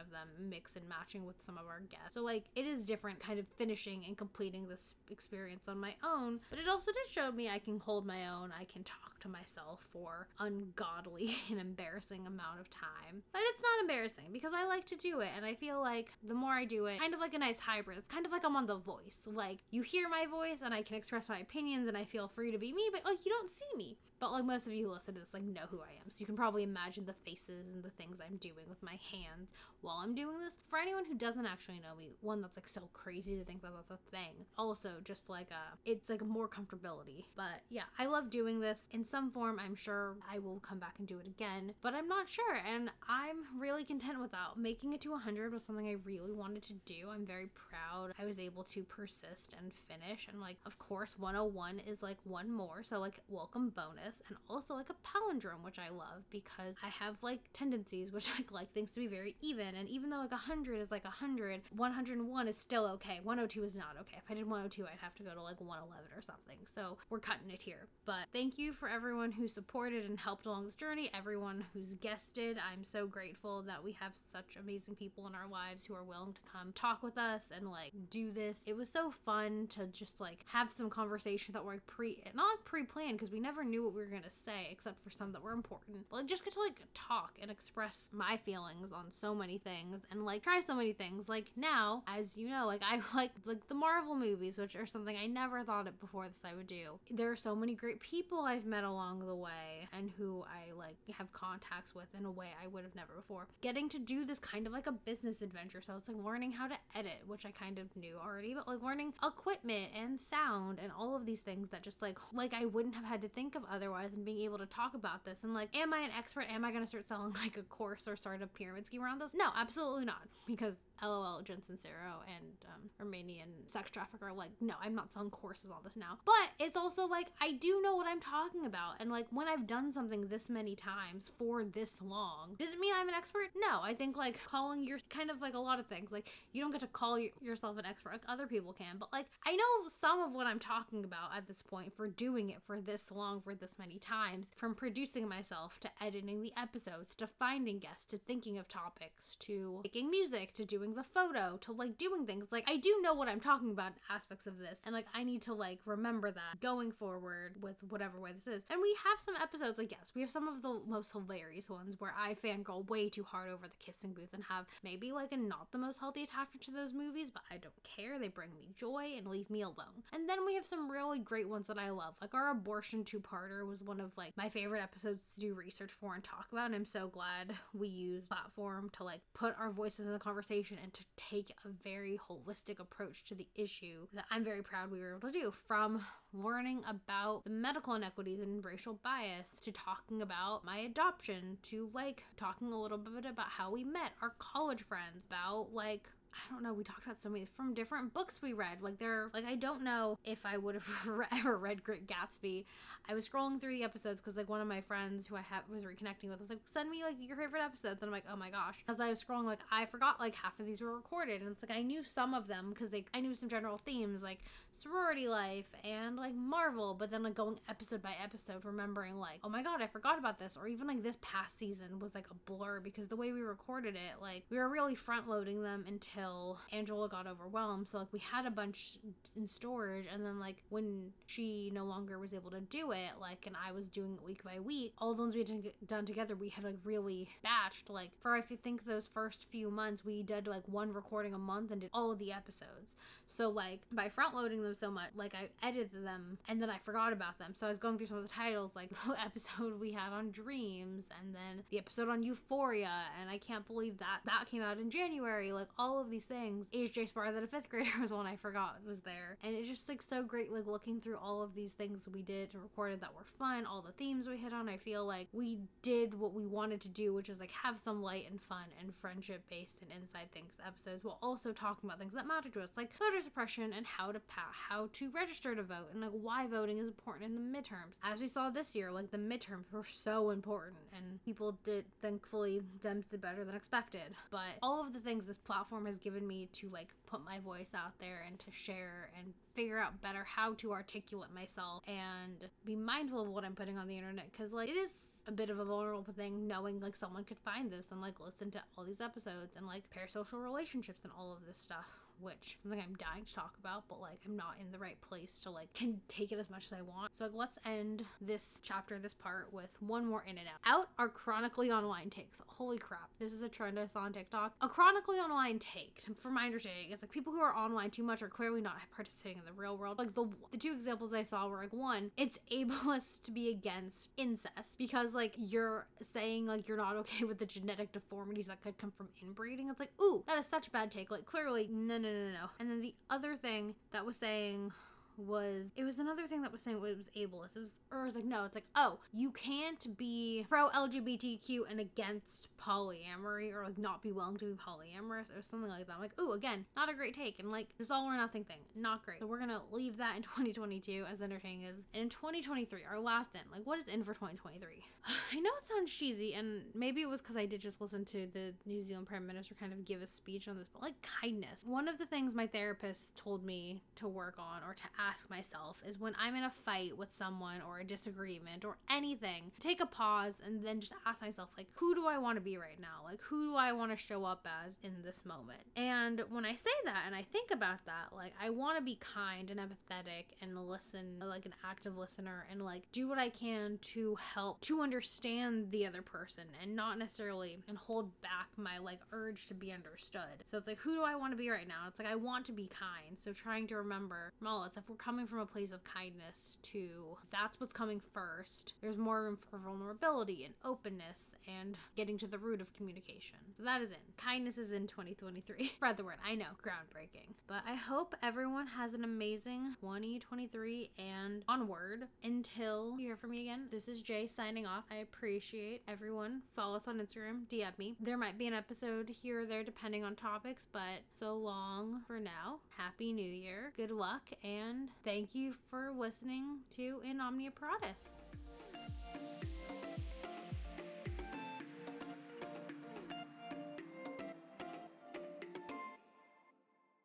of 0.00 0.10
them 0.10 0.28
mix 0.48 0.76
and 0.76 0.88
matching 0.88 1.26
with 1.26 1.36
some 1.44 1.58
of 1.58 1.66
our 1.66 1.80
guests. 1.80 2.14
So 2.14 2.22
like 2.22 2.44
it 2.56 2.66
is 2.66 2.86
different 2.86 3.20
kind 3.20 3.38
of 3.38 3.46
finishing 3.58 4.04
and 4.06 4.16
completing 4.16 4.68
this 4.68 4.94
experience 5.10 5.64
on 5.68 5.78
my 5.78 5.94
own, 6.02 6.40
but 6.50 6.58
it 6.58 6.68
also 6.68 6.92
did 6.92 7.10
show 7.10 7.30
me 7.30 7.50
I 7.50 7.58
can 7.58 7.78
hold 7.78 8.06
my 8.06 8.28
own, 8.28 8.52
I 8.58 8.64
can 8.64 8.84
talk 8.84 9.18
to 9.20 9.28
myself 9.28 9.81
for 9.92 10.28
ungodly 10.38 11.36
and 11.50 11.60
embarrassing 11.60 12.26
amount 12.26 12.60
of 12.60 12.70
time. 12.70 13.22
But 13.32 13.42
it's 13.44 13.62
not 13.62 13.80
embarrassing 13.80 14.26
because 14.32 14.52
I 14.54 14.66
like 14.66 14.86
to 14.86 14.96
do 14.96 15.20
it 15.20 15.30
and 15.36 15.44
I 15.44 15.54
feel 15.54 15.80
like 15.80 16.12
the 16.26 16.34
more 16.34 16.52
I 16.52 16.64
do 16.64 16.86
it, 16.86 17.00
kind 17.00 17.14
of 17.14 17.20
like 17.20 17.34
a 17.34 17.38
nice 17.38 17.58
hybrid. 17.58 17.98
It's 17.98 18.06
kind 18.06 18.26
of 18.26 18.32
like 18.32 18.44
I'm 18.44 18.56
on 18.56 18.66
the 18.66 18.76
voice. 18.76 19.18
Like 19.26 19.58
you 19.70 19.82
hear 19.82 20.08
my 20.08 20.26
voice 20.26 20.58
and 20.64 20.74
I 20.74 20.82
can 20.82 20.96
express 20.96 21.28
my 21.28 21.38
opinions 21.38 21.88
and 21.88 21.96
I 21.96 22.04
feel 22.04 22.28
free 22.28 22.52
to 22.52 22.58
be 22.58 22.72
me, 22.72 22.88
but 22.92 23.04
like 23.04 23.24
you 23.24 23.30
don't 23.30 23.50
see 23.50 23.76
me. 23.76 23.96
But 24.22 24.30
like 24.30 24.44
most 24.44 24.68
of 24.68 24.72
you 24.72 24.86
who 24.86 24.92
listen 24.92 25.14
to 25.14 25.20
this 25.20 25.34
like 25.34 25.42
know 25.42 25.62
who 25.68 25.80
I 25.80 25.94
am. 26.00 26.08
So 26.08 26.18
you 26.20 26.26
can 26.26 26.36
probably 26.36 26.62
imagine 26.62 27.06
the 27.06 27.14
faces 27.26 27.66
and 27.74 27.82
the 27.82 27.90
things 27.90 28.18
I'm 28.24 28.36
doing 28.36 28.68
with 28.68 28.80
my 28.80 28.96
hands 29.10 29.50
while 29.80 29.96
I'm 29.96 30.14
doing 30.14 30.38
this. 30.38 30.54
For 30.70 30.78
anyone 30.78 31.04
who 31.04 31.16
doesn't 31.16 31.44
actually 31.44 31.80
know 31.80 31.96
me, 31.98 32.14
one 32.20 32.40
that's 32.40 32.56
like 32.56 32.68
so 32.68 32.82
crazy 32.92 33.36
to 33.36 33.44
think 33.44 33.62
that 33.62 33.72
that's 33.74 33.90
a 33.90 33.98
thing. 34.12 34.46
Also 34.56 34.90
just 35.02 35.28
like 35.28 35.48
a 35.50 35.76
it's 35.84 36.08
like 36.08 36.24
more 36.24 36.48
comfortability. 36.48 37.24
But 37.34 37.62
yeah, 37.68 37.82
I 37.98 38.06
love 38.06 38.30
doing 38.30 38.60
this 38.60 38.84
in 38.92 39.04
some 39.04 39.32
form. 39.32 39.58
I'm 39.58 39.71
sure 39.74 40.16
I 40.30 40.38
will 40.38 40.60
come 40.60 40.78
back 40.78 40.94
and 40.98 41.06
do 41.06 41.18
it 41.18 41.26
again, 41.26 41.74
but 41.82 41.94
I'm 41.94 42.08
not 42.08 42.28
sure 42.28 42.56
and 42.66 42.90
I'm 43.08 43.60
really 43.60 43.84
content 43.84 44.20
with 44.20 44.32
that. 44.32 44.56
Making 44.56 44.92
it 44.92 45.00
to 45.02 45.10
100 45.10 45.52
was 45.52 45.62
something 45.64 45.86
I 45.88 45.96
really 46.04 46.32
wanted 46.32 46.62
to 46.64 46.74
do. 46.84 47.10
I'm 47.12 47.26
very 47.26 47.48
proud 47.54 48.12
I 48.18 48.24
was 48.24 48.38
able 48.38 48.64
to 48.64 48.82
persist 48.84 49.54
and 49.58 49.72
finish 49.72 50.28
and 50.30 50.40
like 50.40 50.56
of 50.66 50.78
course 50.78 51.18
101 51.18 51.80
is 51.80 52.02
like 52.02 52.18
one 52.24 52.50
more. 52.50 52.82
So 52.82 52.98
like 52.98 53.20
welcome 53.28 53.70
bonus 53.70 54.22
and 54.28 54.36
also 54.48 54.74
like 54.74 54.88
a 54.90 54.94
palindrome 55.06 55.62
which 55.62 55.78
i 55.78 55.88
love 55.88 56.22
because 56.30 56.74
i 56.82 56.88
have 56.88 57.16
like 57.22 57.40
tendencies 57.52 58.12
which 58.12 58.30
I 58.38 58.44
like 58.50 58.72
things 58.72 58.90
to 58.92 59.00
be 59.00 59.06
very 59.06 59.36
even 59.40 59.74
and 59.74 59.88
even 59.88 60.10
though 60.10 60.18
like 60.18 60.30
100 60.30 60.80
is 60.80 60.90
like 60.90 61.04
100 61.04 61.62
101 61.74 62.48
is 62.48 62.56
still 62.56 62.86
okay 62.86 63.20
102 63.22 63.64
is 63.64 63.74
not 63.74 63.96
okay 64.00 64.16
if 64.16 64.30
i 64.30 64.34
did 64.34 64.48
102 64.48 64.84
i'd 64.84 65.00
have 65.00 65.14
to 65.16 65.22
go 65.22 65.34
to 65.34 65.42
like 65.42 65.60
111 65.60 66.04
or 66.16 66.22
something 66.22 66.58
so 66.74 66.98
we're 67.10 67.18
cutting 67.18 67.50
it 67.50 67.62
here 67.62 67.88
but 68.04 68.26
thank 68.32 68.58
you 68.58 68.72
for 68.72 68.88
everyone 68.88 69.32
who 69.32 69.48
supported 69.48 69.61
and 69.72 70.18
helped 70.18 70.46
along 70.46 70.64
this 70.64 70.76
journey 70.76 71.10
everyone 71.14 71.64
who's 71.72 71.94
guested 71.94 72.58
i'm 72.72 72.84
so 72.84 73.06
grateful 73.06 73.62
that 73.62 73.82
we 73.82 73.92
have 73.92 74.12
such 74.26 74.56
amazing 74.60 74.94
people 74.94 75.26
in 75.26 75.34
our 75.34 75.48
lives 75.48 75.84
who 75.84 75.94
are 75.94 76.04
willing 76.04 76.32
to 76.32 76.40
come 76.52 76.72
talk 76.72 77.02
with 77.02 77.18
us 77.18 77.44
and 77.54 77.70
like 77.70 77.92
do 78.10 78.30
this 78.30 78.60
it 78.66 78.76
was 78.76 78.88
so 78.88 79.10
fun 79.24 79.66
to 79.68 79.86
just 79.86 80.20
like 80.20 80.44
have 80.52 80.70
some 80.70 80.90
conversations 80.90 81.54
that 81.54 81.64
were 81.64 81.72
like 81.72 81.86
pre 81.86 82.22
not 82.34 82.64
pre-planned 82.64 83.18
because 83.18 83.30
we 83.30 83.40
never 83.40 83.64
knew 83.64 83.82
what 83.84 83.94
we 83.94 84.00
were 84.00 84.06
gonna 84.06 84.30
say, 84.30 84.68
except 84.70 85.02
for 85.02 85.10
some 85.10 85.32
that 85.32 85.42
were 85.42 85.52
important. 85.52 86.06
But 86.10 86.16
like 86.16 86.26
just 86.26 86.44
get 86.44 86.54
to 86.54 86.60
like 86.60 86.80
talk 86.94 87.36
and 87.40 87.50
express 87.50 88.10
my 88.12 88.36
feelings 88.38 88.92
on 88.92 89.10
so 89.10 89.34
many 89.34 89.58
things 89.58 90.02
and 90.10 90.24
like 90.24 90.42
try 90.42 90.60
so 90.60 90.74
many 90.74 90.92
things. 90.92 91.28
Like 91.28 91.50
now, 91.56 92.02
as 92.06 92.36
you 92.36 92.48
know, 92.48 92.66
like 92.66 92.82
I 92.90 93.00
like 93.14 93.32
like 93.44 93.68
the 93.68 93.74
Marvel 93.74 94.14
movies, 94.14 94.58
which 94.58 94.76
are 94.76 94.86
something 94.86 95.16
I 95.16 95.26
never 95.26 95.62
thought 95.62 95.86
it 95.86 96.00
before 96.00 96.28
this 96.28 96.40
I 96.44 96.54
would 96.54 96.66
do. 96.66 96.98
There 97.10 97.30
are 97.30 97.36
so 97.36 97.54
many 97.54 97.74
great 97.74 98.00
people 98.00 98.40
I've 98.40 98.66
met 98.66 98.84
along 98.84 99.26
the 99.26 99.34
way 99.34 99.51
and 99.96 100.10
who 100.16 100.44
I 100.46 100.72
like 100.76 100.96
have 101.16 101.32
contacts 101.32 101.94
with 101.94 102.06
in 102.18 102.24
a 102.24 102.30
way 102.30 102.48
I 102.62 102.66
would 102.68 102.84
have 102.84 102.94
never 102.94 103.12
before. 103.14 103.48
Getting 103.60 103.88
to 103.90 103.98
do 103.98 104.24
this 104.24 104.38
kind 104.38 104.66
of 104.66 104.72
like 104.72 104.86
a 104.86 104.92
business 104.92 105.42
adventure. 105.42 105.80
So 105.80 105.94
it's 105.96 106.08
like 106.08 106.24
learning 106.24 106.52
how 106.52 106.68
to 106.68 106.74
edit, 106.94 107.20
which 107.26 107.46
I 107.46 107.50
kind 107.50 107.78
of 107.78 107.94
knew 107.96 108.16
already, 108.22 108.54
but 108.54 108.66
like 108.66 108.82
learning 108.82 109.14
equipment 109.24 109.90
and 109.96 110.20
sound 110.20 110.78
and 110.82 110.90
all 110.98 111.16
of 111.16 111.26
these 111.26 111.40
things 111.40 111.68
that 111.70 111.82
just 111.82 112.02
like 112.02 112.18
like 112.32 112.52
I 112.54 112.66
wouldn't 112.66 112.94
have 112.94 113.04
had 113.04 113.22
to 113.22 113.28
think 113.28 113.54
of 113.54 113.62
otherwise 113.70 113.92
otherwise 113.92 114.12
and 114.14 114.24
being 114.24 114.40
able 114.42 114.58
to 114.58 114.66
talk 114.66 114.94
about 114.94 115.24
this 115.24 115.44
and 115.44 115.54
like 115.54 115.68
am 115.76 115.92
i 115.92 116.00
an 116.00 116.10
expert 116.16 116.44
am 116.48 116.64
i 116.64 116.70
going 116.70 116.82
to 116.82 116.88
start 116.88 117.06
selling 117.06 117.32
like 117.42 117.56
a 117.56 117.62
course 117.62 118.08
or 118.08 118.16
start 118.16 118.42
a 118.42 118.46
pyramid 118.46 118.86
scheme 118.86 119.02
around 119.02 119.20
this 119.20 119.32
no 119.34 119.50
absolutely 119.56 120.04
not 120.04 120.22
because 120.46 120.76
LOL, 121.02 121.40
Jen 121.42 121.58
Sincero 121.58 122.22
and 122.36 122.46
um, 122.66 122.90
Romanian 123.04 123.70
sex 123.72 123.90
trafficker. 123.90 124.32
Like, 124.32 124.50
no, 124.60 124.74
I'm 124.82 124.94
not 124.94 125.12
selling 125.12 125.30
courses 125.30 125.70
on 125.70 125.78
this 125.84 125.96
now. 125.96 126.18
But 126.24 126.50
it's 126.58 126.76
also 126.76 127.06
like, 127.06 127.26
I 127.40 127.52
do 127.52 127.80
know 127.82 127.96
what 127.96 128.06
I'm 128.06 128.20
talking 128.20 128.66
about. 128.66 128.94
And 129.00 129.10
like, 129.10 129.26
when 129.30 129.48
I've 129.48 129.66
done 129.66 129.92
something 129.92 130.28
this 130.28 130.48
many 130.48 130.76
times 130.76 131.30
for 131.38 131.64
this 131.64 132.00
long, 132.02 132.54
does 132.58 132.70
it 132.70 132.78
mean 132.78 132.92
I'm 132.96 133.08
an 133.08 133.14
expert? 133.14 133.50
No, 133.56 133.80
I 133.82 133.94
think 133.94 134.16
like 134.16 134.38
calling 134.48 134.82
your 134.82 134.98
kind 135.10 135.30
of 135.30 135.40
like 135.40 135.54
a 135.54 135.58
lot 135.58 135.80
of 135.80 135.86
things. 135.86 136.10
Like, 136.12 136.30
you 136.52 136.62
don't 136.62 136.72
get 136.72 136.80
to 136.80 136.86
call 136.86 137.18
yourself 137.40 137.78
an 137.78 137.86
expert 137.86 138.12
like 138.12 138.22
other 138.28 138.46
people 138.46 138.72
can. 138.72 138.96
But 138.98 139.12
like, 139.12 139.26
I 139.44 139.56
know 139.56 139.88
some 139.88 140.20
of 140.20 140.32
what 140.32 140.46
I'm 140.46 140.58
talking 140.58 141.04
about 141.04 141.36
at 141.36 141.48
this 141.48 141.62
point 141.62 141.92
for 141.96 142.06
doing 142.06 142.50
it 142.50 142.58
for 142.66 142.80
this 142.80 143.10
long, 143.10 143.40
for 143.40 143.54
this 143.54 143.76
many 143.78 143.98
times, 143.98 144.48
from 144.56 144.74
producing 144.74 145.28
myself 145.28 145.80
to 145.80 145.90
editing 146.00 146.42
the 146.42 146.52
episodes 146.56 147.14
to 147.16 147.26
finding 147.26 147.78
guests 147.78 148.04
to 148.06 148.18
thinking 148.18 148.58
of 148.58 148.68
topics 148.68 149.36
to 149.40 149.80
making 149.82 150.10
music 150.10 150.54
to 150.54 150.64
doing 150.64 150.91
the 150.94 151.02
photo 151.02 151.58
to 151.62 151.72
like 151.72 151.98
doing 151.98 152.26
things. 152.26 152.52
Like 152.52 152.64
I 152.68 152.76
do 152.76 153.00
know 153.02 153.14
what 153.14 153.28
I'm 153.28 153.40
talking 153.40 153.70
about 153.70 153.92
aspects 154.10 154.46
of 154.46 154.58
this, 154.58 154.80
and 154.84 154.94
like 154.94 155.06
I 155.14 155.24
need 155.24 155.42
to 155.42 155.54
like 155.54 155.78
remember 155.84 156.30
that 156.30 156.60
going 156.60 156.92
forward 156.92 157.54
with 157.60 157.76
whatever 157.88 158.18
way 158.18 158.32
this 158.32 158.46
is. 158.46 158.62
And 158.70 158.80
we 158.80 158.96
have 159.04 159.20
some 159.20 159.36
episodes, 159.36 159.78
like 159.78 159.90
yes, 159.90 160.12
we 160.14 160.20
have 160.20 160.30
some 160.30 160.48
of 160.48 160.62
the 160.62 160.80
most 160.86 161.12
hilarious 161.12 161.68
ones 161.70 161.96
where 161.98 162.14
I 162.18 162.34
fangirl 162.34 162.88
way 162.88 163.08
too 163.08 163.24
hard 163.24 163.50
over 163.50 163.66
the 163.66 163.84
kissing 163.84 164.12
booth 164.12 164.34
and 164.34 164.44
have 164.48 164.66
maybe 164.82 165.12
like 165.12 165.32
a 165.32 165.36
not 165.36 165.70
the 165.72 165.78
most 165.78 165.98
healthy 165.98 166.22
attachment 166.22 166.62
to 166.62 166.70
those 166.70 166.94
movies, 166.94 167.30
but 167.30 167.42
I 167.50 167.56
don't 167.56 167.72
care. 167.84 168.18
They 168.18 168.28
bring 168.28 168.50
me 168.54 168.68
joy 168.76 169.14
and 169.16 169.26
leave 169.26 169.50
me 169.50 169.62
alone. 169.62 170.02
And 170.12 170.28
then 170.28 170.44
we 170.46 170.54
have 170.54 170.66
some 170.66 170.90
really 170.90 171.18
great 171.18 171.48
ones 171.48 171.66
that 171.68 171.78
I 171.78 171.90
love. 171.90 172.14
Like 172.20 172.34
our 172.34 172.50
abortion 172.50 173.04
two-parter 173.04 173.66
was 173.66 173.82
one 173.82 174.00
of 174.00 174.10
like 174.16 174.36
my 174.36 174.48
favorite 174.48 174.82
episodes 174.82 175.34
to 175.34 175.40
do 175.40 175.54
research 175.54 175.92
for 175.92 176.14
and 176.14 176.22
talk 176.22 176.46
about. 176.52 176.66
And 176.66 176.74
I'm 176.74 176.84
so 176.84 177.08
glad 177.08 177.52
we 177.72 177.88
use 177.88 178.24
platform 178.24 178.90
to 178.94 179.04
like 179.04 179.20
put 179.34 179.54
our 179.58 179.70
voices 179.70 180.06
in 180.06 180.12
the 180.12 180.18
conversation 180.18 180.71
and 180.82 180.92
to 180.94 181.02
take 181.16 181.54
a 181.64 181.68
very 181.84 182.18
holistic 182.28 182.78
approach 182.78 183.24
to 183.24 183.34
the 183.34 183.48
issue 183.54 184.06
that 184.14 184.24
I'm 184.30 184.44
very 184.44 184.62
proud 184.62 184.90
we 184.90 185.00
were 185.00 185.16
able 185.16 185.30
to 185.30 185.40
do 185.40 185.52
from 185.66 186.04
learning 186.32 186.82
about 186.88 187.44
the 187.44 187.50
medical 187.50 187.94
inequities 187.94 188.40
and 188.40 188.64
racial 188.64 188.98
bias 189.02 189.50
to 189.62 189.72
talking 189.72 190.22
about 190.22 190.64
my 190.64 190.78
adoption 190.78 191.58
to 191.64 191.90
like 191.92 192.24
talking 192.36 192.72
a 192.72 192.80
little 192.80 192.98
bit 192.98 193.26
about 193.26 193.48
how 193.48 193.70
we 193.70 193.84
met 193.84 194.12
our 194.20 194.34
college 194.38 194.82
friends 194.82 195.24
about 195.28 195.68
like 195.72 196.08
I 196.34 196.52
don't 196.52 196.62
know. 196.62 196.72
We 196.72 196.84
talked 196.84 197.04
about 197.04 197.20
so 197.20 197.28
many 197.28 197.44
from 197.44 197.74
different 197.74 198.14
books 198.14 198.40
we 198.42 198.52
read. 198.52 198.78
Like 198.80 198.98
they're 198.98 199.30
like 199.34 199.44
I 199.44 199.54
don't 199.54 199.82
know 199.82 200.18
if 200.24 200.44
I 200.44 200.56
would 200.56 200.74
have 200.74 200.88
ever 201.32 201.56
read 201.56 201.84
Great 201.84 202.06
Gatsby. 202.06 202.64
I 203.08 203.14
was 203.14 203.28
scrolling 203.28 203.60
through 203.60 203.74
the 203.74 203.82
episodes 203.82 204.20
because 204.20 204.36
like 204.36 204.48
one 204.48 204.60
of 204.60 204.68
my 204.68 204.80
friends 204.80 205.26
who 205.26 205.36
I 205.36 205.40
have 205.42 205.64
was 205.68 205.82
reconnecting 205.82 206.30
with 206.30 206.40
was 206.40 206.50
like 206.50 206.60
send 206.72 206.88
me 206.88 207.02
like 207.02 207.16
your 207.18 207.36
favorite 207.36 207.62
episodes 207.62 208.00
and 208.00 208.08
I'm 208.08 208.12
like 208.12 208.24
oh 208.32 208.36
my 208.36 208.50
gosh. 208.50 208.84
As 208.88 209.00
I 209.00 209.10
was 209.10 209.22
scrolling 209.22 209.44
like 209.44 209.60
I 209.70 209.86
forgot 209.86 210.20
like 210.20 210.34
half 210.36 210.58
of 210.58 210.66
these 210.66 210.80
were 210.80 210.94
recorded 210.94 211.42
and 211.42 211.50
it's 211.50 211.62
like 211.62 211.76
I 211.76 211.82
knew 211.82 212.04
some 212.04 212.34
of 212.34 212.46
them 212.46 212.70
because 212.70 212.90
they 212.90 213.04
I 213.12 213.20
knew 213.20 213.34
some 213.34 213.48
general 213.48 213.78
themes 213.78 214.22
like 214.22 214.38
sorority 214.74 215.28
life 215.28 215.66
and 215.84 216.16
like 216.16 216.34
Marvel, 216.34 216.94
but 216.94 217.10
then 217.10 217.22
like 217.22 217.34
going 217.34 217.58
episode 217.68 218.02
by 218.02 218.14
episode, 218.22 218.64
remembering 218.64 219.18
like 219.18 219.40
oh 219.44 219.48
my 219.48 219.62
god 219.62 219.82
I 219.82 219.86
forgot 219.86 220.18
about 220.18 220.38
this 220.38 220.56
or 220.56 220.68
even 220.68 220.86
like 220.86 221.02
this 221.02 221.18
past 221.20 221.58
season 221.58 221.98
was 221.98 222.14
like 222.14 222.26
a 222.30 222.50
blur 222.50 222.80
because 222.80 223.08
the 223.08 223.16
way 223.16 223.32
we 223.32 223.42
recorded 223.42 223.94
it 223.96 224.22
like 224.22 224.44
we 224.50 224.56
were 224.58 224.68
really 224.68 224.94
front 224.94 225.28
loading 225.28 225.62
them 225.62 225.84
until 225.86 226.21
until 226.22 226.58
Angela 226.72 227.08
got 227.08 227.26
overwhelmed. 227.26 227.88
So 227.88 227.98
like 227.98 228.12
we 228.12 228.20
had 228.20 228.46
a 228.46 228.50
bunch 228.50 228.98
in 229.36 229.48
storage 229.48 230.06
and 230.12 230.24
then 230.24 230.38
like 230.38 230.62
when 230.68 231.10
she 231.26 231.70
no 231.72 231.84
longer 231.84 232.18
was 232.18 232.32
able 232.32 232.50
to 232.50 232.60
do 232.60 232.92
it, 232.92 233.10
like 233.20 233.44
and 233.46 233.56
I 233.56 233.72
was 233.72 233.88
doing 233.88 234.14
it 234.14 234.24
week 234.24 234.44
by 234.44 234.60
week, 234.60 234.94
all 234.98 235.14
the 235.14 235.22
ones 235.22 235.34
we 235.34 235.40
had 235.40 235.88
done 235.88 236.06
together, 236.06 236.36
we 236.36 236.50
had 236.50 236.64
like 236.64 236.78
really 236.84 237.28
batched. 237.44 237.90
Like 237.90 238.10
for 238.20 238.36
you 238.48 238.56
think 238.56 238.84
those 238.84 239.08
first 239.08 239.46
few 239.50 239.70
months, 239.70 240.04
we 240.04 240.22
did 240.22 240.46
like 240.46 240.62
one 240.66 240.92
recording 240.92 241.34
a 241.34 241.38
month 241.38 241.70
and 241.70 241.80
did 241.80 241.90
all 241.92 242.10
of 242.10 242.18
the 242.18 242.32
episodes. 242.32 242.96
So 243.26 243.48
like 243.48 243.80
by 243.90 244.08
front 244.08 244.34
loading 244.34 244.62
them 244.62 244.74
so 244.74 244.90
much, 244.90 245.10
like 245.14 245.34
I 245.34 245.48
edited 245.66 246.04
them 246.04 246.38
and 246.48 246.62
then 246.62 246.70
I 246.70 246.78
forgot 246.78 247.12
about 247.12 247.38
them. 247.38 247.54
So 247.54 247.66
I 247.66 247.70
was 247.70 247.78
going 247.78 247.98
through 247.98 248.08
some 248.08 248.18
of 248.18 248.22
the 248.22 248.28
titles, 248.28 248.72
like 248.76 248.90
the 249.06 249.20
episode 249.20 249.80
we 249.80 249.92
had 249.92 250.12
on 250.12 250.30
dreams 250.30 251.06
and 251.20 251.34
then 251.34 251.64
the 251.70 251.78
episode 251.78 252.08
on 252.08 252.22
Euphoria, 252.22 252.92
and 253.20 253.28
I 253.28 253.38
can't 253.38 253.66
believe 253.66 253.98
that 253.98 254.20
that 254.26 254.44
came 254.50 254.62
out 254.62 254.78
in 254.78 254.90
January. 254.90 255.52
Like 255.52 255.68
all 255.78 256.00
of 256.00 256.11
these 256.12 256.24
things. 256.24 256.66
AJ 256.72 257.08
Spar 257.08 257.32
that 257.32 257.42
a 257.42 257.46
fifth 257.46 257.68
grader 257.68 257.90
was 258.00 258.12
one 258.12 258.26
I 258.26 258.36
forgot 258.36 258.76
was 258.86 259.00
there. 259.00 259.38
And 259.42 259.56
it's 259.56 259.68
just 259.68 259.88
like 259.88 260.02
so 260.02 260.22
great 260.22 260.52
like 260.52 260.66
looking 260.66 261.00
through 261.00 261.16
all 261.16 261.42
of 261.42 261.54
these 261.54 261.72
things 261.72 262.08
we 262.12 262.22
did 262.22 262.50
and 262.52 262.62
recorded 262.62 263.00
that 263.00 263.14
were 263.14 263.24
fun, 263.38 263.66
all 263.66 263.82
the 263.82 263.92
themes 263.92 264.28
we 264.28 264.36
hit 264.36 264.52
on. 264.52 264.68
I 264.68 264.76
feel 264.76 265.04
like 265.04 265.28
we 265.32 265.58
did 265.82 266.14
what 266.14 266.34
we 266.34 266.46
wanted 266.46 266.80
to 266.82 266.88
do, 266.88 267.12
which 267.12 267.28
is 267.28 267.40
like 267.40 267.50
have 267.50 267.78
some 267.78 268.02
light 268.02 268.26
and 268.30 268.40
fun 268.40 268.66
and 268.80 268.94
friendship 268.94 269.42
based 269.50 269.82
and 269.82 269.90
inside 269.90 270.30
things 270.32 270.52
episodes 270.64 271.04
while 271.04 271.18
also 271.22 271.52
talking 271.52 271.88
about 271.88 271.98
things 271.98 272.12
that 272.14 272.26
matter 272.26 272.50
to 272.50 272.60
us, 272.60 272.70
like 272.76 272.96
voter 272.98 273.20
suppression 273.20 273.72
and 273.72 273.86
how 273.86 274.12
to 274.12 274.20
how 274.68 274.88
to 274.92 275.10
register 275.10 275.54
to 275.54 275.62
vote 275.62 275.88
and 275.92 276.00
like 276.00 276.10
why 276.10 276.46
voting 276.46 276.78
is 276.78 276.86
important 276.86 277.24
in 277.24 277.34
the 277.34 277.58
midterms. 277.58 277.94
As 278.02 278.20
we 278.20 278.28
saw 278.28 278.50
this 278.50 278.76
year, 278.76 278.90
like 278.90 279.10
the 279.10 279.18
midterms 279.18 279.72
were 279.72 279.84
so 279.84 280.30
important 280.30 280.80
and 280.96 281.22
people 281.24 281.58
did 281.64 281.84
thankfully 282.00 282.60
Dems 282.82 283.08
did 283.08 283.20
better 283.20 283.44
than 283.44 283.54
expected. 283.54 284.14
But 284.30 284.58
all 284.62 284.80
of 284.80 284.92
the 284.92 285.00
things 285.00 285.26
this 285.26 285.38
platform 285.38 285.86
has 285.86 285.98
given 286.02 286.26
me 286.26 286.48
to 286.52 286.68
like 286.68 286.88
put 287.06 287.24
my 287.24 287.38
voice 287.38 287.70
out 287.74 287.98
there 288.00 288.24
and 288.26 288.38
to 288.40 288.50
share 288.50 289.10
and 289.18 289.32
figure 289.54 289.78
out 289.78 290.00
better 290.02 290.24
how 290.24 290.54
to 290.54 290.72
articulate 290.72 291.32
myself 291.34 291.82
and 291.86 292.48
be 292.64 292.76
mindful 292.76 293.22
of 293.22 293.28
what 293.28 293.44
I'm 293.44 293.54
putting 293.54 293.78
on 293.78 293.88
the 293.88 293.96
internet. 293.96 294.30
Because 294.30 294.52
like 294.52 294.68
it 294.68 294.76
is 294.76 294.90
a 295.26 295.32
bit 295.32 295.50
of 295.50 295.58
a 295.58 295.64
vulnerable 295.64 296.12
thing 296.12 296.48
knowing 296.48 296.80
like 296.80 296.96
someone 296.96 297.24
could 297.24 297.38
find 297.44 297.70
this 297.70 297.86
and 297.90 298.00
like 298.00 298.18
listen 298.20 298.50
to 298.50 298.60
all 298.76 298.84
these 298.84 299.00
episodes 299.00 299.54
and 299.56 299.66
like 299.66 299.84
parasocial 299.96 300.42
relationships 300.42 301.04
and 301.04 301.12
all 301.16 301.32
of 301.32 301.46
this 301.46 301.58
stuff 301.58 302.01
which 302.22 302.58
something 302.62 302.80
I'm 302.80 302.96
dying 302.96 303.24
to 303.24 303.34
talk 303.34 303.54
about, 303.58 303.84
but 303.88 304.00
like 304.00 304.20
I'm 304.26 304.36
not 304.36 304.54
in 304.60 304.70
the 304.72 304.78
right 304.78 305.00
place 305.00 305.40
to 305.40 305.50
like 305.50 305.72
can 305.72 306.00
take 306.08 306.32
it 306.32 306.38
as 306.38 306.50
much 306.50 306.66
as 306.66 306.72
I 306.72 306.82
want. 306.82 307.16
So 307.16 307.24
like, 307.24 307.34
let's 307.34 307.58
end 307.66 308.04
this 308.20 308.58
chapter, 308.62 308.98
this 308.98 309.14
part 309.14 309.52
with 309.52 309.70
one 309.80 310.06
more 310.06 310.22
in 310.26 310.38
and 310.38 310.46
out. 310.48 310.60
Out 310.64 310.88
are 310.98 311.08
chronically 311.08 311.70
online 311.70 312.10
takes. 312.10 312.40
Holy 312.46 312.78
crap, 312.78 313.10
this 313.18 313.32
is 313.32 313.42
a 313.42 313.48
trend 313.48 313.78
I 313.78 313.86
saw 313.86 314.00
on 314.00 314.12
TikTok. 314.12 314.54
A 314.60 314.68
chronically 314.68 315.18
online 315.18 315.58
take, 315.58 316.00
from 316.18 316.34
my 316.34 316.46
understanding, 316.46 316.90
it's 316.90 317.02
like 317.02 317.10
people 317.10 317.32
who 317.32 317.40
are 317.40 317.54
online 317.54 317.90
too 317.90 318.02
much 318.02 318.22
are 318.22 318.28
clearly 318.28 318.60
not 318.60 318.76
participating 318.94 319.38
in 319.38 319.44
the 319.44 319.52
real 319.52 319.76
world. 319.76 319.98
Like 319.98 320.14
the 320.14 320.28
the 320.50 320.58
two 320.58 320.72
examples 320.72 321.12
I 321.12 321.22
saw 321.22 321.48
were 321.48 321.58
like 321.58 321.72
one, 321.72 322.10
it's 322.16 322.38
ableist 322.50 323.22
to 323.24 323.30
be 323.30 323.50
against 323.50 324.10
incest 324.16 324.78
because 324.78 325.12
like 325.14 325.34
you're 325.36 325.86
saying 326.12 326.46
like 326.46 326.68
you're 326.68 326.76
not 326.76 326.96
okay 326.96 327.24
with 327.24 327.38
the 327.38 327.46
genetic 327.46 327.92
deformities 327.92 328.46
that 328.46 328.62
could 328.62 328.78
come 328.78 328.92
from 328.96 329.08
inbreeding. 329.20 329.68
It's 329.68 329.80
like, 329.80 329.92
ooh, 330.00 330.22
that 330.26 330.38
is 330.38 330.46
such 330.46 330.68
a 330.68 330.70
bad 330.70 330.90
take. 330.90 331.10
Like 331.10 331.24
clearly, 331.24 331.68
no, 331.70 331.98
no, 331.98 332.11
no, 332.12 332.30
no. 332.32 332.50
And 332.58 332.70
then 332.70 332.80
the 332.80 332.94
other 333.10 333.36
thing 333.36 333.74
that 333.92 334.04
was 334.04 334.16
saying 334.16 334.72
was 335.16 335.70
it 335.76 335.84
was 335.84 335.98
another 335.98 336.26
thing 336.26 336.42
that 336.42 336.52
was 336.52 336.62
saying 336.62 336.76
it 336.76 336.80
was 336.80 337.10
ableist. 337.16 337.56
It 337.56 337.60
was 337.60 337.74
or 337.90 338.02
it 338.02 338.06
was 338.06 338.14
like 338.14 338.24
no, 338.24 338.44
it's 338.44 338.54
like 338.54 338.66
oh 338.76 338.98
you 339.12 339.30
can't 339.30 339.96
be 339.96 340.46
pro 340.48 340.68
LGBTQ 340.70 341.60
and 341.70 341.80
against 341.80 342.48
polyamory 342.58 343.54
or 343.54 343.64
like 343.64 343.78
not 343.78 344.02
be 344.02 344.12
willing 344.12 344.36
to 344.38 344.44
be 344.46 344.54
polyamorous 344.54 345.26
or 345.36 345.42
something 345.42 345.70
like 345.70 345.86
that. 345.86 345.94
I'm 345.94 346.00
like 346.00 346.14
oh 346.18 346.32
again 346.32 346.64
not 346.76 346.88
a 346.88 346.94
great 346.94 347.14
take 347.14 347.38
and 347.38 347.50
like 347.50 347.68
this 347.78 347.90
all 347.90 348.06
or 348.06 348.16
nothing 348.16 348.44
thing 348.44 348.58
not 348.74 349.04
great. 349.04 349.20
So 349.20 349.26
we're 349.26 349.40
gonna 349.40 349.62
leave 349.70 349.96
that 349.98 350.16
in 350.16 350.22
2022 350.22 351.04
as 351.10 351.20
entertaining 351.22 351.66
as 351.66 351.76
and 351.94 352.02
in 352.02 352.08
2023 352.08 352.80
our 352.90 352.98
last 352.98 353.30
in 353.34 353.40
like 353.52 353.66
what 353.66 353.78
is 353.78 353.86
in 353.86 354.04
for 354.04 354.14
2023. 354.14 354.84
I 355.32 355.40
know 355.40 355.50
it 355.60 355.66
sounds 355.66 355.94
cheesy 355.94 356.34
and 356.34 356.62
maybe 356.74 357.02
it 357.02 357.08
was 357.08 357.20
because 357.20 357.36
I 357.36 357.46
did 357.46 357.60
just 357.60 357.80
listen 357.80 358.04
to 358.06 358.26
the 358.32 358.54
New 358.66 358.82
Zealand 358.82 359.06
Prime 359.06 359.26
Minister 359.26 359.54
kind 359.54 359.72
of 359.72 359.84
give 359.84 360.02
a 360.02 360.06
speech 360.06 360.48
on 360.48 360.58
this, 360.58 360.68
but 360.72 360.82
like 360.82 360.94
kindness. 361.20 361.60
One 361.64 361.88
of 361.88 361.98
the 361.98 362.06
things 362.06 362.34
my 362.34 362.46
therapist 362.46 363.16
told 363.16 363.44
me 363.44 363.82
to 363.96 364.08
work 364.08 364.34
on 364.38 364.62
or 364.68 364.74
to 364.74 364.82
ask 365.08 365.28
myself 365.30 365.76
is 365.86 365.98
when 365.98 366.14
I'm 366.18 366.34
in 366.34 366.44
a 366.44 366.50
fight 366.50 366.96
with 366.96 367.12
someone 367.12 367.60
or 367.68 367.80
a 367.80 367.84
disagreement 367.84 368.64
or 368.64 368.76
anything, 368.90 369.50
take 369.58 369.80
a 369.80 369.86
pause 369.86 370.34
and 370.44 370.64
then 370.64 370.80
just 370.80 370.94
ask 371.06 371.22
myself, 371.22 371.50
like, 371.56 371.68
who 371.74 371.94
do 371.94 372.06
I 372.06 372.18
want 372.18 372.36
to 372.36 372.40
be 372.40 372.56
right 372.56 372.80
now? 372.80 373.04
Like, 373.04 373.20
who 373.20 373.50
do 373.50 373.56
I 373.56 373.72
want 373.72 373.90
to 373.90 373.96
show 373.96 374.24
up 374.24 374.46
as 374.66 374.78
in 374.82 375.02
this 375.02 375.24
moment? 375.24 375.60
And 375.76 376.22
when 376.30 376.44
I 376.44 376.54
say 376.54 376.70
that 376.84 377.02
and 377.06 377.14
I 377.14 377.22
think 377.22 377.50
about 377.50 377.84
that, 377.86 378.14
like, 378.14 378.32
I 378.40 378.50
want 378.50 378.78
to 378.78 378.84
be 378.84 378.98
kind 379.00 379.50
and 379.50 379.60
empathetic 379.60 380.24
and 380.40 380.58
listen, 380.68 381.20
like 381.20 381.46
an 381.46 381.54
active 381.64 381.96
listener, 381.96 382.46
and 382.50 382.62
like 382.62 382.82
do 382.92 383.08
what 383.08 383.18
I 383.18 383.28
can 383.28 383.78
to 383.82 384.16
help 384.16 384.60
to 384.62 384.80
understand 384.80 385.70
the 385.70 385.86
other 385.86 386.02
person 386.02 386.44
and 386.62 386.76
not 386.76 386.98
necessarily 386.98 387.58
and 387.68 387.76
hold 387.76 388.20
back 388.22 388.48
my 388.56 388.78
like 388.78 389.00
urge 389.12 389.46
to 389.46 389.54
be 389.54 389.72
understood. 389.72 390.44
So 390.50 390.58
it's 390.58 390.66
like, 390.66 390.78
who 390.78 390.94
do 390.94 391.02
I 391.02 391.16
want 391.16 391.32
to 391.32 391.36
be 391.36 391.50
right 391.50 391.68
now? 391.68 391.84
It's 391.88 391.98
like, 391.98 392.08
I 392.08 392.16
want 392.16 392.46
to 392.46 392.52
be 392.52 392.68
kind. 392.68 393.18
So 393.18 393.32
trying 393.32 393.66
to 393.68 393.76
remember, 393.76 394.32
well, 394.42 394.64
if 394.64 394.76
we're 394.92 394.96
coming 394.96 395.26
from 395.26 395.38
a 395.38 395.46
place 395.46 395.72
of 395.72 395.82
kindness 395.84 396.58
to 396.62 397.16
that's 397.30 397.58
what's 397.58 397.72
coming 397.72 398.00
first. 398.12 398.74
There's 398.82 398.98
more 398.98 399.22
room 399.22 399.38
for 399.50 399.58
vulnerability 399.58 400.44
and 400.44 400.52
openness 400.66 401.30
and 401.48 401.78
getting 401.96 402.18
to 402.18 402.26
the 402.26 402.38
root 402.38 402.60
of 402.60 402.74
communication. 402.74 403.38
So 403.56 403.64
that 403.64 403.80
is 403.80 403.90
in. 403.90 403.96
Kindness 404.18 404.58
is 404.58 404.70
in 404.70 404.86
2023. 404.86 405.66
Spread 405.74 405.96
the 405.96 406.04
word. 406.04 406.16
I 406.26 406.34
know, 406.34 406.44
groundbreaking. 406.62 407.32
But 407.46 407.62
I 407.66 407.74
hope 407.74 408.14
everyone 408.22 408.66
has 408.66 408.92
an 408.92 409.02
amazing 409.02 409.76
2023 409.80 410.90
and 410.98 411.42
onward 411.48 412.04
until 412.22 412.96
you 412.98 413.06
hear 413.06 413.16
from 413.16 413.30
me 413.30 413.42
again. 413.42 413.68
This 413.70 413.88
is 413.88 414.02
Jay 414.02 414.26
signing 414.26 414.66
off. 414.66 414.84
I 414.90 414.96
appreciate 414.96 415.82
everyone. 415.88 416.42
Follow 416.54 416.76
us 416.76 416.86
on 416.86 416.98
Instagram, 416.98 417.46
DM 417.50 417.78
me. 417.78 417.96
There 417.98 418.18
might 418.18 418.36
be 418.36 418.46
an 418.46 418.52
episode 418.52 419.08
here 419.08 419.40
or 419.40 419.46
there 419.46 419.64
depending 419.64 420.04
on 420.04 420.16
topics, 420.16 420.66
but 420.70 421.00
so 421.14 421.34
long 421.34 422.02
for 422.06 422.20
now. 422.20 422.60
Happy 422.76 423.14
New 423.14 423.22
Year. 423.22 423.72
Good 423.74 423.90
luck 423.90 424.28
and 424.44 424.81
thank 425.04 425.34
you 425.34 425.54
for 425.70 425.90
listening 425.90 426.58
to 426.76 427.00
In 427.08 427.20
Omnia 427.20 427.50
Paratus. 427.50 428.20